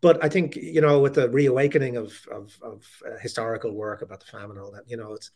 but 0.03 0.21
I 0.21 0.27
think 0.27 0.57
you 0.57 0.81
know 0.81 0.99
with 0.99 1.15
the 1.15 1.29
reawakening 1.29 1.95
of 1.95 2.13
of, 2.29 2.59
of 2.61 2.85
uh, 3.07 3.17
historical 3.21 3.73
work 3.73 4.01
about 4.01 4.19
the 4.19 4.25
famine 4.25 4.57
and 4.57 4.59
all 4.59 4.71
that, 4.73 4.83
you 4.85 4.97
know, 4.97 5.13
it's 5.13 5.31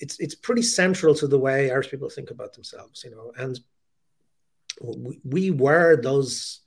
it's 0.00 0.18
it's 0.18 0.34
pretty 0.34 0.62
central 0.62 1.14
to 1.14 1.28
the 1.28 1.38
way 1.38 1.70
Irish 1.70 1.88
people 1.88 2.10
think 2.10 2.32
about 2.32 2.52
themselves, 2.52 3.04
you 3.04 3.12
know, 3.12 3.32
and 3.38 3.60
we, 4.82 5.20
we 5.24 5.50
were 5.52 5.96
those 5.96 6.60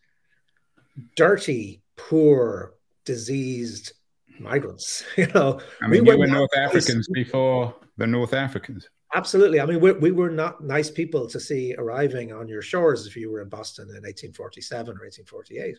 dirty, 1.17 1.81
poor, 1.97 2.75
diseased 3.03 3.91
migrants, 4.39 5.03
you 5.17 5.27
know. 5.27 5.59
I 5.83 5.87
mean, 5.87 6.05
we 6.05 6.13
were, 6.13 6.19
were 6.19 6.27
North 6.27 6.57
Africans 6.57 7.09
before 7.09 7.75
the 7.97 8.07
North 8.07 8.33
Africans. 8.33 8.89
Absolutely. 9.13 9.59
I 9.59 9.65
mean, 9.65 9.81
we, 9.81 9.91
we 9.91 10.11
were 10.11 10.29
not 10.29 10.63
nice 10.63 10.89
people 10.89 11.27
to 11.27 11.39
see 11.41 11.75
arriving 11.77 12.31
on 12.31 12.47
your 12.47 12.61
shores 12.61 13.05
if 13.05 13.17
you 13.17 13.29
were 13.29 13.41
in 13.41 13.49
Boston 13.49 13.89
in 13.89 14.03
1847 14.03 14.87
or 14.87 15.03
1848 15.03 15.77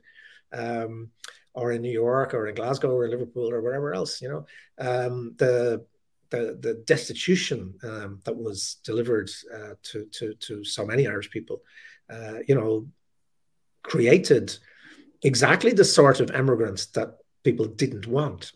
um, 0.53 1.11
or 1.55 1.73
in 1.73 1.83
New 1.83 1.91
York 1.91 2.35
or 2.35 2.47
in 2.47 2.55
Glasgow 2.55 2.91
or 2.91 3.09
Liverpool 3.09 3.51
or 3.51 3.61
wherever 3.61 3.95
else. 3.95 4.21
You 4.23 4.29
know, 4.29 4.47
um, 4.79 5.35
the 5.39 5.85
the, 6.31 6.59
the 6.61 6.75
destitution 6.87 7.75
um, 7.85 8.21
that 8.25 8.37
was 8.37 8.79
delivered 8.85 9.31
uh, 9.55 9.75
to, 9.83 10.07
to 10.07 10.35
to 10.35 10.65
so 10.65 10.85
many 10.87 11.07
Irish 11.07 11.31
people, 11.31 11.61
uh, 12.11 12.39
you 12.49 12.55
know, 12.55 12.89
created 13.83 14.57
exactly 15.23 15.73
the 15.73 15.85
sort 15.85 16.21
of 16.21 16.31
immigrants 16.31 16.87
that 16.87 17.19
people 17.45 17.67
didn't 17.67 18.07
want. 18.07 18.53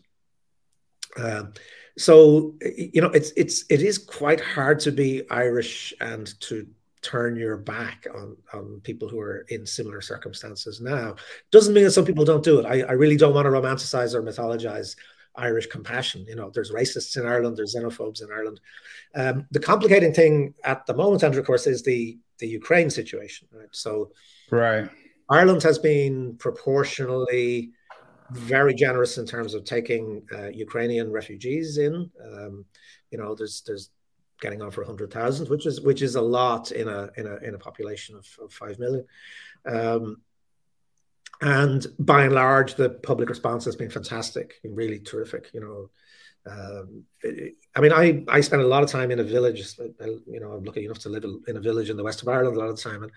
Um, 1.17 1.53
so 1.97 2.55
you 2.61 3.01
know, 3.01 3.09
it's 3.09 3.31
it's 3.35 3.65
it 3.69 3.81
is 3.81 3.97
quite 3.97 4.39
hard 4.39 4.79
to 4.81 4.91
be 4.91 5.23
Irish 5.29 5.93
and 5.99 6.27
to 6.41 6.67
turn 7.07 7.37
your 7.37 7.57
back 7.57 8.05
on, 8.13 8.35
on 8.53 8.81
people 8.83 9.07
who 9.07 9.19
are 9.19 9.45
in 9.49 9.65
similar 9.65 10.01
circumstances 10.01 10.81
now. 10.81 11.15
Doesn't 11.51 11.73
mean 11.73 11.85
that 11.85 11.91
some 11.91 12.05
people 12.05 12.25
don't 12.25 12.43
do 12.43 12.59
it. 12.59 12.65
I, 12.65 12.81
I 12.81 12.91
really 12.93 13.15
don't 13.15 13.33
want 13.33 13.45
to 13.45 13.51
romanticize 13.51 14.13
or 14.13 14.21
mythologize 14.21 14.95
Irish 15.35 15.67
compassion. 15.67 16.25
You 16.27 16.35
know, 16.35 16.51
there's 16.53 16.71
racists 16.71 17.15
in 17.15 17.25
Ireland, 17.25 17.55
there's 17.55 17.75
xenophobes 17.75 18.21
in 18.21 18.29
Ireland. 18.31 18.59
Um, 19.15 19.45
the 19.51 19.59
complicating 19.59 20.13
thing 20.13 20.53
at 20.63 20.85
the 20.85 20.95
moment, 20.95 21.23
Andrew, 21.23 21.39
of 21.39 21.47
course, 21.47 21.67
is 21.67 21.83
the 21.83 22.17
the 22.39 22.47
Ukraine 22.47 22.89
situation. 22.89 23.47
Right. 23.51 23.69
So, 23.71 24.11
right, 24.51 24.89
Ireland 25.29 25.63
has 25.63 25.79
been 25.79 26.35
proportionally 26.37 27.71
very 28.31 28.73
generous 28.73 29.17
in 29.17 29.25
terms 29.25 29.53
of 29.53 29.63
taking 29.63 30.23
uh, 30.37 30.49
Ukrainian 30.49 31.11
refugees 31.11 31.77
in. 31.77 31.93
Um, 32.29 32.65
you 33.11 33.17
know, 33.17 33.35
there's 33.35 33.63
there's 33.65 33.89
getting 34.41 34.61
on 34.61 34.71
for 34.71 34.81
100,000, 34.81 35.49
which 35.49 35.65
is 35.65 35.81
which 35.81 36.01
is 36.01 36.15
a 36.15 36.21
lot 36.21 36.71
in 36.71 36.87
a 36.87 37.09
in 37.17 37.27
a 37.27 37.35
in 37.37 37.55
a 37.55 37.59
population 37.59 38.15
of, 38.15 38.27
of 38.41 38.53
five 38.53 38.79
million. 38.79 39.05
Um, 39.65 40.21
and 41.41 41.85
by 41.99 42.23
and 42.23 42.33
large, 42.33 42.75
the 42.75 42.89
public 42.89 43.29
response 43.29 43.65
has 43.65 43.75
been 43.75 43.89
fantastic, 43.89 44.55
really 44.63 44.99
terrific. 44.99 45.51
You 45.53 45.61
know, 45.61 45.89
um, 46.51 47.03
I 47.75 47.81
mean, 47.81 47.93
I 47.93 48.23
I 48.27 48.41
spend 48.41 48.61
a 48.61 48.67
lot 48.67 48.83
of 48.83 48.89
time 48.89 49.11
in 49.11 49.19
a 49.19 49.23
village. 49.23 49.75
You 49.77 50.39
know, 50.39 50.51
I'm 50.51 50.63
lucky 50.63 50.85
enough 50.85 50.99
to 50.99 51.09
live 51.09 51.25
in 51.47 51.57
a 51.57 51.61
village 51.61 51.89
in 51.89 51.97
the 51.97 52.03
west 52.03 52.21
of 52.21 52.27
Ireland 52.27 52.55
a 52.55 52.59
lot 52.59 52.69
of 52.69 52.75
the 52.75 52.81
time, 52.81 53.03
and 53.03 53.11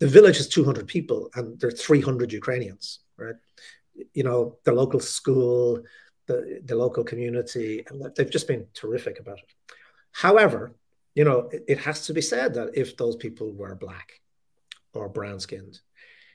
the 0.00 0.08
village 0.08 0.38
has 0.38 0.48
200 0.48 0.86
people, 0.86 1.30
and 1.34 1.58
there 1.60 1.68
are 1.68 1.72
300 1.72 2.32
Ukrainians. 2.32 3.00
Right, 3.16 3.36
you 4.14 4.24
know, 4.24 4.56
the 4.64 4.72
local 4.72 5.00
school, 5.00 5.82
the 6.26 6.60
the 6.64 6.74
local 6.74 7.04
community, 7.04 7.84
and 7.88 8.02
they've 8.16 8.30
just 8.30 8.48
been 8.48 8.66
terrific 8.74 9.20
about 9.20 9.38
it. 9.38 9.44
However, 10.14 10.74
you 11.14 11.24
know, 11.24 11.48
it, 11.52 11.64
it 11.68 11.78
has 11.78 12.06
to 12.06 12.14
be 12.14 12.22
said 12.22 12.54
that 12.54 12.70
if 12.74 12.96
those 12.96 13.16
people 13.16 13.52
were 13.52 13.74
black 13.74 14.20
or 14.92 15.08
brown 15.08 15.40
skinned, 15.40 15.80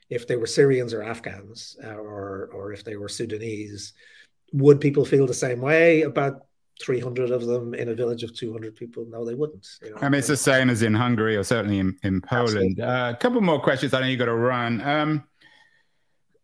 if 0.08 0.26
they 0.26 0.36
were 0.36 0.46
Syrians 0.46 0.92
or 0.92 1.02
Afghans, 1.02 1.76
uh, 1.82 1.94
or 1.94 2.50
or 2.52 2.72
if 2.72 2.84
they 2.84 2.96
were 2.96 3.08
Sudanese, 3.08 3.92
would 4.52 4.80
people 4.80 5.04
feel 5.04 5.26
the 5.26 5.34
same 5.34 5.60
way 5.60 6.02
about 6.02 6.46
300 6.82 7.30
of 7.30 7.46
them 7.46 7.74
in 7.74 7.88
a 7.88 7.94
village 7.94 8.22
of 8.22 8.34
200 8.34 8.74
people? 8.74 9.06
No, 9.08 9.24
they 9.24 9.34
wouldn't. 9.34 9.66
You 9.82 9.90
know? 9.90 9.98
I 10.00 10.08
mean, 10.08 10.18
it's 10.18 10.28
the 10.28 10.36
same 10.36 10.70
as 10.70 10.82
in 10.82 10.94
Hungary 10.94 11.36
or 11.36 11.44
certainly 11.44 11.78
in, 11.78 11.96
in 12.02 12.20
Poland. 12.20 12.80
Uh, 12.80 13.12
a 13.14 13.16
couple 13.16 13.40
more 13.40 13.60
questions. 13.60 13.94
I 13.94 14.00
know 14.00 14.06
you've 14.06 14.18
got 14.18 14.26
to 14.26 14.34
run. 14.34 14.80
Um, 14.80 15.24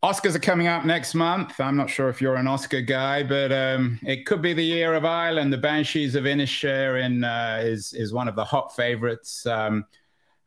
Oscars 0.06 0.36
are 0.36 0.38
coming 0.38 0.68
up 0.68 0.84
next 0.84 1.14
month. 1.14 1.58
I'm 1.58 1.76
not 1.76 1.90
sure 1.90 2.08
if 2.08 2.22
you're 2.22 2.36
an 2.36 2.46
Oscar 2.46 2.80
guy, 2.80 3.24
but 3.24 3.50
um, 3.50 3.98
it 4.04 4.24
could 4.24 4.40
be 4.40 4.52
the 4.52 4.62
year 4.62 4.94
of 4.94 5.04
Ireland. 5.04 5.52
The 5.52 5.58
Banshees 5.58 6.14
of 6.14 6.22
Inisherin 6.22 7.24
uh, 7.24 7.66
is 7.66 7.92
is 7.92 8.12
one 8.12 8.28
of 8.28 8.36
the 8.36 8.44
hot 8.44 8.76
favorites. 8.76 9.44
Um, 9.46 9.84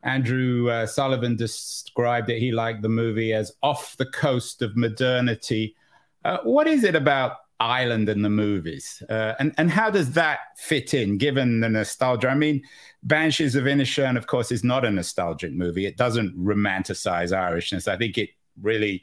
Andrew 0.02 0.70
uh, 0.70 0.86
Sullivan 0.86 1.36
described 1.36 2.30
it. 2.30 2.38
He 2.38 2.52
liked 2.52 2.80
the 2.80 2.88
movie 2.88 3.34
as 3.34 3.52
off 3.62 3.98
the 3.98 4.06
coast 4.06 4.62
of 4.62 4.78
modernity. 4.78 5.76
Uh, 6.24 6.38
what 6.42 6.66
is 6.66 6.82
it 6.82 6.94
about 6.94 7.32
Ireland 7.60 8.08
and 8.08 8.24
the 8.24 8.30
movies, 8.30 9.02
uh, 9.10 9.34
and 9.38 9.54
and 9.58 9.70
how 9.70 9.90
does 9.90 10.12
that 10.12 10.38
fit 10.56 10.94
in, 10.94 11.18
given 11.18 11.60
the 11.60 11.68
nostalgia? 11.68 12.30
I 12.30 12.34
mean, 12.34 12.62
Banshees 13.02 13.56
of 13.56 13.64
Inisherin, 13.64 14.16
of 14.16 14.26
course, 14.26 14.52
is 14.52 14.64
not 14.64 14.86
a 14.86 14.90
nostalgic 14.90 15.52
movie. 15.52 15.84
It 15.84 15.98
doesn't 15.98 16.34
romanticize 16.34 17.36
Irishness. 17.36 17.88
I 17.88 17.98
think 17.98 18.16
it 18.16 18.30
really 18.62 19.02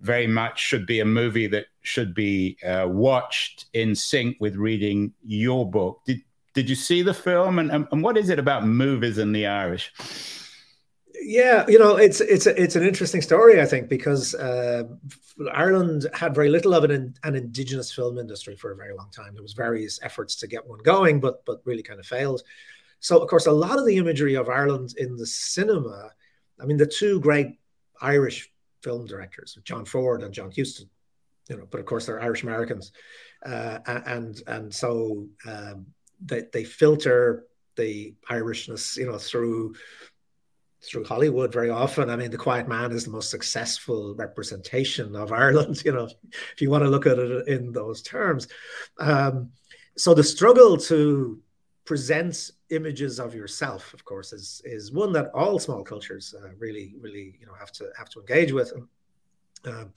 very 0.00 0.26
much 0.26 0.60
should 0.60 0.86
be 0.86 1.00
a 1.00 1.04
movie 1.04 1.46
that 1.48 1.66
should 1.82 2.14
be 2.14 2.58
uh, 2.64 2.86
watched 2.88 3.66
in 3.72 3.94
sync 3.94 4.36
with 4.40 4.56
reading 4.56 5.12
your 5.22 5.68
book. 5.68 6.00
Did 6.06 6.22
did 6.54 6.70
you 6.70 6.74
see 6.74 7.02
the 7.02 7.12
film, 7.12 7.58
and, 7.58 7.70
and, 7.70 8.02
what 8.02 8.16
is 8.16 8.30
it 8.30 8.38
about 8.38 8.66
movies 8.66 9.18
and 9.18 9.36
the 9.36 9.46
Irish? 9.46 9.92
Yeah, 11.20 11.66
you 11.68 11.78
know, 11.78 11.96
it's 11.96 12.22
it's 12.22 12.46
it's 12.46 12.76
an 12.76 12.82
interesting 12.82 13.20
story, 13.20 13.60
I 13.60 13.66
think, 13.66 13.90
because 13.90 14.34
uh, 14.34 14.84
Ireland 15.52 16.06
had 16.14 16.34
very 16.34 16.48
little 16.48 16.72
of 16.72 16.84
an 16.84 17.14
an 17.24 17.34
indigenous 17.34 17.92
film 17.92 18.16
industry 18.16 18.56
for 18.56 18.72
a 18.72 18.76
very 18.76 18.94
long 18.94 19.10
time. 19.10 19.34
There 19.34 19.42
was 19.42 19.52
various 19.52 19.98
efforts 20.02 20.34
to 20.36 20.46
get 20.46 20.66
one 20.66 20.78
going, 20.78 21.20
but 21.20 21.44
but 21.44 21.60
really 21.64 21.82
kind 21.82 22.00
of 22.00 22.06
failed. 22.06 22.42
So, 23.00 23.18
of 23.18 23.28
course, 23.28 23.46
a 23.46 23.52
lot 23.52 23.78
of 23.78 23.84
the 23.84 23.98
imagery 23.98 24.34
of 24.34 24.48
Ireland 24.48 24.94
in 24.96 25.16
the 25.16 25.26
cinema, 25.26 26.10
I 26.60 26.64
mean, 26.64 26.78
the 26.78 26.86
two 26.86 27.20
great 27.20 27.58
Irish 28.00 28.50
film 28.86 29.04
directors, 29.04 29.58
John 29.64 29.84
Ford 29.84 30.22
and 30.22 30.32
John 30.32 30.52
Huston. 30.56 30.88
You 31.48 31.56
know, 31.56 31.66
but 31.68 31.80
of 31.80 31.86
course 31.86 32.06
they're 32.06 32.22
Irish 32.22 32.44
Americans, 32.44 32.92
uh, 33.44 33.78
and 33.86 34.40
and 34.46 34.74
so 34.74 35.26
um, 35.46 35.86
they 36.24 36.44
they 36.52 36.64
filter 36.64 37.46
the 37.76 38.14
Irishness, 38.30 38.96
you 38.96 39.06
know, 39.06 39.18
through 39.18 39.74
through 40.82 41.04
Hollywood 41.04 41.52
very 41.52 41.70
often. 41.70 42.10
I 42.10 42.16
mean, 42.16 42.30
The 42.30 42.36
Quiet 42.36 42.68
Man 42.68 42.92
is 42.92 43.04
the 43.04 43.10
most 43.10 43.30
successful 43.30 44.14
representation 44.14 45.16
of 45.16 45.32
Ireland, 45.44 45.82
you 45.84 45.92
know, 45.92 46.08
if 46.52 46.60
you 46.60 46.70
want 46.70 46.84
to 46.84 46.90
look 46.90 47.06
at 47.06 47.18
it 47.18 47.48
in 47.48 47.72
those 47.72 48.02
terms. 48.02 48.46
Um, 49.00 49.50
so 49.96 50.14
the 50.14 50.22
struggle 50.22 50.76
to 50.76 51.40
present 51.86 52.50
images 52.70 53.18
of 53.18 53.34
yourself, 53.34 53.94
of 53.94 54.04
course, 54.04 54.32
is 54.32 54.60
is 54.64 54.92
one 54.92 55.12
that 55.12 55.30
all 55.32 55.58
small 55.58 55.82
cultures 55.82 56.34
uh, 56.38 56.48
really, 56.58 56.94
really, 57.00 57.36
you 57.40 57.46
know, 57.46 57.54
have 57.58 57.72
to 57.72 57.88
have 57.96 58.10
to 58.10 58.20
engage 58.20 58.52
with. 58.52 58.72
Um, 59.64 59.92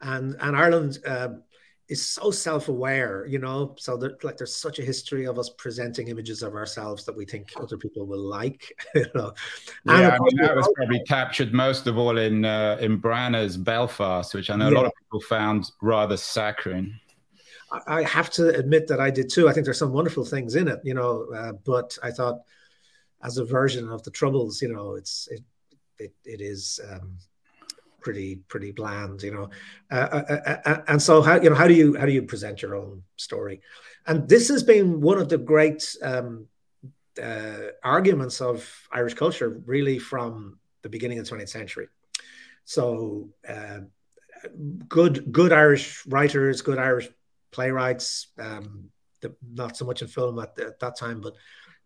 and 0.00 0.36
and 0.40 0.56
Ireland 0.56 0.98
um, 1.06 1.42
is 1.88 2.06
so 2.06 2.30
self-aware, 2.30 3.26
you 3.26 3.38
know, 3.38 3.74
so 3.78 3.96
that 3.98 4.24
like 4.24 4.36
there's 4.36 4.56
such 4.56 4.78
a 4.78 4.82
history 4.82 5.26
of 5.26 5.38
us 5.38 5.50
presenting 5.50 6.08
images 6.08 6.42
of 6.42 6.54
ourselves 6.54 7.04
that 7.04 7.16
we 7.16 7.26
think 7.26 7.52
other 7.60 7.76
people 7.76 8.06
will 8.06 8.26
like, 8.26 8.72
you 8.94 9.06
know. 9.14 9.32
Yeah, 9.84 10.16
I 10.16 10.18
mean 10.18 10.36
that 10.36 10.56
was 10.56 10.70
probably 10.76 11.02
captured 11.04 11.52
most 11.52 11.86
of 11.86 11.98
all 11.98 12.16
in 12.18 12.44
uh, 12.44 12.78
in 12.80 13.00
Branagh's 13.00 13.56
Belfast, 13.56 14.32
which 14.34 14.50
I 14.50 14.56
know 14.56 14.68
yeah. 14.68 14.74
a 14.74 14.78
lot 14.78 14.86
of 14.86 14.92
people 15.02 15.20
found 15.20 15.70
rather 15.82 16.16
saccharine. 16.16 16.98
I 17.86 18.02
have 18.02 18.30
to 18.30 18.48
admit 18.48 18.86
that 18.88 19.00
I 19.00 19.10
did 19.10 19.30
too. 19.30 19.48
I 19.48 19.52
think 19.52 19.64
there's 19.64 19.78
some 19.78 19.92
wonderful 19.92 20.24
things 20.24 20.54
in 20.54 20.68
it, 20.68 20.80
you 20.84 20.94
know, 20.94 21.26
uh, 21.34 21.52
but 21.64 21.96
I 22.02 22.10
thought 22.10 22.40
as 23.22 23.38
a 23.38 23.44
version 23.44 23.88
of 23.88 24.02
the 24.02 24.10
Troubles, 24.10 24.60
you 24.62 24.72
know, 24.72 24.94
it's 24.94 25.28
it 25.30 25.42
it, 25.98 26.12
it 26.24 26.40
is 26.40 26.80
um, 26.90 27.16
pretty 28.00 28.36
pretty 28.48 28.72
bland, 28.72 29.22
you 29.22 29.32
know. 29.32 29.50
Uh, 29.90 30.08
uh, 30.12 30.24
uh, 30.46 30.56
uh, 30.64 30.82
and 30.88 31.02
so 31.02 31.22
how 31.22 31.40
you 31.40 31.50
know 31.50 31.56
how 31.56 31.66
do 31.66 31.74
you 31.74 31.96
how 31.96 32.06
do 32.06 32.12
you 32.12 32.22
present 32.22 32.62
your 32.62 32.76
own 32.76 33.02
story? 33.16 33.60
And 34.06 34.28
this 34.28 34.48
has 34.48 34.62
been 34.62 35.00
one 35.00 35.18
of 35.18 35.28
the 35.28 35.38
great 35.38 35.96
um, 36.02 36.46
uh, 37.20 37.68
arguments 37.82 38.40
of 38.40 38.68
Irish 38.92 39.14
culture, 39.14 39.62
really 39.66 39.98
from 39.98 40.58
the 40.82 40.88
beginning 40.88 41.18
of 41.18 41.28
the 41.28 41.36
20th 41.36 41.48
century. 41.48 41.88
So 42.66 43.30
uh, 43.48 43.80
good 44.88 45.32
good 45.32 45.52
Irish 45.52 46.06
writers, 46.06 46.60
good 46.62 46.78
Irish 46.78 47.08
playwrights, 47.54 48.28
um, 48.38 48.90
the, 49.20 49.34
not 49.54 49.76
so 49.76 49.84
much 49.84 50.02
in 50.02 50.08
film 50.08 50.38
at, 50.38 50.54
the, 50.54 50.66
at 50.66 50.80
that 50.80 50.98
time, 50.98 51.20
but 51.20 51.34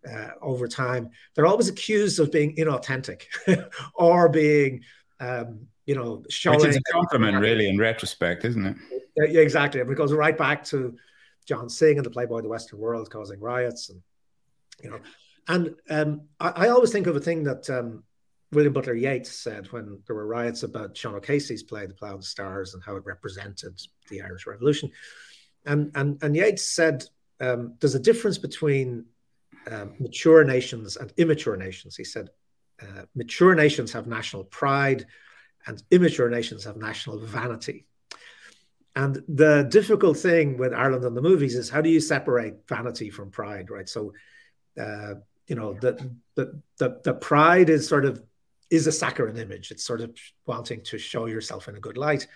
uh, 0.09 0.31
over 0.41 0.67
time, 0.67 1.11
they're 1.35 1.47
always 1.47 1.69
accused 1.69 2.19
of 2.21 2.33
being 2.33 2.57
inauthentic 2.57 3.23
or 3.95 4.29
being, 4.29 4.83
um, 5.21 5.67
you 5.87 5.95
know, 5.95 6.25
showing. 6.29 6.61
Which 6.61 6.71
is 6.71 6.77
a 6.77 6.93
compliment, 6.93 7.39
really, 7.39 7.69
in 7.69 7.79
retrospect, 7.79 8.45
isn't 8.45 8.67
it? 8.67 8.77
Yeah, 9.17 9.41
exactly. 9.41 9.81
It 9.81 9.95
goes 9.95 10.13
right 10.13 10.37
back 10.37 10.65
to 10.67 10.97
John 11.47 11.69
Synge 11.69 11.97
and 11.97 12.07
the 12.07 12.11
Playboy 12.11 12.39
of 12.39 12.43
the 12.45 12.49
Western 12.49 12.79
World 12.79 13.11
causing 13.11 13.41
riots, 13.41 13.91
and 13.91 14.01
you 14.83 14.91
know, 14.91 15.01
and 15.49 15.75
um, 15.91 16.23
I, 16.39 16.67
I, 16.67 16.69
always 16.69 16.93
think 16.93 17.07
of 17.07 17.17
a 17.17 17.21
thing 17.21 17.43
that 17.45 17.69
um, 17.71 18.05
William 18.53 18.73
Butler 18.73 18.95
Yeats 18.95 19.31
said 19.31 19.67
when 19.73 19.99
there 20.07 20.15
were 20.15 20.27
riots 20.27 20.63
about 20.63 20.97
Sean 20.97 21.15
O'Casey's 21.15 21.63
play, 21.63 21.87
The 21.87 21.95
Plough 21.95 22.15
and 22.15 22.25
Stars, 22.25 22.75
and 22.75 22.83
how 22.83 22.97
it 22.97 23.05
represented 23.05 23.81
the 24.09 24.23
Irish 24.23 24.47
Revolution. 24.47 24.91
And, 25.69 25.93
and, 25.95 26.21
and 26.23 26.35
Yeats 26.35 26.67
said 26.67 27.05
um, 27.41 27.75
there's 27.79 27.95
a 27.95 28.01
difference 28.01 28.39
between 28.39 29.05
um, 29.71 29.95
mature 30.01 30.43
nations 30.43 30.97
and 30.97 31.13
immature 31.17 31.57
nations. 31.57 31.95
He 31.97 32.05
said 32.05 32.31
uh, 32.83 33.03
mature 33.15 33.55
nations 33.55 33.93
have 33.93 34.07
national 34.07 34.45
pride 34.45 35.07
and 35.67 35.83
immature 35.91 36.31
nations 36.31 36.65
have 36.65 36.77
national 36.77 37.19
vanity. 37.19 37.87
And 38.97 39.23
the 39.29 39.69
difficult 39.71 40.17
thing 40.17 40.57
with 40.57 40.73
Ireland 40.73 41.05
and 41.05 41.17
the 41.17 41.23
movies 41.23 41.55
is 41.55 41.69
how 41.69 41.83
do 41.83 41.91
you 41.91 42.01
separate 42.01 42.67
vanity 42.67 43.11
from 43.11 43.31
pride, 43.31 43.71
right? 43.71 43.89
So, 43.89 44.15
uh, 44.81 45.15
you 45.47 45.55
know, 45.55 45.75
the, 45.75 46.11
the, 46.35 46.61
the, 46.79 47.01
the 47.05 47.15
pride 47.15 47.69
is 47.69 47.87
sort 47.87 48.07
of 48.07 48.23
is 48.71 48.87
a 48.87 48.93
saccharine 48.93 49.37
image. 49.37 49.71
It's 49.71 49.85
sort 49.85 50.01
of 50.01 50.17
wanting 50.47 50.83
to 50.85 50.99
show 50.99 51.27
yourself 51.27 51.69
in 51.69 51.77
a 51.77 51.81
good 51.81 51.97
light. 51.97 52.27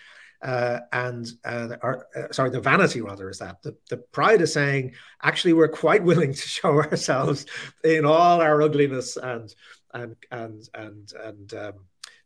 Uh, 0.43 0.81
and 0.93 1.29
uh, 1.45 1.69
or, 1.83 2.07
uh, 2.17 2.33
sorry, 2.33 2.51
the 2.51 2.61
vanity 2.61 3.01
rather 3.01 3.31
is 3.31 3.39
that 3.39 3.63
the, 3.63 3.77
the 3.91 3.97
pride 3.97 4.41
is 4.41 4.53
saying 4.53 4.93
actually 5.23 5.53
we're 5.53 5.69
quite 5.69 6.03
willing 6.03 6.33
to 6.33 6.49
show 6.49 6.83
ourselves 6.83 7.47
in 7.85 8.05
all 8.05 8.41
our 8.41 8.61
ugliness 8.61 9.17
and 9.17 9.55
and 9.95 10.17
and 10.33 10.69
and 10.75 11.13
and 11.23 11.55
um, 11.55 11.75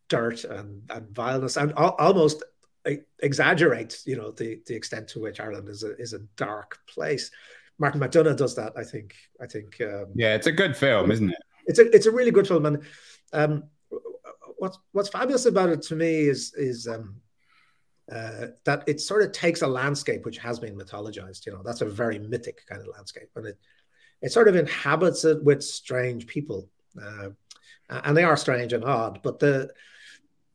dirt 0.09 0.45
and 0.45 0.83
and 0.91 1.11
vileness 1.11 1.57
and 1.59 1.73
al- 1.77 1.97
almost 1.99 2.43
exaggerate 3.19 4.01
you 4.07 4.17
know 4.17 4.31
the 4.31 4.61
the 4.67 4.75
extent 4.75 5.09
to 5.09 5.21
which 5.21 5.41
Ireland 5.41 5.69
is 5.69 5.83
a 5.83 5.95
is 5.97 6.15
a 6.15 6.21
dark 6.37 6.79
place. 6.89 7.31
Martin 7.79 8.01
McDonagh 8.01 8.39
does 8.39 8.55
that. 8.57 8.73
I 8.77 8.85
think. 8.85 9.15
I 9.41 9.47
think. 9.47 9.79
Um, 9.83 10.07
yeah, 10.15 10.35
it's 10.35 10.47
a 10.47 10.53
good 10.53 10.75
film, 10.75 11.11
isn't 11.11 11.31
it? 11.31 11.39
It's 11.67 11.79
a 11.79 11.95
it's 11.95 12.07
a 12.07 12.11
really 12.11 12.31
good 12.31 12.49
film, 12.49 12.65
and 12.65 12.83
um, 13.35 13.65
what's 14.57 14.79
what's 14.93 15.09
fabulous 15.09 15.45
about 15.45 15.69
it 15.69 15.83
to 15.83 15.97
me 15.97 16.21
is 16.21 16.55
is 16.55 16.87
um, 16.87 17.17
uh, 18.11 18.49
that 18.65 18.85
it 18.87 19.01
sort 19.01 19.23
of 19.23 19.33
takes 19.33 19.63
a 19.63 19.67
landscape 19.67 20.25
which 20.25 20.39
has 20.39 20.59
been 20.59 20.77
mythologized. 20.77 21.47
You 21.47 21.53
know, 21.53 21.63
that's 21.65 21.81
a 21.81 21.87
very 21.87 22.19
mythic 22.19 22.65
kind 22.67 22.81
of 22.81 22.89
landscape, 22.89 23.29
and 23.35 23.47
it 23.47 23.59
it 24.23 24.33
sort 24.33 24.49
of 24.49 24.57
inhabits 24.57 25.25
it 25.25 25.43
with 25.43 25.63
strange 25.63 26.27
people, 26.27 26.69
uh, 27.01 27.31
and 27.89 28.17
they 28.17 28.25
are 28.25 28.37
strange 28.37 28.73
and 28.73 28.85
odd. 28.85 29.21
But 29.23 29.41
the 29.41 29.71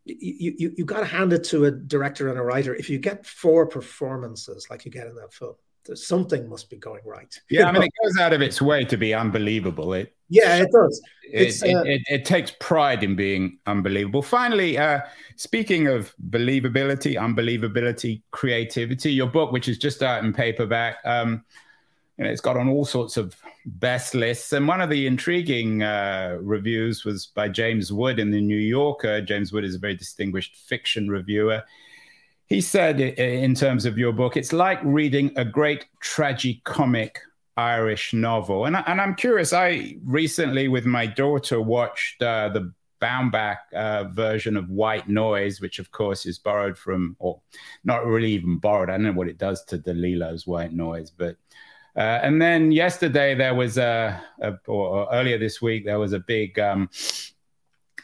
you 0.06 0.56
you 0.58 0.74
you 0.78 0.86
got 0.86 1.02
to 1.02 1.06
hand 1.06 1.34
it 1.34 1.44
to 1.46 1.66
a 1.66 1.72
director 1.72 2.30
and 2.30 2.40
a 2.40 2.44
writer. 2.44 2.74
If 2.74 2.90
you 2.90 3.00
get 3.00 3.26
four 3.26 3.68
performances 3.68 4.68
like 4.70 4.86
you 4.86 4.92
get 4.92 5.08
in 5.08 5.16
that 5.16 5.34
film, 5.34 5.56
something 5.94 6.48
must 6.48 6.70
be 6.70 6.78
going 6.78 7.02
right. 7.06 7.34
Yeah, 7.50 7.68
I 7.68 7.72
mean, 7.74 7.84
it 7.84 7.92
goes 8.04 8.18
out 8.20 8.34
of 8.34 8.42
its 8.42 8.62
way 8.62 8.84
to 8.86 8.98
be 8.98 9.14
unbelievable. 9.14 9.94
It 9.94 10.16
yeah, 10.30 10.58
it 10.58 10.72
does. 10.72 11.02
It, 11.24 11.62
uh, 11.62 11.84
it, 11.84 12.02
it, 12.10 12.26
takes 12.26 12.54
pride 12.60 13.04
in 13.04 13.18
being 13.18 13.60
unbelievable. 13.66 14.22
Finally, 14.22 14.78
uh, 14.78 15.02
speaking 15.36 15.88
of 15.88 16.14
believability, 16.30 17.16
unbelievability, 17.16 18.22
creativity, 18.32 19.12
your 19.12 19.28
book, 19.28 19.52
which 19.52 19.68
is 19.68 19.78
just 19.78 20.02
out 20.02 20.24
in 20.24 20.32
paperback, 20.32 20.98
um, 21.04 21.44
you 22.18 22.24
know, 22.24 22.30
it's 22.30 22.40
got 22.40 22.56
on 22.56 22.70
all 22.70 22.86
sorts 22.86 23.18
of 23.18 23.36
best 23.66 24.16
lists. 24.16 24.54
And 24.54 24.68
one 24.68 24.80
of 24.80 24.90
the 24.90 25.06
intriguing 25.06 25.84
uh, 25.84 26.38
reviews 26.42 27.04
was 27.04 27.26
by 27.28 27.50
James 27.50 27.92
Wood 27.92 28.18
in 28.18 28.32
the 28.32 28.42
New 28.42 28.58
Yorker. 28.58 29.22
James 29.22 29.52
Wood 29.52 29.66
is 29.66 29.76
a 29.76 29.80
very 29.80 29.96
distinguished 29.96 30.56
fiction 30.56 31.10
reviewer 31.10 31.62
he 32.52 32.60
said, 32.60 33.00
in 33.00 33.56
terms 33.56 33.86
of 33.86 33.98
your 33.98 34.12
book, 34.12 34.36
it's 34.36 34.52
like 34.52 34.78
reading 34.84 35.32
a 35.38 35.46
great 35.46 35.86
tragicomic 36.04 37.16
Irish 37.56 38.12
novel. 38.12 38.66
And, 38.66 38.76
and 38.76 39.00
I'm 39.00 39.16
curious, 39.16 39.54
I 39.54 39.96
recently, 40.04 40.68
with 40.68 40.86
my 40.86 41.06
daughter, 41.06 41.62
watched 41.62 42.22
uh, 42.22 42.50
the 42.50 42.74
Baumbach 43.02 43.56
uh, 43.74 44.04
version 44.10 44.58
of 44.58 44.70
White 44.70 45.08
Noise, 45.08 45.62
which 45.62 45.80
of 45.80 45.92
course 45.92 46.26
is 46.26 46.40
borrowed 46.40 46.78
from, 46.78 47.16
or 47.20 47.40
not 47.86 48.06
really 48.06 48.34
even 48.34 48.58
borrowed. 48.58 48.90
I 48.90 48.98
don't 48.98 49.04
know 49.04 49.14
what 49.14 49.30
it 49.30 49.38
does 49.38 49.64
to 49.68 49.78
DeLillo's 49.78 50.46
White 50.46 50.74
Noise, 50.74 51.10
but. 51.10 51.38
Uh, 51.94 52.20
and 52.24 52.42
then 52.42 52.72
yesterday 52.72 53.36
there 53.36 53.54
was 53.54 53.78
a, 53.78 54.24
a, 54.42 54.54
or 54.66 55.10
earlier 55.12 55.38
this 55.38 55.62
week 55.62 55.84
there 55.84 56.00
was 56.00 56.14
a 56.14 56.20
big 56.20 56.58
um, 56.58 56.90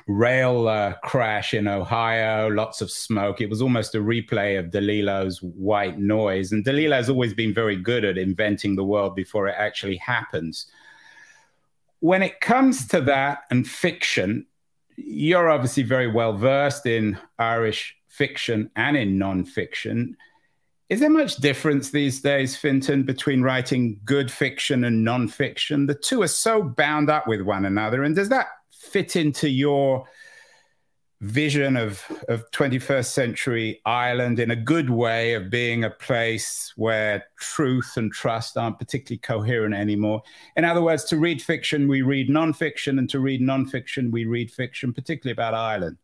rail 0.07 0.69
uh, 0.69 0.93
crash 1.03 1.53
in 1.53 1.67
Ohio, 1.67 2.49
lots 2.49 2.81
of 2.81 2.89
smoke. 2.89 3.41
It 3.41 3.49
was 3.49 3.61
almost 3.61 3.93
a 3.93 3.99
replay 3.99 4.57
of 4.57 4.71
DeLillo's 4.71 5.41
White 5.41 5.99
Noise. 5.99 6.53
And 6.53 6.65
DeLillo's 6.65 7.09
always 7.09 7.33
been 7.33 7.53
very 7.53 7.75
good 7.75 8.05
at 8.05 8.17
inventing 8.17 8.75
the 8.75 8.85
world 8.85 9.15
before 9.15 9.47
it 9.47 9.55
actually 9.57 9.97
happens. 9.97 10.67
When 11.99 12.23
it 12.23 12.39
comes 12.39 12.87
to 12.87 13.01
that 13.01 13.43
and 13.51 13.67
fiction, 13.67 14.45
you're 14.95 15.49
obviously 15.49 15.83
very 15.83 16.07
well 16.07 16.33
versed 16.33 16.85
in 16.85 17.17
Irish 17.37 17.95
fiction 18.07 18.71
and 18.75 18.95
in 18.95 19.17
nonfiction. 19.17 20.15
Is 20.89 21.01
there 21.01 21.09
much 21.09 21.35
difference 21.35 21.89
these 21.89 22.21
days, 22.21 22.55
Fintan, 22.55 23.03
between 23.03 23.41
writing 23.41 23.99
good 24.05 24.31
fiction 24.31 24.85
and 24.85 25.05
nonfiction? 25.05 25.85
The 25.85 25.95
two 25.95 26.21
are 26.21 26.29
so 26.29 26.63
bound 26.63 27.09
up 27.09 27.27
with 27.27 27.41
one 27.41 27.65
another. 27.65 28.03
And 28.03 28.15
does 28.15 28.29
that 28.29 28.47
fit 28.87 29.15
into 29.15 29.49
your 29.49 30.07
vision 31.21 31.75
of, 31.75 32.03
of 32.29 32.49
21st 32.51 33.05
century 33.05 33.81
Ireland 33.85 34.39
in 34.39 34.51
a 34.51 34.55
good 34.55 34.89
way 34.89 35.33
of 35.33 35.49
being 35.49 35.83
a 35.83 35.89
place 35.89 36.73
where 36.75 37.25
truth 37.39 37.93
and 37.97 38.11
trust 38.11 38.55
aren't 38.55 38.77
particularly 38.77 39.17
coherent 39.19 39.73
anymore. 39.73 40.21
In 40.55 40.63
other 40.63 40.81
words, 40.81 41.03
to 41.05 41.17
read 41.17 41.41
fiction, 41.41 41.87
we 41.87 42.03
read 42.03 42.29
nonfiction, 42.29 42.99
and 42.99 43.09
to 43.09 43.19
read 43.19 43.41
nonfiction, 43.41 44.11
we 44.11 44.25
read 44.25 44.51
fiction, 44.51 44.93
particularly 44.93 45.33
about 45.33 45.55
Ireland. 45.55 45.97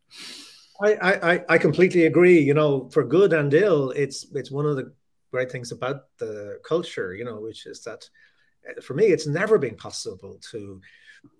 I, 0.82 0.94
I, 0.94 1.44
I 1.48 1.58
completely 1.58 2.06
agree. 2.06 2.40
You 2.40 2.54
know, 2.54 2.88
for 2.90 3.04
good 3.04 3.32
and 3.32 3.54
ill, 3.54 3.90
it's 3.90 4.26
it's 4.34 4.50
one 4.50 4.66
of 4.66 4.76
the 4.76 4.92
great 5.30 5.50
things 5.50 5.70
about 5.70 6.06
the 6.18 6.58
culture, 6.64 7.14
you 7.14 7.24
know, 7.24 7.40
which 7.40 7.66
is 7.66 7.82
that 7.84 8.08
uh, 8.68 8.80
for 8.80 8.94
me, 8.94 9.06
it's 9.06 9.26
never 9.26 9.58
been 9.58 9.76
possible 9.76 10.40
to 10.50 10.80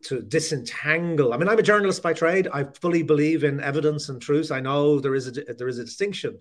to 0.05 0.21
disentangle. 0.21 1.33
I 1.33 1.37
mean, 1.37 1.49
I'm 1.49 1.59
a 1.59 1.63
journalist 1.63 2.03
by 2.03 2.13
trade. 2.13 2.49
I 2.53 2.65
fully 2.65 3.03
believe 3.03 3.45
in 3.45 3.61
evidence 3.61 4.09
and 4.09 4.21
truth. 4.21 4.53
I 4.53 4.61
know 4.61 5.01
there 5.01 5.15
is 5.15 5.29
a 5.29 5.33
there 5.33 5.69
is 5.69 5.79
a 5.79 5.85
distinction, 5.85 6.39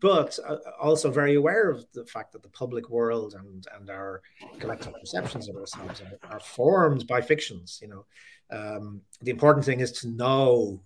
but 0.00 0.38
uh, 0.46 0.56
also 0.80 1.10
very 1.10 1.34
aware 1.34 1.70
of 1.70 1.84
the 1.92 2.06
fact 2.06 2.32
that 2.32 2.42
the 2.42 2.48
public 2.48 2.88
world 2.88 3.34
and 3.34 3.66
and 3.76 3.90
our 3.90 4.22
collective 4.58 4.94
perceptions 5.00 5.48
of 5.48 5.56
ourselves 5.56 6.00
are, 6.00 6.34
are 6.34 6.40
formed 6.40 7.06
by 7.06 7.20
fictions. 7.20 7.80
You 7.82 7.88
know, 7.88 8.06
um, 8.50 9.00
the 9.20 9.30
important 9.30 9.64
thing 9.64 9.80
is 9.80 9.92
to 10.00 10.08
know 10.08 10.82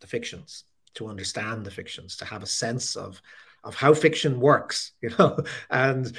the 0.00 0.06
fictions, 0.06 0.64
to 0.94 1.06
understand 1.06 1.64
the 1.64 1.70
fictions, 1.70 2.16
to 2.16 2.24
have 2.24 2.42
a 2.42 2.46
sense 2.46 2.96
of 2.96 3.22
of 3.62 3.74
how 3.74 3.94
fiction 3.94 4.40
works. 4.40 4.92
You 5.02 5.10
know, 5.18 5.38
and 5.70 6.12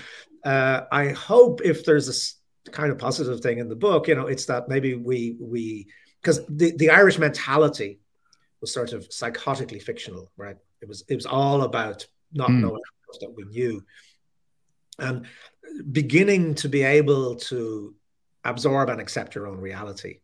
uh, 0.43 0.82
I 0.91 1.09
hope 1.09 1.61
if 1.63 1.86
there's 1.86 2.07
a 2.07 2.41
kind 2.72 2.91
of 2.91 2.97
positive 2.97 3.41
thing 3.41 3.59
in 3.59 3.70
the 3.70 3.76
book, 3.76 4.07
you 4.07 4.16
know, 4.16 4.28
it's 4.28 4.45
that 4.45 4.70
maybe 4.70 4.95
we 4.95 5.36
we 5.39 5.88
because 6.22 6.45
the, 6.47 6.76
the 6.78 6.89
Irish 6.89 7.18
mentality 7.18 7.99
was 8.62 8.74
sort 8.74 8.93
of 8.93 9.09
psychotically 9.09 9.82
fictional, 9.82 10.32
right? 10.38 10.57
It 10.82 10.88
was 10.88 11.03
it 11.07 11.16
was 11.16 11.26
all 11.26 11.64
about 11.64 12.05
not 12.32 12.49
mm. 12.49 12.62
knowing 12.62 12.82
that 13.20 13.34
we 13.36 13.43
knew. 13.45 13.84
And 14.99 15.26
beginning 15.91 16.55
to 16.55 16.70
be 16.70 16.84
able 16.84 17.36
to 17.36 17.95
absorb 18.43 18.89
and 18.89 19.01
accept 19.01 19.36
your 19.36 19.47
own 19.47 19.59
reality. 19.59 20.20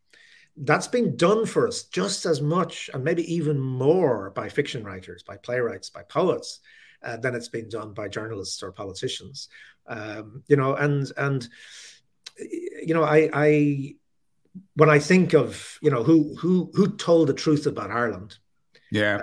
That's 0.56 0.88
been 0.88 1.18
done 1.18 1.46
for 1.46 1.68
us 1.68 1.84
just 1.84 2.26
as 2.26 2.42
much 2.42 2.90
and 2.94 3.04
maybe 3.04 3.34
even 3.34 3.60
more 3.60 4.32
by 4.32 4.50
fiction 4.50 4.84
writers, 4.84 5.24
by 5.24 5.38
playwrights, 5.38 5.90
by 5.90 6.04
poets. 6.04 6.60
uh, 7.04 7.18
than 7.18 7.36
it's 7.36 7.48
been 7.50 7.70
done 7.70 7.94
by 7.94 8.08
journalists 8.08 8.64
or 8.64 8.72
politicians. 8.72 9.50
Um, 9.88 10.44
you 10.48 10.56
know, 10.56 10.76
and 10.76 11.12
and 11.18 11.48
you 12.40 12.94
know, 12.94 13.04
I, 13.04 13.30
I 13.34 13.96
when 14.76 14.90
I 14.90 15.00
think 15.00 15.34
of 15.34 15.78
you 15.82 15.92
know 15.92 16.04
who 16.04 16.36
who 16.36 16.72
who 16.74 16.96
told 16.96 17.30
the 17.30 17.34
truth 17.34 17.66
about 17.66 17.92
Ireland, 17.92 18.38
yeah, 18.92 19.22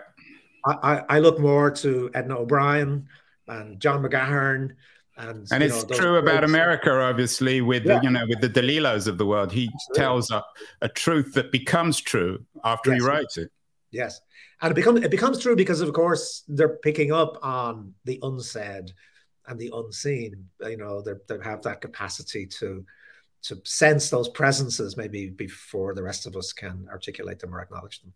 I, 0.65 1.03
I 1.09 1.19
look 1.19 1.39
more 1.39 1.71
to 1.71 2.11
Edna 2.15 2.39
O'Brien 2.39 3.09
and 3.49 3.81
John 3.81 4.03
McGahern. 4.03 4.71
And, 5.17 5.47
and 5.53 5.62
it's 5.62 5.87
know, 5.89 5.97
true 5.97 6.17
about 6.17 6.43
America, 6.43 6.91
obviously, 6.91 7.61
with 7.61 7.85
yeah. 7.85 7.99
the, 8.01 8.05
you 8.05 8.11
know 8.11 8.27
with 8.29 8.41
the 8.41 8.49
DeLillos 8.49 9.07
of 9.07 9.17
the 9.17 9.27
world. 9.27 9.53
He 9.53 9.71
Absolutely. 9.73 10.01
tells 10.01 10.31
a, 10.33 10.43
a, 10.81 10.89
truth 10.89 11.35
that 11.35 11.53
becomes 11.53 12.01
true 12.01 12.45
after 12.65 12.91
yes. 12.91 13.01
he 13.01 13.07
writes 13.07 13.37
it. 13.39 13.51
Yes, 13.93 14.21
and 14.61 14.73
it 14.73 14.75
becomes 14.75 15.05
it 15.05 15.12
becomes 15.12 15.39
true 15.39 15.55
because, 15.55 15.81
of 15.81 15.93
course, 15.93 16.43
they're 16.49 16.79
picking 16.79 17.12
up 17.12 17.39
on 17.43 17.95
the 18.05 18.19
unsaid 18.23 18.91
and 19.47 19.57
the 19.57 19.71
unseen. 19.73 20.49
You 20.61 20.79
know, 20.79 21.01
they 21.01 21.39
have 21.45 21.62
that 21.62 21.81
capacity 21.81 22.47
to 22.59 22.85
to 23.45 23.61
sense 23.65 24.09
those 24.09 24.29
presences 24.29 24.97
maybe 24.97 25.29
before 25.29 25.95
the 25.95 26.03
rest 26.03 26.27
of 26.27 26.37
us 26.37 26.53
can 26.53 26.87
articulate 26.91 27.39
them 27.39 27.55
or 27.55 27.61
acknowledge 27.61 28.01
them. 28.01 28.13